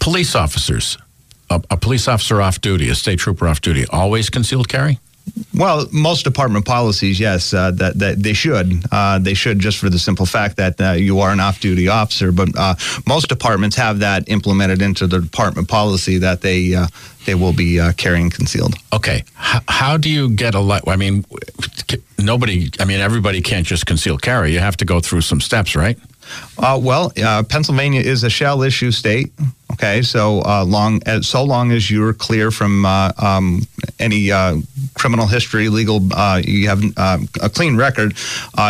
Police 0.00 0.34
officers, 0.34 0.98
a, 1.50 1.62
a 1.70 1.76
police 1.76 2.08
officer 2.08 2.40
off 2.40 2.60
duty, 2.60 2.88
a 2.90 2.94
state 2.94 3.18
trooper 3.18 3.48
off 3.48 3.60
duty, 3.60 3.84
always 3.90 4.30
concealed 4.30 4.68
carry. 4.68 4.98
Well, 5.54 5.86
most 5.90 6.24
department 6.24 6.66
policies, 6.66 7.18
yes, 7.18 7.54
uh, 7.54 7.70
that 7.72 7.98
that 7.98 8.22
they 8.22 8.34
should. 8.34 8.84
Uh, 8.92 9.18
they 9.18 9.34
should 9.34 9.58
just 9.58 9.78
for 9.78 9.88
the 9.88 9.98
simple 9.98 10.26
fact 10.26 10.56
that 10.58 10.80
uh, 10.80 10.92
you 10.92 11.20
are 11.20 11.32
an 11.32 11.40
off-duty 11.40 11.88
officer. 11.88 12.30
But 12.30 12.50
uh, 12.56 12.74
most 13.06 13.28
departments 13.28 13.76
have 13.76 14.00
that 14.00 14.28
implemented 14.28 14.82
into 14.82 15.06
the 15.06 15.20
department 15.20 15.68
policy 15.68 16.18
that 16.18 16.42
they 16.42 16.74
uh, 16.74 16.88
they 17.24 17.34
will 17.34 17.54
be 17.54 17.80
uh, 17.80 17.92
carrying 17.92 18.28
concealed. 18.28 18.74
Okay, 18.92 19.24
how, 19.32 19.60
how 19.66 19.96
do 19.96 20.10
you 20.10 20.28
get 20.28 20.54
a? 20.54 20.60
Le- 20.60 20.82
I 20.86 20.96
mean, 20.96 21.24
nobody. 22.18 22.70
I 22.78 22.84
mean, 22.84 23.00
everybody 23.00 23.40
can't 23.40 23.66
just 23.66 23.86
conceal 23.86 24.18
carry. 24.18 24.52
You 24.52 24.60
have 24.60 24.76
to 24.76 24.84
go 24.84 25.00
through 25.00 25.22
some 25.22 25.40
steps, 25.40 25.74
right? 25.74 25.98
Uh, 26.58 26.78
well, 26.82 27.12
uh, 27.22 27.42
Pennsylvania 27.44 28.00
is 28.00 28.24
a 28.24 28.30
shall 28.30 28.62
issue 28.62 28.90
state. 28.90 29.32
Okay, 29.74 30.02
so 30.02 30.40
uh, 30.42 30.64
long 30.64 31.02
as 31.04 31.26
so 31.26 31.42
long 31.42 31.72
as 31.72 31.90
you're 31.90 32.14
clear 32.14 32.52
from 32.52 32.86
uh, 32.86 33.10
um, 33.18 33.62
any 33.98 34.30
uh, 34.30 34.56
criminal 34.94 35.26
history, 35.26 35.68
legal, 35.68 36.00
uh, 36.14 36.40
you 36.44 36.68
have 36.68 36.82
a 36.96 37.50
clean 37.50 37.76
record, 37.76 38.14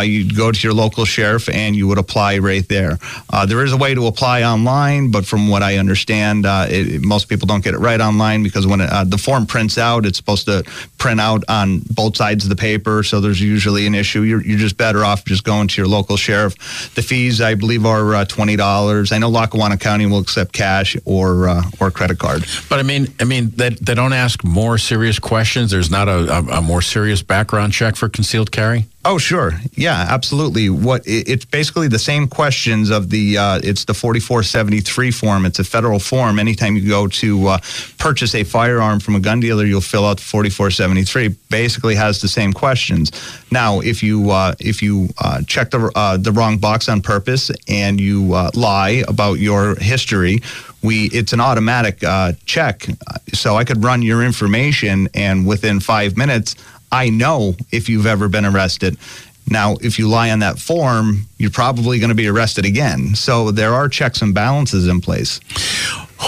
you'd 0.03 0.35
go 0.35 0.51
to 0.51 0.59
your 0.63 0.73
local 0.73 1.05
sheriff 1.05 1.47
and 1.47 1.75
you 1.75 1.87
would 1.87 1.99
apply 1.99 2.39
right 2.39 2.67
there. 2.69 2.97
there 3.47 3.63
is 3.63 3.71
a 3.71 3.77
way 3.77 3.93
to 3.93 4.07
apply 4.07 4.43
online, 4.43 5.11
but 5.11 5.25
from 5.27 5.47
what 5.47 5.61
I 5.61 5.77
understand, 5.77 6.45
it, 6.47 7.03
most 7.03 7.29
people 7.29 7.45
don't 7.45 7.63
get 7.63 7.75
it 7.75 7.79
right 7.79 8.01
online 8.01 8.41
because 8.41 8.65
when 8.65 8.81
it, 8.81 8.89
the 9.09 9.17
form 9.17 9.45
prints 9.45 9.77
out, 9.77 10.05
it's 10.07 10.17
supposed 10.17 10.45
to 10.47 10.63
print 10.97 11.21
out 11.21 11.43
on 11.47 11.81
both 11.91 12.17
sides 12.17 12.45
of 12.45 12.49
the 12.49 12.55
paper. 12.55 13.03
So 13.03 13.21
there's 13.21 13.39
usually 13.39 13.85
an 13.85 13.93
issue. 13.93 14.21
You're, 14.21 14.43
you're 14.43 14.57
just 14.57 14.77
better 14.77 15.05
off 15.05 15.23
just 15.23 15.43
going 15.43 15.67
to 15.67 15.81
your 15.81 15.87
local 15.87 16.17
sheriff. 16.17 16.55
The 16.95 17.03
fees 17.03 17.41
I 17.41 17.53
believe, 17.53 17.85
are 17.85 18.15
uh, 18.15 18.25
twenty 18.25 18.55
dollars. 18.55 19.11
I 19.11 19.19
know 19.19 19.29
Lackawanna 19.29 19.77
County 19.77 20.07
will 20.07 20.19
accept 20.19 20.51
cash 20.51 20.94
or 21.05 21.49
uh, 21.49 21.63
or 21.79 21.91
credit 21.91 22.19
card. 22.19 22.45
But 22.69 22.79
I 22.79 22.83
mean, 22.83 23.07
I 23.19 23.23
mean, 23.23 23.51
they, 23.55 23.69
they 23.69 23.95
don't 23.95 24.13
ask 24.13 24.43
more 24.43 24.77
serious 24.77 25.19
questions. 25.19 25.71
There's 25.71 25.91
not 25.91 26.07
a, 26.07 26.31
a, 26.31 26.57
a 26.57 26.61
more 26.61 26.81
serious 26.81 27.21
background 27.21 27.73
check 27.73 27.95
for 27.95 28.09
concealed 28.09 28.51
carry. 28.51 28.85
Oh, 29.07 29.19
sure. 29.19 29.51
Yeah, 29.73 30.07
absolutely. 30.09 30.71
What 30.71 31.03
it's 31.05 31.45
basically 31.45 31.87
the 31.87 31.99
same 31.99 32.27
questions 32.27 32.89
of 32.89 33.11
the 33.11 33.37
uh, 33.37 33.59
it's 33.63 33.85
the 33.85 33.93
4473 33.93 35.11
form. 35.11 35.45
It's 35.45 35.59
a 35.59 35.63
federal 35.63 35.99
form. 35.99 36.39
Anytime 36.39 36.75
you 36.75 36.89
go 36.89 37.07
to 37.07 37.47
uh, 37.49 37.57
purchase 37.99 38.33
a 38.33 38.43
firearm 38.43 38.99
from 38.99 39.15
a 39.15 39.19
gun 39.19 39.39
dealer, 39.39 39.63
you'll 39.63 39.81
fill 39.81 40.07
out 40.07 40.17
the 40.17 40.23
4473. 40.23 41.27
Basically, 41.51 41.93
has 41.93 42.19
the 42.19 42.27
same 42.27 42.51
questions. 42.51 43.11
Now, 43.51 43.79
if 43.79 44.01
you 44.01 44.31
uh, 44.31 44.55
if 44.59 44.81
you 44.81 45.09
uh, 45.19 45.43
check 45.43 45.69
the 45.69 45.91
uh, 45.93 46.17
the 46.17 46.31
wrong 46.31 46.57
box 46.57 46.89
on 46.89 47.01
purpose 47.01 47.51
and 47.67 48.01
you 48.01 48.33
uh, 48.33 48.49
lie 48.55 49.03
about 49.07 49.35
your 49.35 49.75
history, 49.75 50.41
we 50.85 51.05
it's 51.05 51.33
an 51.33 51.41
automatic 51.41 52.03
uh, 52.03 52.33
check. 52.45 52.85
So 53.33 53.55
I 53.55 53.63
could 53.63 53.83
run 53.83 54.01
your 54.01 54.23
information, 54.23 55.09
and 55.13 55.45
within 55.45 55.79
five 55.79 56.15
minutes 56.15 56.55
I 56.91 57.09
know 57.09 57.55
if 57.71 57.89
you've 57.89 58.05
ever 58.05 58.29
been 58.29 58.45
arrested. 58.45 58.97
Now, 59.47 59.75
if 59.81 59.99
you 59.99 60.07
lie 60.07 60.31
on 60.31 60.39
that 60.39 60.57
form, 60.57 61.27
you're 61.37 61.51
probably 61.51 61.99
going 61.99 62.09
to 62.09 62.15
be 62.15 62.27
arrested 62.27 62.65
again. 62.65 63.15
So 63.15 63.51
there 63.51 63.73
are 63.73 63.87
checks 63.87 64.21
and 64.21 64.33
balances 64.33 64.87
in 64.87 65.01
place. 65.01 65.39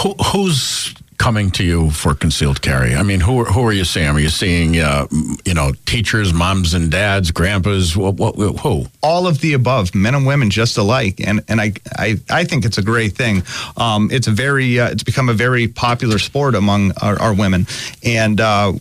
Who, 0.02 0.14
who's 0.32 0.94
coming 1.18 1.50
to 1.52 1.64
you 1.64 1.90
for 1.90 2.14
concealed 2.14 2.62
carry? 2.62 2.94
I 2.94 3.02
mean, 3.02 3.20
who, 3.20 3.44
who 3.44 3.66
are 3.66 3.72
you 3.72 3.84
seeing? 3.84 4.08
Are 4.08 4.18
you 4.18 4.28
seeing, 4.28 4.78
uh, 4.78 5.06
you 5.44 5.54
know, 5.54 5.72
teachers, 5.84 6.32
moms 6.32 6.74
and 6.74 6.90
dads, 6.90 7.30
grandpas? 7.30 7.96
What, 7.96 8.14
what, 8.14 8.36
who? 8.60 8.86
All 9.02 9.26
of 9.26 9.40
the 9.40 9.52
above, 9.52 9.94
men 9.94 10.14
and 10.14 10.26
women 10.26 10.50
just 10.50 10.78
alike. 10.78 11.20
And, 11.20 11.42
and 11.48 11.60
I, 11.60 11.72
I, 11.96 12.16
I 12.30 12.44
think 12.44 12.64
it's 12.64 12.78
a 12.78 12.82
great 12.82 13.12
thing. 13.12 13.42
Um, 13.76 14.08
it's 14.10 14.26
a 14.26 14.32
very, 14.32 14.80
uh, 14.80 14.90
it's 14.90 15.02
become 15.02 15.28
a 15.28 15.34
very 15.34 15.68
popular 15.68 16.18
sport 16.18 16.54
among 16.54 16.92
our, 17.02 17.20
our 17.20 17.34
women. 17.34 17.66
And, 18.02 18.40
uh, 18.40 18.72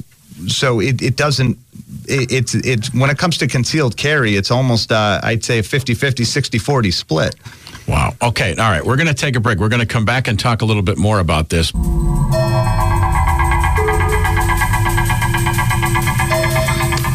so 0.48 0.80
it, 0.80 1.02
it 1.02 1.16
doesn't 1.16 1.58
it, 2.08 2.54
it's 2.54 2.94
when 2.94 3.10
it 3.10 3.18
comes 3.18 3.38
to 3.40 3.48
concealed 3.48 3.98
carry 3.98 4.36
it's 4.36 4.52
almost 4.52 4.92
uh, 4.92 5.20
i'd 5.24 5.44
say 5.44 5.60
a 5.60 5.64
50 5.64 5.94
50 5.96 6.24
60 6.24 6.60
40 6.60 6.92
split 6.92 7.36
wow 7.88 8.14
okay 8.22 8.52
all 8.52 8.70
right 8.70 8.86
we're 8.86 8.98
going 8.98 9.08
to 9.08 9.14
take 9.14 9.36
a 9.36 9.40
break 9.40 9.60
we're 9.60 9.70
going 9.70 9.80
to 9.80 9.86
come 9.86 10.06
back 10.06 10.28
and 10.28 10.40
talk 10.40 10.62
a 10.62 10.66
little 10.66 10.84
bit 10.84 10.98
more 10.98 11.20
about 11.20 11.50
this 11.50 11.72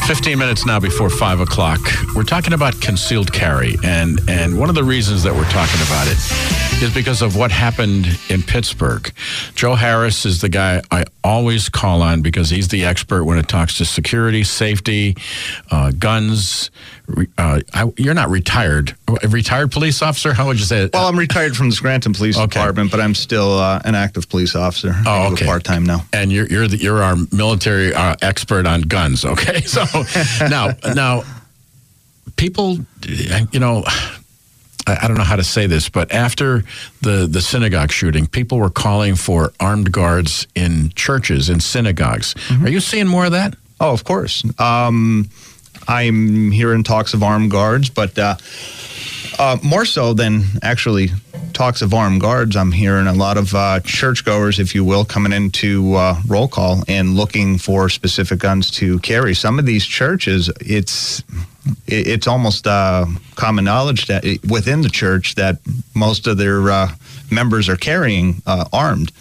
15 0.06 0.36
minutes 0.36 0.66
now 0.66 0.78
before 0.78 1.08
5 1.08 1.40
o'clock. 1.40 1.80
We're 2.14 2.24
talking 2.24 2.52
about 2.52 2.78
concealed 2.80 3.32
carry. 3.32 3.76
And, 3.82 4.20
and 4.28 4.58
one 4.58 4.68
of 4.68 4.74
the 4.74 4.84
reasons 4.84 5.22
that 5.22 5.32
we're 5.32 5.48
talking 5.48 5.80
about 5.86 6.06
it 6.06 6.82
is 6.82 6.92
because 6.92 7.22
of 7.22 7.36
what 7.36 7.50
happened 7.50 8.06
in 8.28 8.42
Pittsburgh. 8.42 9.10
Joe 9.54 9.74
Harris 9.74 10.26
is 10.26 10.40
the 10.40 10.48
guy 10.48 10.82
I 10.90 11.04
always 11.22 11.68
call 11.68 12.02
on 12.02 12.20
because 12.20 12.50
he's 12.50 12.68
the 12.68 12.84
expert 12.84 13.24
when 13.24 13.38
it 13.38 13.48
talks 13.48 13.78
to 13.78 13.84
security, 13.84 14.42
safety, 14.42 15.16
uh, 15.70 15.92
guns. 15.92 16.70
Uh, 17.36 17.60
I, 17.74 17.92
you're 17.96 18.14
not 18.14 18.30
retired. 18.30 18.94
A 19.22 19.28
retired 19.28 19.70
police 19.72 20.02
officer? 20.02 20.32
How 20.32 20.46
would 20.46 20.58
you 20.58 20.64
say 20.64 20.84
it? 20.84 20.92
Well, 20.92 21.08
I'm 21.08 21.18
retired 21.18 21.56
from 21.56 21.68
the 21.68 21.74
Scranton 21.74 22.12
Police 22.12 22.36
okay. 22.36 22.46
Department, 22.46 22.90
but 22.90 23.00
I'm 23.00 23.14
still 23.14 23.58
uh, 23.58 23.82
an 23.84 23.94
active 23.94 24.28
police 24.28 24.54
officer. 24.54 24.94
Oh, 25.06 25.32
okay. 25.32 25.44
Part 25.44 25.64
time 25.64 25.84
now. 25.84 26.04
And 26.12 26.32
you're 26.32 26.46
you're 26.46 26.68
the, 26.68 26.76
you're 26.76 27.02
our 27.02 27.16
military 27.32 27.92
uh, 27.92 28.16
expert 28.22 28.66
on 28.66 28.82
guns. 28.82 29.24
Okay, 29.24 29.60
so 29.66 29.84
now 30.48 30.70
now 30.94 31.22
people, 32.36 32.78
you 33.52 33.60
know 33.60 33.84
I 34.86 35.06
don't 35.06 35.16
know 35.16 35.24
how 35.24 35.36
to 35.36 35.44
say 35.44 35.66
this, 35.66 35.88
but 35.88 36.12
after 36.12 36.64
the, 37.02 37.26
the 37.30 37.40
synagogue 37.40 37.92
shooting, 37.92 38.26
people 38.26 38.58
were 38.58 38.70
calling 38.70 39.14
for 39.14 39.52
armed 39.60 39.92
guards 39.92 40.46
in 40.54 40.90
churches 40.94 41.48
and 41.48 41.62
synagogues. 41.62 42.34
Mm-hmm. 42.34 42.66
Are 42.66 42.68
you 42.68 42.80
seeing 42.80 43.06
more 43.06 43.26
of 43.26 43.32
that? 43.32 43.54
Oh, 43.80 43.92
of 43.92 44.04
course. 44.04 44.44
Um, 44.58 45.30
I'm 45.88 46.50
hearing 46.50 46.84
talks 46.84 47.14
of 47.14 47.22
armed 47.22 47.50
guards, 47.50 47.90
but 47.90 48.18
uh, 48.18 48.36
uh, 49.38 49.58
more 49.62 49.84
so 49.84 50.14
than 50.14 50.44
actually 50.62 51.10
talks 51.52 51.82
of 51.82 51.94
armed 51.94 52.20
guards, 52.20 52.56
I'm 52.56 52.72
hearing 52.72 53.06
a 53.06 53.12
lot 53.12 53.36
of 53.36 53.54
uh, 53.54 53.80
churchgoers, 53.80 54.58
if 54.58 54.74
you 54.74 54.84
will, 54.84 55.04
coming 55.04 55.32
into 55.32 55.94
uh, 55.94 56.20
roll 56.26 56.48
call 56.48 56.82
and 56.88 57.14
looking 57.14 57.58
for 57.58 57.88
specific 57.88 58.38
guns 58.38 58.70
to 58.72 58.98
carry. 59.00 59.34
Some 59.34 59.58
of 59.58 59.66
these 59.66 59.84
churches, 59.84 60.50
it's 60.60 61.22
it's 61.86 62.26
almost 62.26 62.66
uh, 62.66 63.06
common 63.36 63.64
knowledge 63.64 64.06
that 64.06 64.24
within 64.50 64.80
the 64.80 64.88
church 64.88 65.36
that 65.36 65.58
most 65.94 66.26
of 66.26 66.36
their 66.36 66.70
uh, 66.70 66.88
members 67.30 67.68
are 67.68 67.76
carrying 67.76 68.42
uh, 68.46 68.64
armed. 68.72 69.12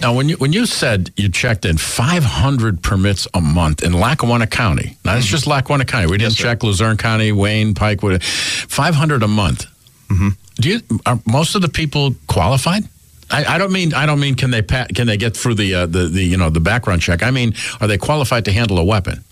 Now, 0.00 0.14
when 0.14 0.28
you 0.28 0.36
when 0.36 0.52
you 0.52 0.66
said 0.66 1.10
you 1.16 1.28
checked 1.28 1.64
in 1.64 1.78
500 1.78 2.82
permits 2.82 3.26
a 3.34 3.40
month 3.40 3.82
in 3.82 3.92
Lackawanna 3.92 4.46
County, 4.46 4.96
now 5.04 5.16
it's 5.16 5.26
mm-hmm. 5.26 5.30
just 5.32 5.46
Lackawanna 5.46 5.84
County. 5.84 6.06
We 6.06 6.18
didn't 6.18 6.32
yes, 6.32 6.40
check 6.40 6.62
Luzerne 6.62 6.96
County, 6.96 7.32
Wayne, 7.32 7.74
Pike. 7.74 8.00
500 8.00 9.22
a 9.22 9.28
month. 9.28 9.66
Mm-hmm. 10.08 10.28
Do 10.56 10.68
you 10.68 10.80
are 11.06 11.18
most 11.26 11.54
of 11.54 11.62
the 11.62 11.68
people 11.68 12.14
qualified? 12.26 12.84
I, 13.30 13.44
I, 13.54 13.58
don't 13.58 13.72
mean 13.72 13.94
I 13.94 14.06
don't 14.06 14.20
mean 14.20 14.34
can 14.34 14.50
they 14.50 14.62
can 14.62 15.06
they 15.06 15.16
get 15.16 15.36
through 15.36 15.54
the 15.54 15.74
uh, 15.74 15.86
the 15.86 16.08
the 16.08 16.22
you 16.22 16.36
know 16.36 16.50
the 16.50 16.60
background 16.60 17.02
check. 17.02 17.22
I 17.22 17.30
mean, 17.30 17.54
are 17.80 17.88
they 17.88 17.98
qualified 17.98 18.44
to 18.44 18.52
handle 18.52 18.78
a 18.78 18.84
weapon? 18.84 19.24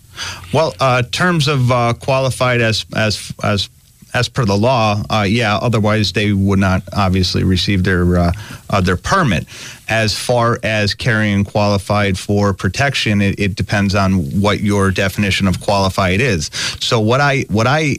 Well, 0.53 0.73
uh, 0.79 1.03
terms 1.03 1.47
of 1.47 1.71
uh, 1.71 1.93
qualified 1.93 2.61
as 2.61 2.85
as 2.95 3.31
as 3.43 3.69
as 4.13 4.29
per 4.29 4.45
the 4.45 4.55
law, 4.55 5.01
uh, 5.09 5.25
yeah. 5.27 5.57
Otherwise, 5.57 6.13
they 6.13 6.31
would 6.31 6.59
not 6.59 6.83
obviously 6.93 7.43
receive 7.43 7.83
their 7.83 8.17
uh, 8.17 8.31
uh, 8.69 8.81
their 8.81 8.97
permit. 8.97 9.45
As 9.89 10.17
far 10.17 10.59
as 10.63 10.93
carrying 10.93 11.43
qualified 11.43 12.17
for 12.17 12.53
protection, 12.53 13.21
it, 13.21 13.39
it, 13.39 13.55
depends 13.55 13.95
on 13.95 14.13
what 14.39 14.61
your 14.61 14.91
definition 14.91 15.47
of 15.47 15.59
qualified 15.59 16.21
is. 16.21 16.49
So 16.79 16.99
what 16.99 17.21
I 17.21 17.41
what 17.49 17.67
I 17.67 17.97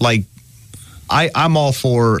like, 0.00 0.22
I 1.10 1.30
I'm 1.34 1.56
all 1.56 1.72
for 1.72 2.20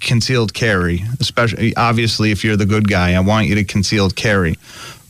concealed 0.00 0.54
carry, 0.54 1.02
especially 1.20 1.74
obviously 1.76 2.30
if 2.30 2.44
you're 2.44 2.56
the 2.56 2.66
good 2.66 2.88
guy. 2.88 3.14
I 3.14 3.20
want 3.20 3.48
you 3.48 3.54
to 3.56 3.64
concealed 3.64 4.16
carry 4.16 4.56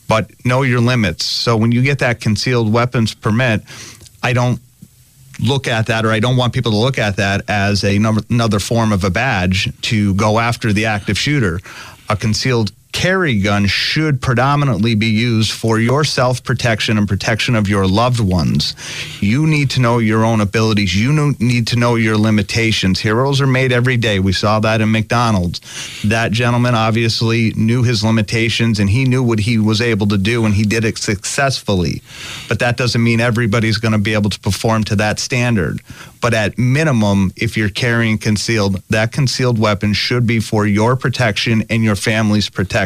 but 0.07 0.29
know 0.45 0.61
your 0.61 0.79
limits. 0.79 1.25
So 1.25 1.57
when 1.57 1.71
you 1.71 1.81
get 1.81 1.99
that 1.99 2.21
concealed 2.21 2.71
weapons 2.71 3.13
permit, 3.13 3.63
I 4.21 4.33
don't 4.33 4.59
look 5.39 5.67
at 5.67 5.87
that 5.87 6.05
or 6.05 6.11
I 6.11 6.19
don't 6.19 6.37
want 6.37 6.53
people 6.53 6.71
to 6.71 6.77
look 6.77 6.97
at 6.97 7.17
that 7.17 7.43
as 7.49 7.83
a 7.83 7.97
number, 7.99 8.21
another 8.29 8.59
form 8.59 8.91
of 8.91 9.03
a 9.03 9.09
badge 9.09 9.69
to 9.83 10.13
go 10.15 10.39
after 10.39 10.73
the 10.73 10.85
active 10.85 11.17
shooter. 11.17 11.59
A 12.09 12.15
concealed 12.15 12.71
carry 12.95 13.37
gun 13.41 13.67
should 13.67 14.21
predominantly 14.21 14.95
be 14.95 15.07
used 15.07 15.51
for 15.51 15.79
your 15.79 16.05
self 16.05 16.41
protection 16.41 16.97
and 16.97 17.09
protection 17.09 17.53
of 17.53 17.67
your 17.67 17.85
loved 17.85 18.21
ones. 18.21 18.73
You 19.19 19.45
need 19.45 19.69
to 19.71 19.81
know 19.81 19.97
your 19.97 20.23
own 20.23 20.39
abilities. 20.39 20.95
You 20.95 21.35
need 21.39 21.67
to 21.67 21.75
know 21.75 21.95
your 21.95 22.17
limitations. 22.17 23.01
Heroes 23.01 23.41
are 23.41 23.47
made 23.47 23.73
every 23.73 23.97
day. 23.97 24.19
We 24.19 24.31
saw 24.31 24.61
that 24.61 24.79
in 24.79 24.93
McDonald's. 24.93 25.59
That 26.05 26.31
gentleman 26.31 26.73
obviously 26.73 27.51
knew 27.57 27.83
his 27.83 28.01
limitations 28.01 28.79
and 28.79 28.89
he 28.89 29.03
knew 29.03 29.21
what 29.21 29.39
he 29.39 29.57
was 29.57 29.81
able 29.81 30.07
to 30.07 30.17
do 30.17 30.45
and 30.45 30.53
he 30.53 30.63
did 30.63 30.85
it 30.85 30.97
successfully. 30.97 32.01
But 32.47 32.59
that 32.59 32.77
doesn't 32.77 33.03
mean 33.03 33.19
everybody's 33.19 33.77
going 33.77 33.91
to 33.91 33.97
be 33.97 34.13
able 34.13 34.29
to 34.29 34.39
perform 34.39 34.85
to 34.85 34.95
that 34.95 35.19
standard. 35.19 35.81
But 36.21 36.33
at 36.33 36.57
minimum, 36.57 37.33
if 37.35 37.57
you're 37.57 37.69
carrying 37.69 38.17
concealed, 38.17 38.81
that 38.89 39.11
concealed 39.11 39.59
weapon 39.59 39.93
should 39.93 40.25
be 40.25 40.39
for 40.39 40.65
your 40.65 40.95
protection 40.95 41.65
and 41.69 41.83
your 41.83 41.97
family's 41.97 42.49
protection. 42.49 42.84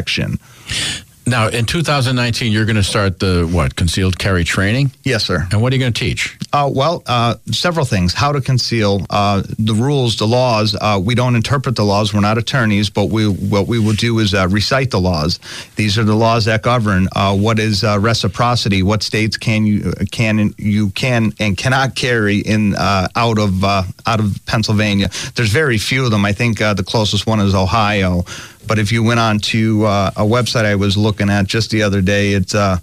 Now, 1.30 1.46
in 1.46 1.64
2019, 1.64 2.50
you're 2.50 2.64
going 2.64 2.74
to 2.74 2.82
start 2.82 3.20
the 3.20 3.48
what 3.52 3.76
concealed 3.76 4.18
carry 4.18 4.42
training? 4.42 4.90
Yes, 5.04 5.24
sir. 5.24 5.46
And 5.52 5.62
what 5.62 5.72
are 5.72 5.76
you 5.76 5.80
going 5.80 5.92
to 5.92 5.98
teach? 5.98 6.36
Uh, 6.52 6.68
well, 6.74 7.04
uh, 7.06 7.36
several 7.52 7.86
things. 7.86 8.12
How 8.12 8.32
to 8.32 8.40
conceal 8.40 9.06
uh, 9.10 9.44
the 9.56 9.74
rules, 9.74 10.16
the 10.16 10.26
laws. 10.26 10.74
Uh, 10.74 11.00
we 11.00 11.14
don't 11.14 11.36
interpret 11.36 11.76
the 11.76 11.84
laws. 11.84 12.12
We're 12.12 12.20
not 12.20 12.36
attorneys, 12.36 12.90
but 12.90 13.10
we 13.10 13.28
what 13.28 13.68
we 13.68 13.78
will 13.78 13.94
do 13.94 14.18
is 14.18 14.34
uh, 14.34 14.48
recite 14.48 14.90
the 14.90 15.00
laws. 15.00 15.38
These 15.76 15.98
are 15.98 16.04
the 16.04 16.16
laws 16.16 16.46
that 16.46 16.62
govern 16.62 17.06
uh, 17.14 17.36
what 17.36 17.60
is 17.60 17.84
reciprocity. 17.84 18.82
What 18.82 19.04
states 19.04 19.36
can 19.36 19.66
you 19.66 19.92
can 20.10 20.52
you 20.58 20.90
can 20.90 21.32
and 21.38 21.56
cannot 21.56 21.94
carry 21.94 22.38
in 22.38 22.74
out 22.76 23.38
of 23.38 23.62
out 23.62 24.18
of 24.18 24.40
Pennsylvania. 24.46 25.10
There's 25.36 25.50
very 25.50 25.78
few 25.78 26.04
of 26.04 26.10
them. 26.10 26.24
I 26.24 26.32
think 26.32 26.58
the 26.58 26.84
closest 26.84 27.26
one 27.28 27.38
is 27.38 27.54
Ohio. 27.54 28.24
But 28.70 28.78
if 28.78 28.92
you 28.92 29.02
went 29.02 29.18
on 29.18 29.40
to 29.40 29.84
uh, 29.84 30.12
a 30.16 30.22
website 30.22 30.64
I 30.64 30.76
was 30.76 30.96
looking 30.96 31.28
at 31.28 31.48
just 31.48 31.72
the 31.72 31.82
other 31.82 32.00
day, 32.00 32.34
it's 32.34 32.54
uh, 32.54 32.78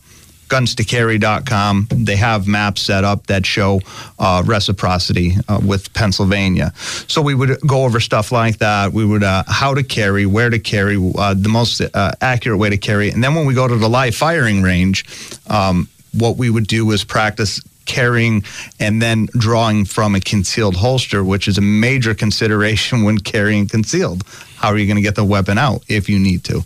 gunstocarry.com. 0.50 1.88
They 1.90 2.18
have 2.18 2.46
maps 2.46 2.82
set 2.82 3.06
up 3.06 3.28
that 3.28 3.46
show 3.46 3.80
uh, 4.20 4.44
reciprocity 4.46 5.36
uh, 5.48 5.62
with 5.66 5.94
Pennsylvania. 5.94 6.74
So 6.76 7.22
we 7.22 7.36
would 7.36 7.62
go 7.62 7.86
over 7.86 8.02
stuff 8.02 8.34
like 8.34 8.58
that. 8.58 8.92
We 8.92 9.06
would 9.06 9.24
uh, 9.24 9.46
how 9.48 9.74
to 9.76 9.82
carry, 9.82 10.26
where 10.26 10.50
to 10.50 10.60
carry, 10.60 10.98
uh, 11.18 11.36
the 11.36 11.48
most 11.48 11.80
uh, 11.80 12.12
accurate 12.20 12.60
way 12.60 12.70
to 12.70 12.78
carry. 12.78 13.10
And 13.10 13.24
then 13.24 13.34
when 13.34 13.46
we 13.46 13.54
go 13.54 13.66
to 13.66 13.78
the 13.78 13.88
live 13.88 14.14
firing 14.14 14.64
range, 14.64 15.06
um, 15.50 15.88
what 16.12 16.36
we 16.36 16.50
would 16.50 16.68
do 16.68 16.92
is 16.92 17.06
practice 17.06 17.62
carrying 17.86 18.44
and 18.78 19.02
then 19.02 19.28
drawing 19.38 19.86
from 19.86 20.16
a 20.16 20.20
concealed 20.20 20.76
holster, 20.76 21.24
which 21.24 21.48
is 21.48 21.58
a 21.58 21.62
major 21.62 22.14
consideration 22.14 23.04
when 23.06 23.18
carrying 23.18 23.70
concealed. 23.70 24.26
How 24.58 24.70
are 24.70 24.78
you 24.78 24.88
going 24.88 24.98
to 24.98 25.02
get 25.02 25.16
the 25.16 25.24
weapon 25.24 25.58
out 25.58 25.84
if 25.88 26.10
you 26.10 26.20
need 26.20 26.44
to? 26.46 26.64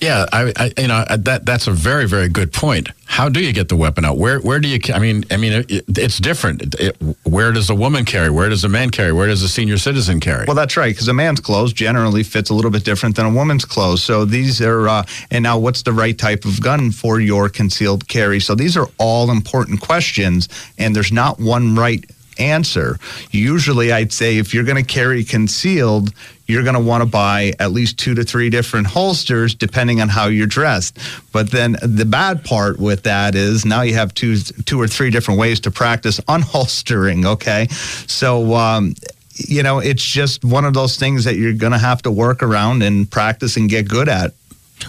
Yeah, 0.00 0.26
I, 0.32 0.52
I, 0.56 0.72
you 0.76 0.88
know 0.88 1.04
that 1.08 1.46
that's 1.46 1.68
a 1.68 1.70
very 1.70 2.08
very 2.08 2.28
good 2.28 2.52
point. 2.52 2.88
How 3.04 3.28
do 3.28 3.40
you 3.40 3.52
get 3.52 3.68
the 3.68 3.76
weapon 3.76 4.04
out? 4.04 4.16
Where 4.16 4.40
where 4.40 4.58
do 4.58 4.66
you? 4.66 4.80
I 4.92 4.98
mean, 4.98 5.24
I 5.30 5.36
mean, 5.36 5.52
it, 5.52 5.84
it's 5.88 6.18
different. 6.18 6.74
It, 6.80 6.96
where 7.22 7.52
does 7.52 7.70
a 7.70 7.74
woman 7.74 8.04
carry? 8.04 8.30
Where 8.30 8.48
does 8.48 8.64
a 8.64 8.68
man 8.68 8.90
carry? 8.90 9.12
Where 9.12 9.28
does 9.28 9.42
a 9.42 9.48
senior 9.48 9.78
citizen 9.78 10.18
carry? 10.18 10.46
Well, 10.46 10.56
that's 10.56 10.76
right, 10.76 10.92
because 10.92 11.06
a 11.06 11.14
man's 11.14 11.38
clothes 11.38 11.72
generally 11.72 12.24
fits 12.24 12.50
a 12.50 12.54
little 12.54 12.70
bit 12.70 12.84
different 12.84 13.14
than 13.14 13.26
a 13.26 13.30
woman's 13.30 13.64
clothes. 13.64 14.02
So 14.02 14.24
these 14.24 14.60
are, 14.60 14.88
uh, 14.88 15.04
and 15.30 15.44
now 15.44 15.58
what's 15.58 15.82
the 15.82 15.92
right 15.92 16.18
type 16.18 16.44
of 16.44 16.60
gun 16.60 16.90
for 16.90 17.20
your 17.20 17.48
concealed 17.48 18.08
carry? 18.08 18.40
So 18.40 18.56
these 18.56 18.76
are 18.76 18.88
all 18.98 19.30
important 19.30 19.80
questions, 19.80 20.48
and 20.78 20.96
there's 20.96 21.12
not 21.12 21.38
one 21.38 21.76
right 21.76 22.04
answer. 22.38 22.98
Usually, 23.30 23.92
I'd 23.92 24.12
say 24.12 24.38
if 24.38 24.54
you're 24.54 24.64
going 24.64 24.82
to 24.82 24.94
carry 24.94 25.24
concealed, 25.24 26.12
you're 26.46 26.62
going 26.62 26.74
to 26.74 26.80
want 26.80 27.02
to 27.02 27.08
buy 27.08 27.52
at 27.58 27.72
least 27.72 27.98
two 27.98 28.14
to 28.14 28.24
three 28.24 28.50
different 28.50 28.86
holsters 28.86 29.54
depending 29.54 30.00
on 30.00 30.08
how 30.08 30.26
you're 30.26 30.46
dressed. 30.46 30.98
But 31.32 31.50
then 31.50 31.76
the 31.82 32.04
bad 32.04 32.44
part 32.44 32.78
with 32.78 33.04
that 33.04 33.34
is 33.34 33.64
now 33.64 33.82
you 33.82 33.94
have 33.94 34.12
two 34.14 34.36
two 34.36 34.80
or 34.80 34.86
three 34.86 35.10
different 35.10 35.40
ways 35.40 35.60
to 35.60 35.70
practice 35.70 36.20
unholstering. 36.28 37.26
Okay, 37.26 37.68
so. 38.06 38.54
Um, 38.54 38.94
you 39.36 39.64
know, 39.64 39.80
it's 39.80 40.04
just 40.04 40.44
one 40.44 40.64
of 40.64 40.74
those 40.74 40.96
things 40.96 41.24
that 41.24 41.34
you're 41.34 41.54
going 41.54 41.72
to 41.72 41.78
have 41.78 42.00
to 42.02 42.10
work 42.12 42.40
around 42.40 42.84
and 42.84 43.10
practice 43.10 43.56
and 43.56 43.68
get 43.68 43.88
good 43.88 44.08
at. 44.08 44.32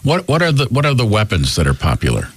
What 0.03 0.27
what 0.27 0.41
are 0.41 0.51
the 0.51 0.65
what 0.65 0.85
are 0.85 0.93
the 0.93 1.05
weapons 1.05 1.55
that 1.55 1.67
are 1.67 1.73
popular? 1.73 2.29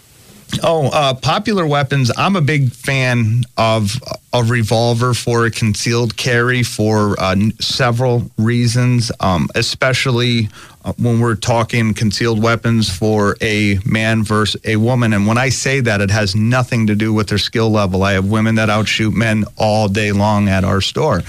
Oh, 0.63 0.89
uh, 0.93 1.15
popular 1.15 1.67
weapons. 1.67 2.11
I'm 2.17 2.35
a 2.35 2.41
big 2.41 2.73
fan 2.73 3.45
of 3.57 4.01
a 4.33 4.43
revolver 4.43 5.15
for 5.15 5.47
a 5.47 5.51
concealed 5.51 6.17
carry 6.17 6.63
for 6.63 7.19
uh, 7.19 7.37
several 7.61 8.31
reasons, 8.39 9.13
um, 9.21 9.49
especially 9.55 10.49
uh, 10.85 10.93
when 10.99 11.21
we're 11.21 11.35
talking 11.35 11.95
concealed 11.95 12.43
weapons 12.43 12.95
for 12.95 13.37
a 13.41 13.79
man 13.85 14.25
versus 14.25 14.61
a 14.65 14.77
woman. 14.77 15.13
And 15.13 15.27
when 15.27 15.39
I 15.39 15.51
say 15.51 15.81
that, 15.81 16.01
it 16.01 16.11
has 16.11 16.35
nothing 16.35 16.87
to 16.87 16.95
do 16.95 17.13
with 17.13 17.29
their 17.29 17.39
skill 17.39 17.71
level. 17.71 18.03
I 18.03 18.13
have 18.13 18.27
women 18.27 18.55
that 18.57 18.71
outshoot 18.71 19.15
men 19.15 19.45
all 19.57 19.89
day 19.89 20.13
long 20.13 20.49
at 20.49 20.65
our 20.65 20.81
store. 20.81 21.23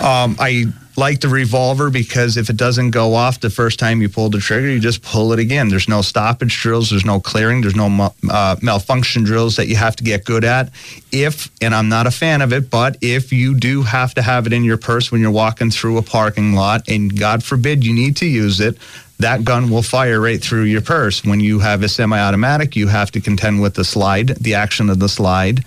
Um, 0.00 0.36
I 0.38 0.66
like 0.96 1.20
the 1.20 1.28
revolver 1.28 1.90
because 1.90 2.36
if 2.36 2.50
it 2.50 2.56
doesn't 2.56 2.90
go 2.90 3.14
off 3.14 3.40
the 3.40 3.50
first 3.50 3.78
time 3.78 4.02
you 4.02 4.08
pull 4.08 4.28
the 4.28 4.38
trigger, 4.38 4.68
you 4.68 4.78
just 4.78 5.02
pull 5.02 5.32
it 5.32 5.38
again. 5.38 5.68
There's 5.68 5.88
no 5.88 6.02
stoppage 6.02 6.60
drills, 6.60 6.90
there's 6.90 7.04
no 7.04 7.18
clearing, 7.18 7.62
there's 7.62 7.76
no 7.76 8.12
uh, 8.30 8.56
malfunction 8.60 9.24
drills 9.24 9.56
that 9.56 9.68
you 9.68 9.76
have 9.76 9.96
to 9.96 10.04
get 10.04 10.24
good 10.24 10.44
at. 10.44 10.70
If, 11.10 11.50
and 11.62 11.74
I'm 11.74 11.88
not 11.88 12.06
a 12.06 12.10
fan 12.10 12.42
of 12.42 12.52
it, 12.52 12.70
but 12.70 12.98
if 13.00 13.32
you 13.32 13.54
do 13.54 13.82
have 13.82 14.14
to 14.14 14.22
have 14.22 14.46
it 14.46 14.52
in 14.52 14.64
your 14.64 14.76
purse 14.76 15.10
when 15.10 15.20
you're 15.20 15.30
walking 15.30 15.70
through 15.70 15.98
a 15.98 16.02
parking 16.02 16.54
lot, 16.54 16.88
and 16.88 17.18
God 17.18 17.42
forbid 17.42 17.84
you 17.84 17.94
need 17.94 18.16
to 18.18 18.26
use 18.26 18.60
it, 18.60 18.76
that 19.18 19.44
gun 19.44 19.70
will 19.70 19.82
fire 19.82 20.20
right 20.20 20.42
through 20.42 20.64
your 20.64 20.80
purse. 20.80 21.24
When 21.24 21.40
you 21.40 21.60
have 21.60 21.82
a 21.82 21.88
semi 21.88 22.18
automatic, 22.18 22.76
you 22.76 22.88
have 22.88 23.10
to 23.12 23.20
contend 23.20 23.62
with 23.62 23.74
the 23.74 23.84
slide, 23.84 24.28
the 24.40 24.54
action 24.54 24.90
of 24.90 24.98
the 24.98 25.08
slide. 25.08 25.64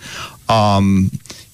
Um, 0.50 1.10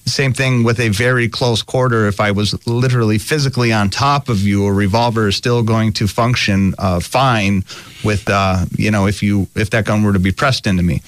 same 0.06 0.32
thing 0.32 0.64
with 0.64 0.80
a 0.80 0.88
very 0.88 1.28
close 1.28 1.62
quarter. 1.62 2.06
If 2.06 2.20
I 2.20 2.30
was 2.30 2.66
literally 2.66 3.18
physically 3.18 3.72
on 3.72 3.90
top 3.90 4.28
of 4.28 4.40
you, 4.40 4.66
a 4.66 4.72
revolver 4.72 5.28
is 5.28 5.36
still 5.36 5.62
going 5.62 5.92
to 5.94 6.06
function 6.06 6.74
uh, 6.78 7.00
fine. 7.00 7.64
With 8.04 8.28
uh, 8.28 8.64
you 8.76 8.90
know, 8.90 9.06
if 9.06 9.22
you 9.22 9.46
if 9.54 9.70
that 9.70 9.84
gun 9.84 10.02
were 10.02 10.12
to 10.12 10.18
be 10.18 10.32
pressed 10.32 10.66
into 10.66 10.82
me, 10.82 11.02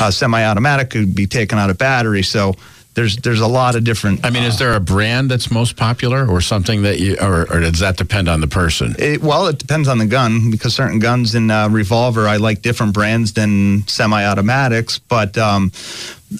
uh, 0.00 0.10
semi-automatic 0.10 0.90
could 0.90 1.14
be 1.14 1.26
taken 1.26 1.58
out 1.58 1.70
of 1.70 1.78
battery. 1.78 2.22
So 2.22 2.54
there's 2.94 3.16
there's 3.18 3.40
a 3.40 3.46
lot 3.46 3.76
of 3.76 3.84
different. 3.84 4.24
I 4.24 4.30
mean, 4.30 4.42
is 4.42 4.58
there 4.58 4.74
a 4.74 4.80
brand 4.80 5.30
that's 5.30 5.50
most 5.50 5.76
popular, 5.76 6.26
or 6.26 6.40
something 6.40 6.82
that 6.82 6.98
you, 6.98 7.16
or, 7.20 7.42
or 7.42 7.60
does 7.60 7.78
that 7.78 7.96
depend 7.96 8.28
on 8.28 8.40
the 8.40 8.48
person? 8.48 8.96
It, 8.98 9.22
well, 9.22 9.46
it 9.46 9.58
depends 9.58 9.86
on 9.88 9.98
the 9.98 10.06
gun 10.06 10.50
because 10.50 10.74
certain 10.74 10.98
guns 10.98 11.34
in 11.34 11.50
uh, 11.50 11.68
revolver 11.68 12.26
I 12.26 12.38
like 12.38 12.62
different 12.62 12.94
brands 12.94 13.34
than 13.34 13.86
semi-automatics, 13.86 14.98
but 14.98 15.38
um, 15.38 15.70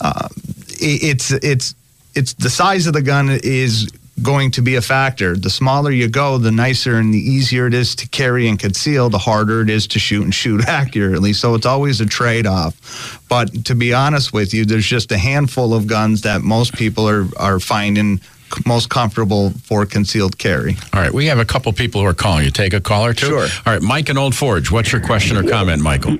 uh, 0.00 0.28
it, 0.80 1.02
it's 1.02 1.30
it's 1.30 1.74
it's 2.14 2.34
the 2.34 2.50
size 2.50 2.86
of 2.86 2.92
the 2.92 3.02
gun 3.02 3.28
is 3.30 3.90
going 4.22 4.50
to 4.52 4.62
be 4.62 4.74
a 4.76 4.82
factor. 4.82 5.36
The 5.36 5.50
smaller 5.50 5.90
you 5.90 6.08
go, 6.08 6.38
the 6.38 6.50
nicer 6.50 6.96
and 6.96 7.12
the 7.14 7.18
easier 7.18 7.66
it 7.66 7.74
is 7.74 7.94
to 7.96 8.08
carry 8.08 8.48
and 8.48 8.58
conceal, 8.58 9.10
the 9.10 9.18
harder 9.18 9.60
it 9.60 9.70
is 9.70 9.86
to 9.88 9.98
shoot 9.98 10.24
and 10.24 10.34
shoot 10.34 10.64
accurately. 10.68 11.32
So 11.32 11.54
it's 11.54 11.66
always 11.66 12.00
a 12.00 12.06
trade 12.06 12.46
off. 12.46 13.22
But 13.28 13.66
to 13.66 13.74
be 13.74 13.92
honest 13.94 14.32
with 14.32 14.52
you, 14.52 14.64
there's 14.64 14.86
just 14.86 15.12
a 15.12 15.18
handful 15.18 15.74
of 15.74 15.86
guns 15.86 16.22
that 16.22 16.42
most 16.42 16.74
people 16.74 17.08
are, 17.08 17.26
are 17.36 17.60
finding 17.60 18.20
most 18.66 18.90
comfortable 18.90 19.50
for 19.50 19.86
concealed 19.86 20.38
carry. 20.38 20.76
All 20.92 21.00
right, 21.00 21.12
we 21.12 21.26
have 21.26 21.38
a 21.38 21.44
couple 21.44 21.72
people 21.72 22.00
who 22.00 22.06
are 22.06 22.14
calling. 22.14 22.44
You 22.44 22.50
take 22.50 22.72
a 22.72 22.80
call 22.80 23.04
or 23.04 23.14
two? 23.14 23.26
Sure. 23.26 23.46
All 23.66 23.72
right, 23.72 23.82
Mike 23.82 24.08
and 24.08 24.18
Old 24.18 24.34
Forge, 24.34 24.70
what's 24.70 24.92
your 24.92 25.00
question 25.00 25.36
or 25.36 25.48
comment, 25.48 25.82
Michael? 25.82 26.16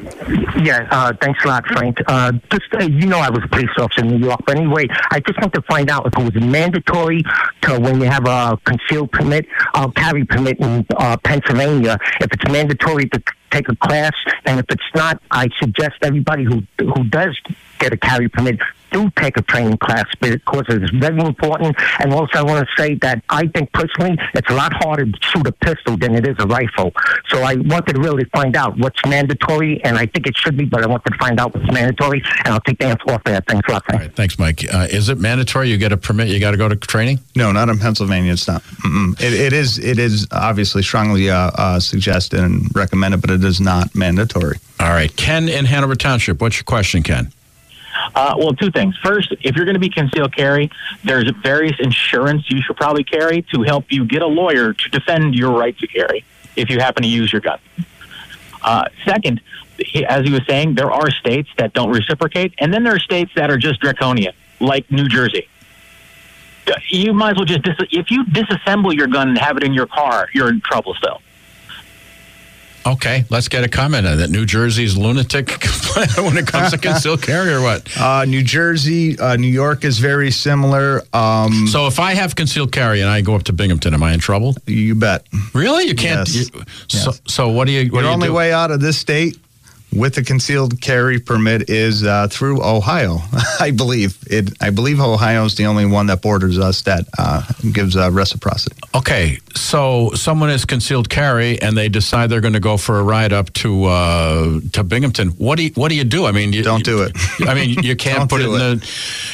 Yeah, 0.63 0.89
uh, 0.91 1.13
thanks 1.21 1.45
a 1.45 1.49
lot, 1.49 1.67
Frank. 1.67 1.99
Uh, 2.07 2.33
just 2.51 2.65
uh, 2.75 2.85
you 2.85 3.07
know, 3.07 3.19
I 3.19 3.31
was 3.31 3.45
a 3.45 3.49
police 3.49 3.71
officer 3.79 4.01
in 4.01 4.09
New 4.09 4.27
York, 4.27 4.41
but 4.45 4.57
anyway, 4.57 4.87
I 5.11 5.21
just 5.21 5.41
want 5.41 5.55
to 5.55 5.63
find 5.63 5.89
out 5.89 6.07
if 6.07 6.13
it 6.19 6.35
was 6.35 6.43
mandatory 6.43 7.23
to 7.63 7.79
when 7.79 8.01
you 8.01 8.09
have 8.09 8.27
a 8.27 8.59
concealed 8.65 9.13
permit, 9.13 9.47
uh, 9.75 9.89
carry 9.91 10.25
permit 10.25 10.59
in 10.59 10.85
uh, 10.97 11.17
Pennsylvania, 11.19 11.99
if 12.21 12.33
it's 12.33 12.53
mandatory 12.53 13.09
to 13.11 13.23
take 13.51 13.69
a 13.69 13.77
class, 13.77 14.13
and 14.47 14.59
if 14.59 14.67
it's 14.69 14.83
not, 14.95 15.23
I 15.31 15.49
suggest 15.59 15.97
everybody 16.03 16.45
who 16.45 16.63
who 16.79 17.05
does 17.05 17.39
get 17.79 17.93
a 17.93 17.97
carry 17.97 18.29
permit 18.29 18.59
do 18.91 19.11
take 19.17 19.37
a 19.37 19.43
training 19.43 19.79
class 19.79 20.07
because 20.21 20.65
it's 20.69 20.91
very 20.93 21.21
important. 21.21 21.77
And 22.01 22.13
also, 22.13 22.39
I 22.39 22.43
want 22.43 22.67
to 22.67 22.83
say 22.83 22.95
that 22.97 23.23
I 23.29 23.47
think 23.49 23.73
personally, 23.73 24.19
it's 24.35 24.51
a 24.51 24.55
lot 24.55 24.73
harder 24.73 25.07
to 25.07 25.19
shoot 25.23 25.47
a 25.47 25.53
pistol 25.53 25.97
than 25.97 26.15
it 26.15 26.27
is 26.27 26.37
a 26.39 26.47
rifle. 26.47 26.93
So 27.29 27.43
I 27.43 27.57
wanted 27.57 27.95
to 27.95 28.01
really 28.01 28.25
find 28.27 28.57
out 28.57 28.79
what's 28.79 29.01
mandatory, 29.07 29.83
and 29.85 29.97
I 29.97 30.07
think 30.07 30.27
it 30.27 30.37
should 30.37 30.57
be, 30.57 30.65
but 30.65 30.83
I 30.83 30.87
wanted 30.87 31.11
to 31.13 31.19
find 31.19 31.41
out 31.41 31.55
what's 31.55 31.71
mandatory, 31.73 32.23
and 32.45 32.55
I'll 32.55 32.61
take 32.61 32.79
the 32.79 32.87
answer 32.87 33.11
off 33.11 33.25
there. 33.25 33.41
Thanks 33.47 33.69
a 33.69 33.73
lot. 33.73 33.85
All 33.93 33.99
right, 33.99 34.15
thanks, 34.15 34.39
Mike. 34.39 34.65
Uh, 34.73 34.87
is 34.91 35.09
it 35.09 35.19
mandatory? 35.19 35.71
You 35.71 35.79
get 35.79 35.93
a 35.93 35.97
permit? 35.97 36.29
You 36.29 36.41
got 36.41 36.53
to 36.53 36.57
go 36.57 36.69
to 36.69 36.77
training? 36.77 37.21
No, 37.37 37.53
not 37.53 37.69
in 37.69 37.79
Pennsylvania. 37.79 38.33
It's 38.33 38.49
not. 38.49 38.63
It, 39.21 39.33
it 39.33 39.53
is. 39.53 39.79
It 39.79 39.99
is 39.99 40.27
obviously 40.33 40.83
strongly 40.83 41.31
uh, 41.31 41.51
uh, 41.55 41.81
suggested 41.81 42.41
and 42.41 42.75
recommended, 42.75 43.21
but 43.21 43.31
it 43.31 43.45
is 43.45 43.61
not 43.61 43.95
mandatory. 43.95 44.59
All 44.81 44.91
right, 44.91 45.15
Ken 45.17 45.49
in 45.49 45.65
Hanover 45.65 45.95
Township. 45.95 46.41
What's 46.41 46.57
your 46.57 46.65
question, 46.65 47.03
Ken? 47.03 47.33
Uh, 48.15 48.35
well, 48.39 48.53
two 48.53 48.71
things. 48.71 48.97
First, 49.03 49.35
if 49.41 49.57
you're 49.57 49.65
going 49.65 49.75
to 49.75 49.81
be 49.81 49.91
concealed 49.91 50.35
carry, 50.35 50.71
there's 51.05 51.31
various 51.43 51.77
insurance 51.79 52.51
you 52.51 52.63
should 52.63 52.77
probably 52.77 53.05
carry 53.05 53.43
to 53.55 53.63
help 53.63 53.91
you 53.91 54.05
get 54.05 54.23
a 54.23 54.27
lawyer 54.27 54.73
to 54.73 54.89
defend 54.91 55.35
your 55.35 55.53
right 55.53 55.77
to 55.79 55.87
carry 55.87 56.25
if 56.57 56.71
you 56.71 56.79
happen 56.79 57.03
to 57.03 57.09
use 57.09 57.33
your 57.33 57.41
gun. 57.41 57.59
Uh, 58.63 58.85
second, 59.05 59.41
as 60.09 60.25
he 60.25 60.33
was 60.33 60.45
saying, 60.47 60.75
there 60.75 60.91
are 60.91 61.11
states 61.11 61.49
that 61.59 61.73
don't 61.73 61.91
reciprocate, 61.91 62.55
and 62.59 62.73
then 62.73 62.83
there 62.83 62.95
are 62.95 62.99
states 62.99 63.31
that 63.37 63.51
are 63.51 63.59
just 63.59 63.81
draconian, 63.81 64.35
like 64.61 64.91
New 64.91 65.09
Jersey. 65.09 65.49
You 66.89 67.15
might 67.15 67.31
as 67.31 67.37
well 67.37 67.45
just 67.47 67.63
dis- 67.63 67.89
if 67.93 68.11
you 68.11 68.25
disassemble 68.25 68.95
your 68.95 69.07
gun 69.07 69.31
and 69.31 69.39
have 69.39 69.57
it 69.57 69.63
in 69.63 69.73
your 69.73 69.87
car, 69.87 70.29
you're 70.35 70.49
in 70.49 70.61
trouble 70.61 70.95
still. 70.95 71.23
Okay, 72.87 73.25
let's 73.31 73.49
get 73.49 73.65
a 73.65 73.69
comment 73.69 74.07
on 74.07 74.19
that. 74.19 74.31
New 74.31 74.47
Jersey's 74.47 74.97
lunatic 74.97 75.51
when 76.17 76.37
it 76.37 76.47
comes 76.47 76.71
to 76.71 76.79
concealed 76.79 77.23
carry 77.23 77.53
or 77.53 77.61
what? 77.61 77.87
Uh, 77.99 78.25
New 78.25 78.43
Jersey, 78.43 79.19
uh, 79.19 79.37
New 79.37 79.49
York 79.49 79.85
is 79.85 79.99
very 79.99 80.31
similar. 80.31 81.03
Um, 81.13 81.67
so 81.67 81.87
if 81.87 81.99
I 82.01 82.15
have 82.15 82.35
concealed 82.35 82.73
carry 82.73 83.01
and 83.01 83.11
I 83.11 83.21
go 83.21 83.35
up 83.35 83.45
to 83.45 83.53
Binghamton, 83.53 83.95
am 83.95 84.03
I 84.03 84.13
in 84.13 84.21
trouble? 84.21 84.55
You 84.67 84.95
bet. 84.95 85.27
Really? 85.55 85.85
You 85.85 85.95
can't. 85.95 86.29
Yes. 86.29 86.37
You, 86.37 86.63
so, 86.89 87.11
yes. 87.11 87.21
so 87.27 87.49
what 87.51 87.67
do 87.67 87.73
you? 87.73 87.91
What 87.91 88.01
Your 88.01 88.03
do 88.03 88.07
you 88.09 88.15
only 88.15 88.29
do? 88.29 88.35
way 88.35 88.53
out 88.53 88.71
of 88.71 88.81
this 88.81 88.99
state 88.99 89.37
with 89.95 90.19
a 90.19 90.23
concealed 90.23 90.81
carry 90.81 91.19
permit 91.19 91.71
is 91.71 92.05
uh, 92.05 92.29
through 92.31 92.63
Ohio, 92.63 93.19
I 93.61 93.71
believe. 93.71 94.19
It. 94.31 94.51
I 94.61 94.71
believe 94.71 95.01
Ohio 95.01 95.45
is 95.45 95.55
the 95.55 95.67
only 95.67 95.87
one 95.87 96.07
that 96.07 96.21
borders 96.21 96.59
us 96.59 96.83
that 96.83 97.07
uh, 97.19 97.43
gives 97.73 97.97
uh, 97.97 98.11
reciprocity. 98.11 98.77
Okay, 98.95 99.39
so 99.55 100.11
someone 100.15 100.51
is 100.51 100.65
concealed 100.65 101.09
carry 101.09 101.61
and 101.63 101.77
they 101.77 101.89
decide 101.89 102.29
they're 102.31 102.41
going 102.43 102.53
to 102.55 102.61
go 102.61 102.77
for 102.77 102.99
a 102.99 103.03
ride 103.03 103.33
up 103.33 103.53
to 103.55 103.85
uh, 103.85 104.61
to 104.73 104.85
Binghamton. 104.85 105.29
What 105.31 105.57
do 105.57 105.65
you 105.65 105.71
What 105.75 105.89
do 105.89 105.95
you 105.95 106.05
do? 106.05 106.27
I 106.27 106.33
mean, 106.33 106.53
you, 106.53 106.63
don't 106.63 106.85
do 106.85 107.03
it. 107.03 107.13
I 107.41 107.55
mean, 107.55 107.71
you 107.83 107.97
can't 108.07 108.29
put 108.29 108.41
it 108.43 108.47
in 108.49 108.55
it. 108.55 108.59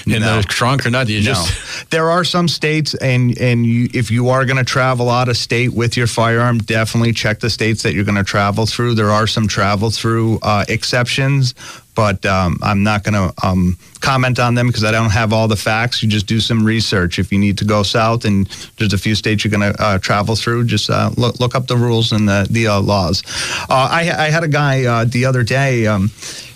the 0.07 0.15
in 0.17 0.23
No. 0.23 0.37
the 0.37 0.43
trunk 0.45 0.87
or 0.87 0.91
nothing. 0.91 1.15
You 1.15 1.21
No. 1.23 1.35
just 1.35 1.91
there 1.91 2.11
are 2.11 2.25
some 2.25 2.47
states, 2.49 2.95
and 2.95 3.37
and 3.39 3.67
you, 3.67 3.89
if 3.93 4.11
you 4.11 4.29
are 4.29 4.45
going 4.45 4.59
to 4.59 4.65
travel 4.65 5.11
out 5.11 5.29
of 5.29 5.37
state 5.37 5.73
with 5.75 5.97
your 5.97 6.07
firearm, 6.07 6.59
definitely 6.59 7.13
check 7.13 7.41
the 7.41 7.51
states 7.51 7.83
that 7.83 7.93
you're 7.95 8.05
going 8.05 8.17
to 8.17 8.25
travel 8.25 8.67
through. 8.67 8.95
There 8.95 9.11
are 9.11 9.27
some 9.27 9.49
travel 9.49 9.91
through 9.91 10.39
uh, 10.45 10.65
exceptions, 10.69 11.55
but 11.95 12.25
um, 12.27 12.59
I'm 12.63 12.83
not 12.83 13.03
going 13.03 13.15
to 13.15 13.47
um, 13.47 13.79
comment 14.01 14.39
on 14.39 14.55
them 14.55 14.67
because 14.67 14.85
I 14.85 14.91
don't 14.91 15.11
have 15.11 15.33
all 15.33 15.49
the 15.49 15.57
facts. 15.57 16.03
You 16.03 16.09
just 16.09 16.27
do 16.27 16.41
some 16.41 16.65
research. 16.65 17.19
If 17.19 17.33
you 17.33 17.39
need 17.39 17.59
to 17.59 17.65
go 17.65 17.83
south, 17.83 18.25
and 18.25 18.47
there's 18.79 18.93
a 18.93 18.99
few 18.99 19.15
states 19.15 19.45
you're 19.45 19.51
going 19.51 19.73
to 19.73 19.83
uh, 19.83 19.99
travel 19.99 20.37
through, 20.37 20.65
just 20.65 20.91
uh, 20.91 21.11
look 21.17 21.41
look 21.41 21.55
up 21.55 21.67
the 21.67 21.77
rules 21.77 22.13
and 22.13 22.29
the 22.29 22.47
the 22.51 22.69
uh, 22.69 22.81
laws. 22.81 23.23
Uh, 23.71 23.89
I 23.91 24.27
I 24.27 24.31
had 24.31 24.45
a 24.45 24.49
guy 24.49 24.85
uh, 24.85 25.05
the 25.05 25.25
other 25.25 25.43
day. 25.43 25.87
Um, 25.87 26.11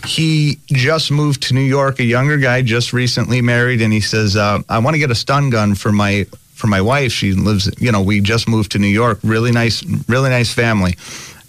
he 0.07 0.59
just 0.67 1.11
moved 1.11 1.43
to 1.45 1.55
New 1.55 1.61
York, 1.61 1.99
a 1.99 2.05
younger 2.05 2.37
guy, 2.37 2.63
just 2.63 2.93
recently 2.93 3.41
married, 3.41 3.81
and 3.83 3.93
he 3.93 4.01
says, 4.01 4.37
uh, 4.37 4.61
"I 4.69 4.79
want 4.79 4.95
to 4.95 4.99
get 4.99 5.11
a 5.11 5.17
stun 5.17 5.51
gun 5.51 5.75
for 5.75 5.93
my 5.93 6.27
for 6.55 6.67
my 6.67 6.81
wife. 6.81 7.13
She 7.13 7.33
lives, 7.33 7.71
you 7.81 7.93
know, 7.93 8.03
we 8.03 8.21
just 8.21 8.49
moved 8.49 8.73
to 8.73 8.79
New 8.79 8.89
York. 8.89 9.21
Really 9.23 9.53
nice, 9.53 9.85
really 10.09 10.31
nice 10.31 10.53
family." 10.53 10.97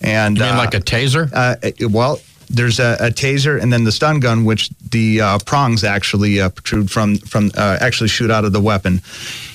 And 0.01 0.37
you 0.37 0.43
mean 0.43 0.55
like 0.55 0.73
a 0.73 0.79
taser? 0.79 1.29
uh, 1.33 1.89
well, 1.89 2.21
there's 2.49 2.79
a, 2.79 2.97
a 2.99 3.09
taser 3.09 3.61
and 3.61 3.71
then 3.71 3.83
the 3.83 3.91
stun 3.91 4.19
gun, 4.19 4.43
which 4.43 4.69
the 4.91 5.21
uh, 5.21 5.39
prongs 5.45 5.83
actually 5.83 6.41
uh, 6.41 6.49
protrude 6.49 6.89
from 6.89 7.17
from 7.17 7.51
uh, 7.55 7.77
actually 7.79 8.09
shoot 8.09 8.31
out 8.31 8.45
of 8.45 8.53
the 8.53 8.61
weapon. 8.61 9.01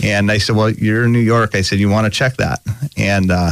And 0.03 0.31
I 0.31 0.39
said, 0.39 0.57
"Well, 0.57 0.71
you're 0.71 1.05
in 1.05 1.13
New 1.13 1.19
York." 1.19 1.55
I 1.55 1.63
said, 1.63 1.79
"You 1.79 1.89
want 1.89 2.05
to 2.07 2.11
check 2.11 2.37
that?" 2.37 2.61
And 2.97 3.31
uh, 3.31 3.51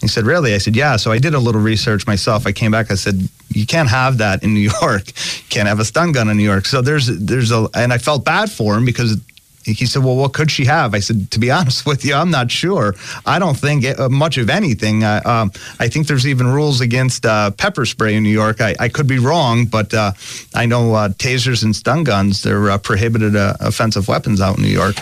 he 0.00 0.08
said, 0.08 0.24
"Really?" 0.24 0.54
I 0.54 0.58
said, 0.58 0.76
"Yeah." 0.76 0.96
So 0.96 1.10
I 1.10 1.18
did 1.18 1.34
a 1.34 1.38
little 1.38 1.60
research 1.60 2.06
myself. 2.06 2.46
I 2.46 2.52
came 2.52 2.70
back. 2.70 2.90
I 2.90 2.94
said, 2.96 3.28
"You 3.48 3.66
can't 3.66 3.88
have 3.88 4.18
that 4.18 4.42
in 4.42 4.52
New 4.52 4.70
York. 4.82 5.12
Can't 5.48 5.68
have 5.68 5.80
a 5.80 5.84
stun 5.84 6.12
gun 6.12 6.28
in 6.28 6.36
New 6.36 6.44
York." 6.44 6.66
So 6.66 6.82
there's 6.82 7.06
there's 7.06 7.50
a 7.50 7.68
and 7.74 7.92
I 7.92 7.98
felt 7.98 8.24
bad 8.24 8.50
for 8.50 8.76
him 8.76 8.84
because 8.84 9.18
he 9.64 9.86
said, 9.86 10.04
"Well, 10.04 10.16
what 10.16 10.32
could 10.32 10.50
she 10.50 10.64
have?" 10.64 10.94
I 10.94 11.00
said, 11.00 11.30
"To 11.32 11.38
be 11.38 11.50
honest 11.58 11.86
with 11.86 12.04
you, 12.04 12.14
I'm 12.14 12.30
not 12.30 12.50
sure. 12.50 12.94
I 13.26 13.38
don't 13.38 13.56
think 13.56 13.84
it, 13.84 13.98
uh, 13.98 14.08
much 14.08 14.38
of 14.38 14.50
anything. 14.50 15.04
Uh, 15.04 15.20
um, 15.24 15.52
I 15.78 15.88
think 15.88 16.06
there's 16.06 16.26
even 16.26 16.46
rules 16.46 16.80
against 16.80 17.26
uh, 17.26 17.50
pepper 17.52 17.86
spray 17.86 18.14
in 18.14 18.22
New 18.22 18.30
York. 18.30 18.60
I, 18.60 18.74
I 18.78 18.88
could 18.88 19.06
be 19.06 19.18
wrong, 19.18 19.66
but 19.66 19.92
uh, 19.94 20.12
I 20.54 20.66
know 20.66 20.94
uh, 20.94 21.08
tasers 21.10 21.62
and 21.62 21.74
stun 21.74 22.04
guns 22.04 22.42
they're 22.42 22.70
uh, 22.70 22.78
prohibited 22.78 23.34
offensive 23.36 24.08
weapons 24.08 24.40
out 24.40 24.56
in 24.56 24.62
New 24.62 24.70
York." 24.70 24.96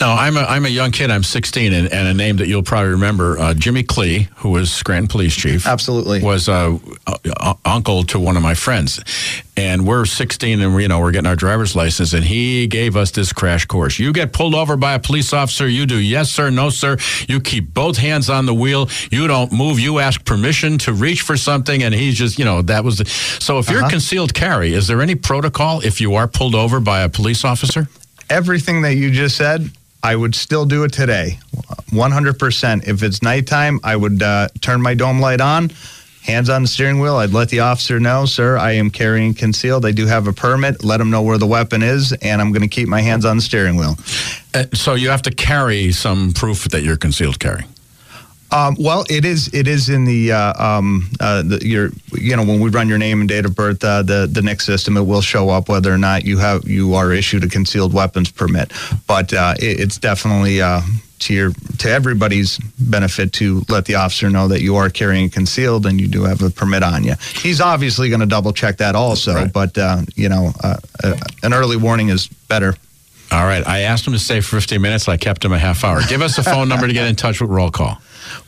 No, 0.00 0.10
I'm 0.10 0.36
a 0.36 0.42
I'm 0.42 0.66
a 0.66 0.70
young 0.70 0.90
kid. 0.90 1.10
I'm 1.10 1.24
16, 1.24 1.72
and, 1.72 1.92
and 1.92 2.08
a 2.08 2.14
name 2.14 2.36
that 2.36 2.48
you'll 2.48 2.62
probably 2.62 2.90
remember, 2.90 3.54
Jimmy 3.54 3.82
Clee, 3.82 4.28
who 4.36 4.50
was 4.50 4.72
Scranton 4.72 5.08
Police 5.08 5.34
Chief. 5.34 5.66
Absolutely, 5.66 6.22
was 6.22 6.48
uncle 7.64 8.04
to 8.04 8.18
one 8.18 8.36
of 8.36 8.42
my 8.42 8.54
friends, 8.54 9.00
and 9.56 9.86
we're 9.86 10.04
16, 10.04 10.60
and 10.60 10.80
you 10.80 10.88
know 10.88 11.00
we're 11.00 11.12
getting 11.12 11.26
our 11.26 11.36
driver's 11.36 11.76
license, 11.76 12.12
and 12.12 12.24
he 12.24 12.66
gave 12.66 12.96
us 12.96 13.10
this 13.10 13.32
crash 13.32 13.66
course 13.66 13.98
you 13.98 14.12
get 14.12 14.32
pulled 14.32 14.54
over 14.54 14.76
by 14.76 14.94
a 14.94 14.98
police 14.98 15.32
officer, 15.32 15.68
you 15.68 15.86
do 15.86 15.98
yes, 15.98 16.30
sir, 16.30 16.50
no, 16.50 16.70
sir. 16.70 16.96
You 17.28 17.40
keep 17.40 17.72
both 17.72 17.96
hands 17.96 18.28
on 18.28 18.46
the 18.46 18.54
wheel. 18.54 18.88
You 19.10 19.26
don't 19.26 19.52
move. 19.52 19.78
You 19.78 19.98
ask 19.98 20.24
permission 20.24 20.78
to 20.78 20.92
reach 20.92 21.22
for 21.22 21.36
something, 21.36 21.82
and 21.82 21.94
he's 21.94 22.16
just, 22.16 22.38
you 22.38 22.44
know, 22.44 22.62
that 22.62 22.84
was 22.84 22.98
the. 22.98 23.06
So 23.06 23.58
if 23.58 23.68
uh-huh. 23.68 23.78
you're 23.80 23.88
concealed 23.88 24.34
carry, 24.34 24.74
is 24.74 24.86
there 24.86 25.00
any 25.00 25.14
protocol 25.14 25.80
if 25.80 26.00
you 26.00 26.14
are 26.14 26.28
pulled 26.28 26.54
over 26.54 26.80
by 26.80 27.02
a 27.02 27.08
police 27.08 27.44
officer? 27.44 27.88
Everything 28.30 28.82
that 28.82 28.94
you 28.94 29.10
just 29.10 29.36
said, 29.36 29.70
I 30.02 30.16
would 30.16 30.34
still 30.34 30.64
do 30.64 30.84
it 30.84 30.92
today. 30.92 31.38
100%. 31.90 32.88
If 32.88 33.02
it's 33.02 33.22
nighttime, 33.22 33.80
I 33.84 33.96
would 33.96 34.22
uh, 34.22 34.48
turn 34.60 34.82
my 34.82 34.94
dome 34.94 35.20
light 35.20 35.40
on 35.40 35.70
hands 36.24 36.48
on 36.48 36.62
the 36.62 36.68
steering 36.68 37.00
wheel. 37.00 37.16
I'd 37.16 37.32
let 37.32 37.50
the 37.50 37.60
officer 37.60 38.00
know, 38.00 38.24
sir, 38.24 38.56
I 38.56 38.72
am 38.72 38.90
carrying 38.90 39.34
concealed. 39.34 39.84
I 39.84 39.92
do 39.92 40.06
have 40.06 40.26
a 40.26 40.32
permit. 40.32 40.82
Let 40.82 41.00
him 41.00 41.10
know 41.10 41.22
where 41.22 41.38
the 41.38 41.46
weapon 41.46 41.82
is, 41.82 42.12
and 42.12 42.40
I'm 42.40 42.50
going 42.50 42.62
to 42.62 42.68
keep 42.68 42.88
my 42.88 43.02
hands 43.02 43.24
on 43.24 43.36
the 43.36 43.42
steering 43.42 43.76
wheel. 43.76 43.96
Uh, 44.54 44.64
so 44.72 44.94
you 44.94 45.10
have 45.10 45.22
to 45.22 45.30
carry 45.30 45.92
some 45.92 46.32
proof 46.32 46.64
that 46.70 46.82
you're 46.82 46.96
concealed 46.96 47.38
carry. 47.38 47.64
Um, 48.50 48.76
well, 48.78 49.04
it 49.10 49.24
is. 49.24 49.52
It 49.52 49.66
is 49.66 49.88
in 49.88 50.04
the, 50.04 50.32
uh, 50.32 50.64
um, 50.64 51.10
uh, 51.18 51.42
the, 51.42 51.66
your. 51.66 51.90
You 52.12 52.36
know, 52.36 52.44
when 52.44 52.60
we 52.60 52.70
run 52.70 52.88
your 52.88 52.98
name 52.98 53.20
and 53.20 53.28
date 53.28 53.44
of 53.44 53.54
birth, 53.56 53.82
uh, 53.82 54.02
the 54.02 54.28
the 54.30 54.42
NICS 54.42 54.64
system, 54.64 54.96
it 54.96 55.02
will 55.02 55.22
show 55.22 55.50
up 55.50 55.68
whether 55.68 55.92
or 55.92 55.98
not 55.98 56.24
you 56.24 56.38
have 56.38 56.66
you 56.66 56.94
are 56.94 57.12
issued 57.12 57.42
a 57.42 57.48
concealed 57.48 57.92
weapons 57.92 58.30
permit. 58.30 58.72
But 59.08 59.32
uh, 59.32 59.54
it, 59.58 59.80
it's 59.80 59.98
definitely 59.98 60.62
uh, 60.62 60.82
to 61.24 61.34
your 61.34 61.50
to 61.78 61.90
everybody's 61.90 62.58
benefit 62.78 63.32
to 63.34 63.62
let 63.68 63.86
the 63.86 63.94
officer 63.94 64.30
know 64.30 64.48
that 64.48 64.62
you 64.62 64.76
are 64.76 64.90
carrying 64.90 65.28
concealed 65.30 65.86
and 65.86 66.00
you 66.00 66.06
do 66.06 66.24
have 66.24 66.42
a 66.42 66.50
permit 66.50 66.82
on 66.82 67.04
you. 67.04 67.14
He's 67.36 67.60
obviously 67.60 68.08
going 68.08 68.20
to 68.20 68.26
double 68.26 68.52
check 68.52 68.78
that 68.78 68.94
also, 68.94 69.34
right. 69.34 69.52
but 69.52 69.76
uh, 69.76 70.02
you 70.14 70.28
know, 70.28 70.52
uh, 70.62 70.76
uh, 71.02 71.16
an 71.42 71.52
early 71.52 71.76
warning 71.76 72.08
is 72.08 72.26
better. 72.26 72.74
All 73.32 73.44
right, 73.44 73.66
I 73.66 73.80
asked 73.80 74.06
him 74.06 74.12
to 74.12 74.18
stay 74.18 74.40
for 74.40 74.56
15 74.60 74.80
minutes. 74.80 75.08
I 75.08 75.16
kept 75.16 75.44
him 75.44 75.52
a 75.52 75.58
half 75.58 75.82
hour. 75.82 76.00
Give 76.08 76.22
us 76.22 76.38
a 76.38 76.42
phone 76.44 76.68
number 76.68 76.86
to 76.86 76.92
get 76.92 77.08
in 77.08 77.16
touch 77.16 77.40
with 77.40 77.50
roll 77.50 77.70
call. 77.70 77.98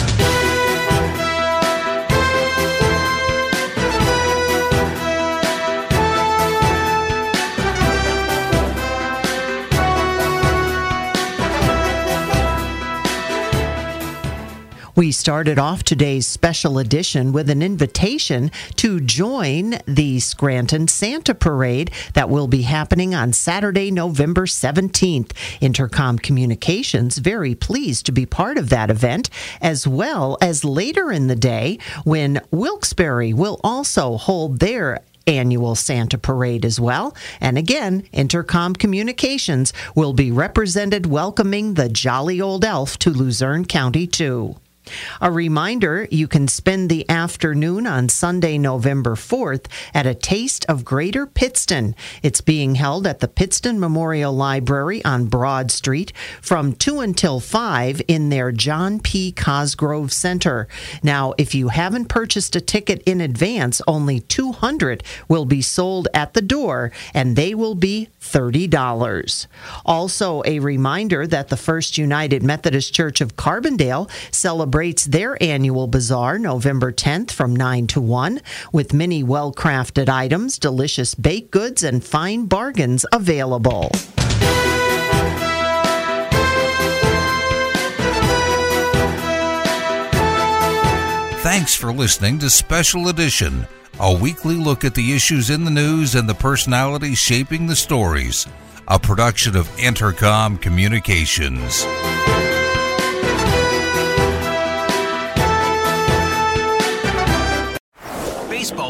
We 14.96 15.10
started 15.10 15.58
off 15.58 15.82
today's 15.82 16.24
special 16.24 16.78
edition 16.78 17.32
with 17.32 17.50
an 17.50 17.62
invitation 17.62 18.52
to 18.76 19.00
join 19.00 19.80
the 19.86 20.20
Scranton 20.20 20.86
Santa 20.86 21.34
Parade 21.34 21.90
that 22.12 22.30
will 22.30 22.46
be 22.46 22.62
happening 22.62 23.12
on 23.12 23.32
Saturday, 23.32 23.90
November 23.90 24.46
17th. 24.46 25.32
Intercom 25.60 26.16
Communications 26.20 27.18
very 27.18 27.56
pleased 27.56 28.06
to 28.06 28.12
be 28.12 28.24
part 28.24 28.56
of 28.56 28.68
that 28.68 28.88
event, 28.88 29.30
as 29.60 29.84
well 29.84 30.38
as 30.40 30.64
later 30.64 31.10
in 31.10 31.26
the 31.26 31.34
day 31.34 31.80
when 32.04 32.40
Wilkes-Barre 32.52 33.32
will 33.32 33.60
also 33.64 34.16
hold 34.16 34.60
their 34.60 35.00
annual 35.26 35.74
Santa 35.74 36.18
Parade 36.18 36.64
as 36.64 36.78
well. 36.78 37.16
And 37.40 37.58
again, 37.58 38.04
Intercom 38.12 38.74
Communications 38.74 39.72
will 39.96 40.12
be 40.12 40.30
represented 40.30 41.06
welcoming 41.06 41.74
the 41.74 41.88
jolly 41.88 42.40
old 42.40 42.64
elf 42.64 42.96
to 43.00 43.10
Luzerne 43.10 43.64
County, 43.64 44.06
too. 44.06 44.54
A 45.20 45.30
reminder 45.32 46.06
you 46.10 46.28
can 46.28 46.48
spend 46.48 46.90
the 46.90 47.08
afternoon 47.08 47.86
on 47.86 48.08
Sunday, 48.08 48.58
November 48.58 49.14
4th 49.14 49.66
at 49.94 50.06
a 50.06 50.14
Taste 50.14 50.66
of 50.68 50.84
Greater 50.84 51.26
Pittston. 51.26 51.94
It's 52.22 52.40
being 52.40 52.74
held 52.74 53.06
at 53.06 53.20
the 53.20 53.28
Pittston 53.28 53.80
Memorial 53.80 54.32
Library 54.32 55.02
on 55.04 55.26
Broad 55.26 55.70
Street 55.70 56.12
from 56.42 56.74
2 56.74 57.00
until 57.00 57.40
5 57.40 58.02
in 58.08 58.28
their 58.28 58.52
John 58.52 59.00
P. 59.00 59.32
Cosgrove 59.32 60.12
Center. 60.12 60.68
Now, 61.02 61.34
if 61.38 61.54
you 61.54 61.68
haven't 61.68 62.06
purchased 62.06 62.54
a 62.56 62.60
ticket 62.60 63.02
in 63.04 63.20
advance, 63.20 63.80
only 63.88 64.20
200 64.20 65.02
will 65.28 65.46
be 65.46 65.62
sold 65.62 66.08
at 66.12 66.34
the 66.34 66.42
door 66.42 66.92
and 67.14 67.36
they 67.36 67.54
will 67.54 67.74
be 67.74 68.08
$30. 68.20 69.46
Also, 69.86 70.42
a 70.44 70.58
reminder 70.58 71.26
that 71.26 71.48
the 71.48 71.56
First 71.56 71.96
United 71.96 72.42
Methodist 72.42 72.92
Church 72.92 73.20
of 73.20 73.36
Carbondale 73.36 74.10
celebrates 74.30 74.73
celebrates 74.74 75.04
their 75.04 75.40
annual 75.40 75.86
bazaar 75.86 76.36
November 76.36 76.90
10th 76.90 77.30
from 77.30 77.54
9 77.54 77.86
to 77.86 78.00
1 78.00 78.40
with 78.72 78.92
many 78.92 79.22
well 79.22 79.52
crafted 79.52 80.08
items, 80.08 80.58
delicious 80.58 81.14
baked 81.14 81.52
goods, 81.52 81.84
and 81.84 82.02
fine 82.02 82.46
bargains 82.46 83.06
available. 83.12 83.88
Thanks 91.44 91.76
for 91.76 91.92
listening 91.92 92.40
to 92.40 92.50
Special 92.50 93.06
Edition, 93.06 93.68
a 94.00 94.12
weekly 94.12 94.56
look 94.56 94.84
at 94.84 94.96
the 94.96 95.14
issues 95.14 95.50
in 95.50 95.64
the 95.64 95.70
news 95.70 96.16
and 96.16 96.28
the 96.28 96.34
personalities 96.34 97.18
shaping 97.18 97.68
the 97.68 97.76
stories, 97.76 98.44
a 98.88 98.98
production 98.98 99.54
of 99.54 99.70
Intercom 99.78 100.58
Communications. 100.58 101.86